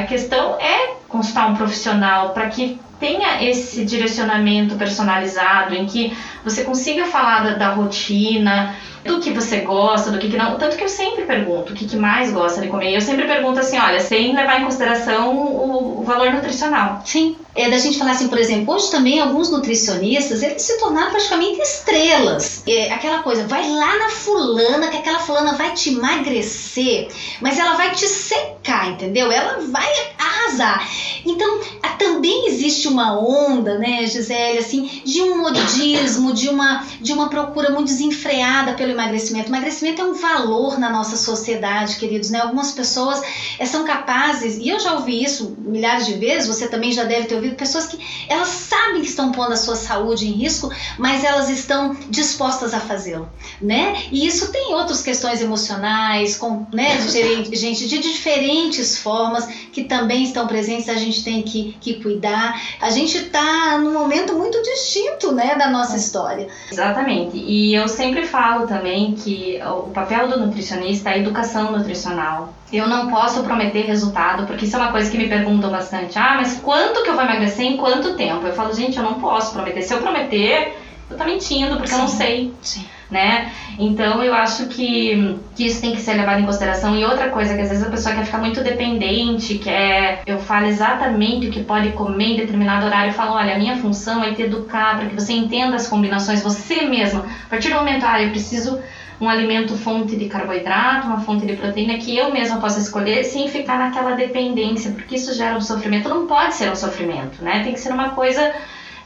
questão 0.07 0.59
é 0.59 0.95
consultar 1.07 1.49
um 1.49 1.55
profissional 1.55 2.29
para 2.29 2.47
que 2.49 2.79
tenha 2.99 3.43
esse 3.43 3.83
direcionamento 3.83 4.75
personalizado, 4.75 5.75
em 5.75 5.85
que 5.85 6.15
você 6.43 6.63
consiga 6.63 7.05
falar 7.05 7.43
da, 7.43 7.53
da 7.55 7.69
rotina, 7.73 8.75
do 9.03 9.19
que 9.19 9.31
você 9.31 9.59
gosta, 9.59 10.11
do 10.11 10.17
que, 10.17 10.29
que 10.29 10.37
não. 10.37 10.57
Tanto 10.57 10.77
que 10.77 10.83
eu 10.83 10.89
sempre 10.89 11.23
pergunto 11.23 11.73
o 11.73 11.75
que, 11.75 11.85
que 11.85 11.97
mais 11.97 12.31
gosta 12.31 12.61
de 12.61 12.67
comer. 12.67 12.93
Eu 12.93 13.01
sempre 13.01 13.25
pergunto 13.25 13.59
assim, 13.59 13.77
olha, 13.77 13.99
sem 13.99 14.33
levar 14.33 14.61
em 14.61 14.63
consideração 14.63 15.35
o, 15.35 15.99
o 15.99 16.03
valor 16.03 16.31
nutricional. 16.31 17.01
Sim. 17.03 17.35
É 17.55 17.69
da 17.69 17.77
gente 17.77 17.99
falar 17.99 18.11
assim, 18.11 18.27
por 18.27 18.37
exemplo, 18.37 18.73
hoje 18.73 18.89
também 18.89 19.19
alguns 19.19 19.51
nutricionistas, 19.51 20.41
eles 20.41 20.61
se 20.61 20.79
tornaram 20.79 21.11
praticamente 21.11 21.61
estrelas. 21.61 22.63
É 22.67 22.91
aquela 22.91 23.21
coisa, 23.21 23.45
vai 23.45 23.69
lá 23.69 23.97
na 23.99 24.09
fulana, 24.09 24.87
que 24.87 24.97
aquela 24.97 25.19
fulana 25.19 25.53
vai 25.53 25.73
te 25.73 25.89
emagrecer, 25.89 27.09
mas 27.41 27.59
ela 27.59 27.75
vai 27.75 27.91
te 27.91 28.07
secar, 28.07 28.89
entendeu? 28.89 29.31
Ela 29.31 29.59
vai 29.69 29.87
arrasar. 30.17 30.89
Então, 31.25 31.59
também 32.03 32.47
existe 32.47 32.87
uma 32.87 33.17
onda, 33.17 33.77
né, 33.77 34.05
Gisele, 34.05 34.57
assim, 34.57 35.01
de 35.03 35.21
um 35.21 35.37
modismo, 35.37 36.33
de 36.33 36.49
uma, 36.49 36.85
de 36.99 37.13
uma 37.13 37.29
procura 37.29 37.69
muito 37.69 37.87
desenfreada 37.87 38.73
pelo 38.73 38.91
emagrecimento. 38.91 39.49
O 39.49 39.51
emagrecimento 39.55 40.01
é 40.01 40.05
um 40.05 40.13
valor 40.13 40.77
na 40.77 40.89
nossa 40.89 41.15
sociedade, 41.15 41.95
queridos, 41.95 42.29
né? 42.29 42.41
Algumas 42.41 42.71
pessoas 42.71 43.21
é, 43.57 43.65
são 43.65 43.83
capazes, 43.85 44.57
e 44.57 44.69
eu 44.69 44.79
já 44.79 44.93
ouvi 44.93 45.23
isso 45.23 45.55
milhares 45.59 46.05
de 46.05 46.13
vezes, 46.13 46.47
você 46.47 46.67
também 46.67 46.91
já 46.91 47.03
deve 47.03 47.27
ter 47.27 47.35
ouvido, 47.43 47.55
pessoas 47.55 47.87
que 47.87 47.99
elas 48.29 48.47
sabem 48.47 49.01
que 49.01 49.07
estão 49.07 49.31
pondo 49.31 49.53
a 49.53 49.57
sua 49.57 49.75
saúde 49.75 50.27
em 50.27 50.31
risco, 50.31 50.71
mas 50.97 51.23
elas 51.23 51.49
estão 51.49 51.95
dispostas 52.09 52.73
a 52.73 52.79
fazê-lo, 52.79 53.29
né? 53.61 54.03
E 54.11 54.25
isso 54.25 54.51
tem 54.51 54.73
outras 54.73 55.01
questões 55.01 55.41
emocionais, 55.41 56.37
com, 56.37 56.65
né, 56.73 56.97
de 56.97 57.55
gente 57.55 57.87
de 57.87 57.99
diferentes 57.99 58.97
formas 58.97 59.45
que 59.71 59.83
também 59.83 60.23
estão 60.23 60.47
presentes, 60.47 60.89
a 60.89 60.95
gente 60.95 61.23
tem 61.23 61.41
que, 61.41 61.75
que 61.79 61.95
cuidar. 61.95 62.59
A 62.79 62.89
gente 62.89 63.17
está 63.17 63.77
num 63.77 63.93
momento 63.93 64.35
muito 64.35 64.61
distinto, 64.61 65.31
né, 65.31 65.55
da 65.55 65.69
nossa 65.69 65.97
história. 65.97 66.47
Exatamente. 66.71 67.37
E 67.37 67.73
eu 67.73 67.87
sempre 67.87 68.25
falo 68.25 68.67
também 68.67 69.13
que 69.13 69.59
o 69.65 69.89
papel 69.91 70.27
do 70.29 70.39
nutricionista 70.39 71.09
é 71.09 71.13
a 71.13 71.17
educação 71.17 71.71
nutricional. 71.71 72.53
Eu 72.73 72.87
não 72.87 73.09
posso 73.09 73.43
prometer 73.43 73.85
resultado, 73.85 74.47
porque 74.47 74.65
isso 74.65 74.75
é 74.75 74.79
uma 74.79 74.91
coisa 74.91 75.09
que 75.09 75.17
me 75.17 75.29
perguntam 75.29 75.69
bastante. 75.69 76.17
Ah, 76.17 76.35
mas 76.37 76.59
quanto 76.59 77.03
que 77.03 77.09
eu 77.09 77.13
vou 77.13 77.23
emagrecer 77.23 77.65
em 77.65 77.77
quanto 77.77 78.15
tempo? 78.15 78.45
Eu 78.45 78.53
falo, 78.53 78.73
gente, 78.73 78.97
eu 78.97 79.03
não 79.03 79.15
posso 79.15 79.53
prometer. 79.53 79.81
Se 79.83 79.93
eu 79.93 80.01
prometer, 80.01 80.75
eu 81.09 81.17
tô 81.17 81.23
mentindo, 81.23 81.75
porque 81.75 81.89
Sim. 81.89 81.95
eu 81.95 81.99
não 81.99 82.07
sei. 82.07 82.53
Sim 82.61 82.85
né? 83.13 83.51
Então 83.77 84.21
eu 84.23 84.33
acho 84.33 84.65
que, 84.67 85.37
que 85.55 85.65
isso 85.65 85.79
tem 85.79 85.93
que 85.93 86.01
ser 86.01 86.15
levado 86.15 86.41
em 86.41 86.45
consideração. 86.45 86.95
E 86.95 87.05
outra 87.05 87.29
coisa, 87.29 87.53
que 87.53 87.61
às 87.61 87.69
vezes 87.69 87.85
a 87.85 87.89
pessoa 87.89 88.15
quer 88.15 88.25
ficar 88.25 88.39
muito 88.39 88.61
dependente, 88.61 89.59
quer 89.59 90.23
eu 90.25 90.39
falo 90.39 90.65
exatamente 90.65 91.47
o 91.47 91.51
que 91.51 91.63
pode 91.63 91.91
comer 91.91 92.33
em 92.33 92.35
determinado 92.35 92.85
horário, 92.85 93.11
eu 93.11 93.13
falo, 93.13 93.35
olha, 93.35 93.55
a 93.55 93.57
minha 93.57 93.77
função 93.77 94.23
é 94.23 94.33
te 94.33 94.41
educar 94.41 94.97
para 94.97 95.05
que 95.05 95.15
você 95.15 95.31
entenda 95.33 95.75
as 95.75 95.87
combinações, 95.87 96.43
você 96.43 96.81
mesma. 96.81 97.25
A 97.45 97.49
partir 97.49 97.69
do 97.69 97.75
momento, 97.75 98.03
ah, 98.05 98.21
eu 98.21 98.31
preciso 98.31 98.79
um 99.19 99.29
alimento 99.29 99.77
fonte 99.77 100.15
de 100.15 100.27
carboidrato, 100.27 101.07
uma 101.07 101.21
fonte 101.21 101.45
de 101.45 101.55
proteína 101.55 101.97
que 101.97 102.17
eu 102.17 102.31
mesma 102.31 102.59
possa 102.59 102.79
escolher 102.79 103.23
sem 103.23 103.47
ficar 103.47 103.77
naquela 103.77 104.15
dependência, 104.15 104.91
porque 104.91 105.15
isso 105.15 105.33
gera 105.33 105.57
um 105.57 105.61
sofrimento. 105.61 106.09
Não 106.09 106.27
pode 106.27 106.55
ser 106.55 106.71
um 106.71 106.75
sofrimento, 106.75 107.43
né? 107.43 107.63
Tem 107.63 107.73
que 107.73 107.79
ser 107.79 107.91
uma 107.91 108.09
coisa, 108.09 108.53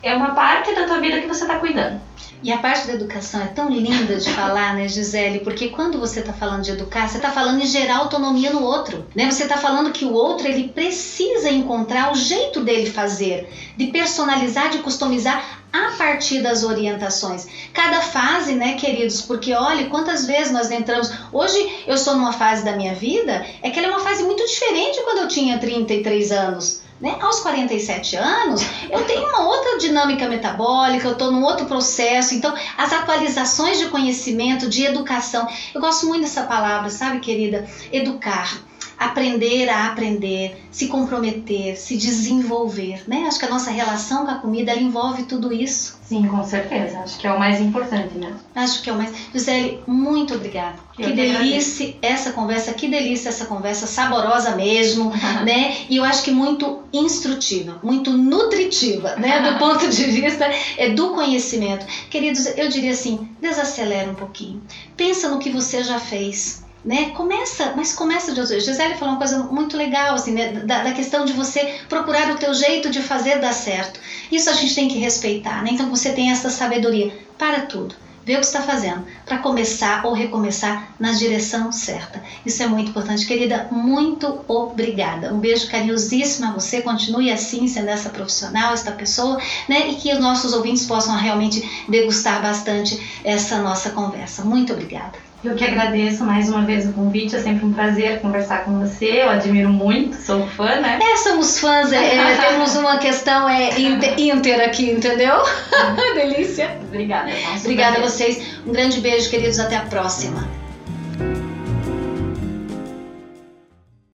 é 0.01 0.15
uma 0.15 0.33
parte 0.33 0.73
da 0.73 0.85
tua 0.85 0.99
vida 0.99 1.19
que 1.19 1.27
você 1.27 1.43
está 1.43 1.57
cuidando. 1.59 1.99
E 2.43 2.51
a 2.53 2.59
parte 2.59 2.85
da 2.85 2.93
educação 2.93 3.41
é 3.41 3.47
tão 3.47 3.67
linda 3.67 4.15
de 4.15 4.29
falar, 4.29 4.75
né, 4.75 4.87
Gisele? 4.87 5.39
Porque 5.39 5.69
quando 5.69 5.99
você 5.99 6.19
está 6.19 6.31
falando 6.31 6.61
de 6.61 6.71
educar, 6.71 7.07
você 7.07 7.17
está 7.17 7.31
falando 7.31 7.61
em 7.61 7.65
gerar 7.65 7.97
autonomia 7.97 8.53
no 8.53 8.61
outro, 8.61 9.05
né? 9.15 9.29
Você 9.31 9.43
está 9.43 9.57
falando 9.57 9.91
que 9.91 10.05
o 10.05 10.13
outro 10.13 10.47
ele 10.47 10.67
precisa 10.67 11.49
encontrar 11.49 12.11
o 12.11 12.15
jeito 12.15 12.61
dele 12.61 12.85
fazer, 12.85 13.49
de 13.75 13.87
personalizar, 13.87 14.69
de 14.69 14.79
customizar 14.79 15.56
a 15.85 15.91
partir 15.91 16.41
das 16.41 16.63
orientações. 16.63 17.47
Cada 17.73 18.01
fase, 18.01 18.53
né, 18.53 18.73
queridos? 18.73 19.21
Porque 19.21 19.53
olha 19.53 19.89
quantas 19.89 20.25
vezes 20.25 20.51
nós 20.51 20.71
entramos. 20.71 21.11
Hoje 21.31 21.83
eu 21.85 21.95
estou 21.95 22.15
numa 22.15 22.33
fase 22.33 22.65
da 22.65 22.75
minha 22.75 22.95
vida, 22.95 23.45
é 23.61 23.69
que 23.69 23.77
ela 23.79 23.89
é 23.89 23.91
uma 23.91 23.99
fase 23.99 24.23
muito 24.23 24.45
diferente 24.45 25.01
quando 25.03 25.19
eu 25.19 25.27
tinha 25.27 25.57
33 25.57 26.31
anos. 26.31 26.81
Né? 26.99 27.15
Aos 27.21 27.41
47 27.41 28.15
anos, 28.15 28.61
eu 28.89 29.03
tenho 29.05 29.27
uma 29.27 29.47
outra 29.47 29.77
dinâmica 29.77 30.27
metabólica, 30.27 31.07
eu 31.07 31.11
estou 31.11 31.31
num 31.31 31.43
outro 31.43 31.67
processo. 31.67 32.33
Então, 32.33 32.51
as 32.75 32.91
atualizações 32.91 33.77
de 33.77 33.85
conhecimento, 33.87 34.67
de 34.67 34.83
educação, 34.83 35.47
eu 35.75 35.79
gosto 35.79 36.07
muito 36.07 36.23
dessa 36.23 36.43
palavra, 36.43 36.89
sabe, 36.89 37.19
querida? 37.19 37.67
Educar 37.91 38.66
aprender 38.97 39.69
a 39.69 39.87
aprender, 39.87 40.63
se 40.71 40.87
comprometer, 40.87 41.77
se 41.77 41.95
desenvolver, 41.97 43.03
né? 43.07 43.25
Acho 43.27 43.39
que 43.39 43.45
a 43.45 43.49
nossa 43.49 43.69
relação 43.69 44.25
com 44.25 44.31
a 44.31 44.35
comida 44.35 44.75
envolve 44.75 45.23
tudo 45.23 45.53
isso. 45.53 45.97
Sim, 46.03 46.25
com 46.27 46.43
certeza. 46.43 46.99
Acho 46.99 47.17
que 47.19 47.27
é 47.27 47.31
o 47.31 47.37
mais 47.37 47.59
importante, 47.59 48.17
né? 48.17 48.33
Acho 48.55 48.81
que 48.81 48.89
é 48.89 48.93
o 48.93 48.97
mais. 48.97 49.13
Gisele, 49.33 49.81
muito 49.85 50.33
obrigada. 50.33 50.75
Eu 50.97 51.09
que 51.09 51.13
delícia 51.13 51.85
agradeço. 51.85 51.97
essa 52.01 52.31
conversa, 52.31 52.73
que 52.73 52.87
delícia 52.87 53.29
essa 53.29 53.45
conversa, 53.45 53.85
saborosa 53.85 54.55
mesmo, 54.55 55.11
né? 55.45 55.75
E 55.89 55.97
eu 55.97 56.03
acho 56.03 56.23
que 56.23 56.31
muito 56.31 56.79
instrutiva, 56.91 57.79
muito 57.83 58.11
nutritiva, 58.11 59.15
né? 59.17 59.41
Do 59.41 59.59
ponto 59.59 59.87
de 59.89 60.03
vista 60.05 60.49
é, 60.77 60.89
do 60.89 61.09
conhecimento. 61.09 61.85
Queridos, 62.09 62.45
eu 62.57 62.69
diria 62.69 62.91
assim, 62.91 63.29
desacelera 63.39 64.09
um 64.09 64.15
pouquinho. 64.15 64.61
Pensa 64.95 65.29
no 65.29 65.39
que 65.39 65.49
você 65.49 65.83
já 65.83 65.99
fez 65.99 66.65
né? 66.87 67.09
Começa, 67.09 67.73
mas 67.75 67.91
começa 67.91 68.31
de 68.31 68.39
outro 68.39 68.57
Gisele 68.57 68.95
falou 68.95 69.15
uma 69.15 69.17
coisa 69.17 69.39
muito 69.39 69.75
legal, 69.75 70.15
assim, 70.15 70.31
né? 70.31 70.53
da, 70.53 70.83
da, 70.83 70.93
questão 70.93 71.25
de 71.25 71.33
você 71.33 71.81
procurar 71.89 72.31
o 72.31 72.37
teu 72.37 72.53
jeito 72.53 72.89
de 72.89 73.01
fazer 73.01 73.39
dar 73.39 73.51
certo. 73.51 73.99
Isso 74.31 74.49
a 74.49 74.53
gente 74.53 74.73
tem 74.73 74.87
que 74.87 74.97
respeitar, 74.97 75.61
né? 75.61 75.71
Então 75.73 75.89
você 75.89 76.13
tem 76.13 76.31
essa 76.31 76.49
sabedoria. 76.49 77.11
Para 77.37 77.63
tudo. 77.63 77.93
ver 78.25 78.35
o 78.35 78.39
que 78.39 78.45
está 78.45 78.61
fazendo, 78.61 79.05
para 79.25 79.37
começar 79.37 80.05
ou 80.05 80.13
recomeçar 80.13 80.95
na 80.99 81.11
direção 81.11 81.71
certa. 81.71 82.21
Isso 82.45 82.63
é 82.63 82.67
muito 82.67 82.89
importante. 82.89 83.25
Querida, 83.25 83.67
muito 83.69 84.39
obrigada. 84.47 85.33
Um 85.33 85.39
beijo 85.39 85.69
carinhosíssimo 85.69 86.47
a 86.47 86.53
você. 86.53 86.81
Continue 86.81 87.31
assim, 87.31 87.67
sendo 87.67 87.89
essa 87.89 88.09
profissional, 88.09 88.73
esta 88.73 88.91
pessoa, 88.91 89.37
né? 89.67 89.89
E 89.89 89.95
que 89.95 90.11
os 90.13 90.19
nossos 90.19 90.53
ouvintes 90.53 90.85
possam 90.85 91.15
realmente 91.15 91.85
degustar 91.87 92.41
bastante 92.41 93.21
essa 93.23 93.61
nossa 93.61 93.89
conversa. 93.89 94.43
Muito 94.43 94.73
obrigada. 94.73 95.26
Eu 95.43 95.55
que 95.55 95.63
agradeço 95.63 96.23
mais 96.23 96.49
uma 96.49 96.63
vez 96.63 96.87
o 96.87 96.93
convite, 96.93 97.35
é 97.35 97.39
sempre 97.39 97.63
um 97.63 97.71
prazer 97.71 98.19
conversar 98.21 98.65
com 98.65 98.79
você, 98.79 99.21
eu 99.21 99.29
admiro 99.29 99.69
muito, 99.69 100.15
sou 100.15 100.47
fã, 100.47 100.79
né? 100.79 100.99
É, 101.01 101.17
somos 101.17 101.59
fãs, 101.59 101.93
é, 101.93 102.15
é, 102.15 102.37
temos 102.37 102.75
uma 102.75 102.97
questão 102.97 103.47
é, 103.47 103.79
inter, 103.79 104.19
inter 104.19 104.61
aqui, 104.61 104.89
entendeu? 104.89 105.35
Delícia. 106.15 106.77
Obrigada. 106.87 107.29
Obrigada 107.59 107.97
a 107.99 108.01
vocês, 108.01 108.59
um 108.65 108.71
grande 108.71 108.99
beijo, 108.99 109.29
queridos, 109.29 109.59
até 109.59 109.75
a 109.75 109.81
próxima. 109.81 110.66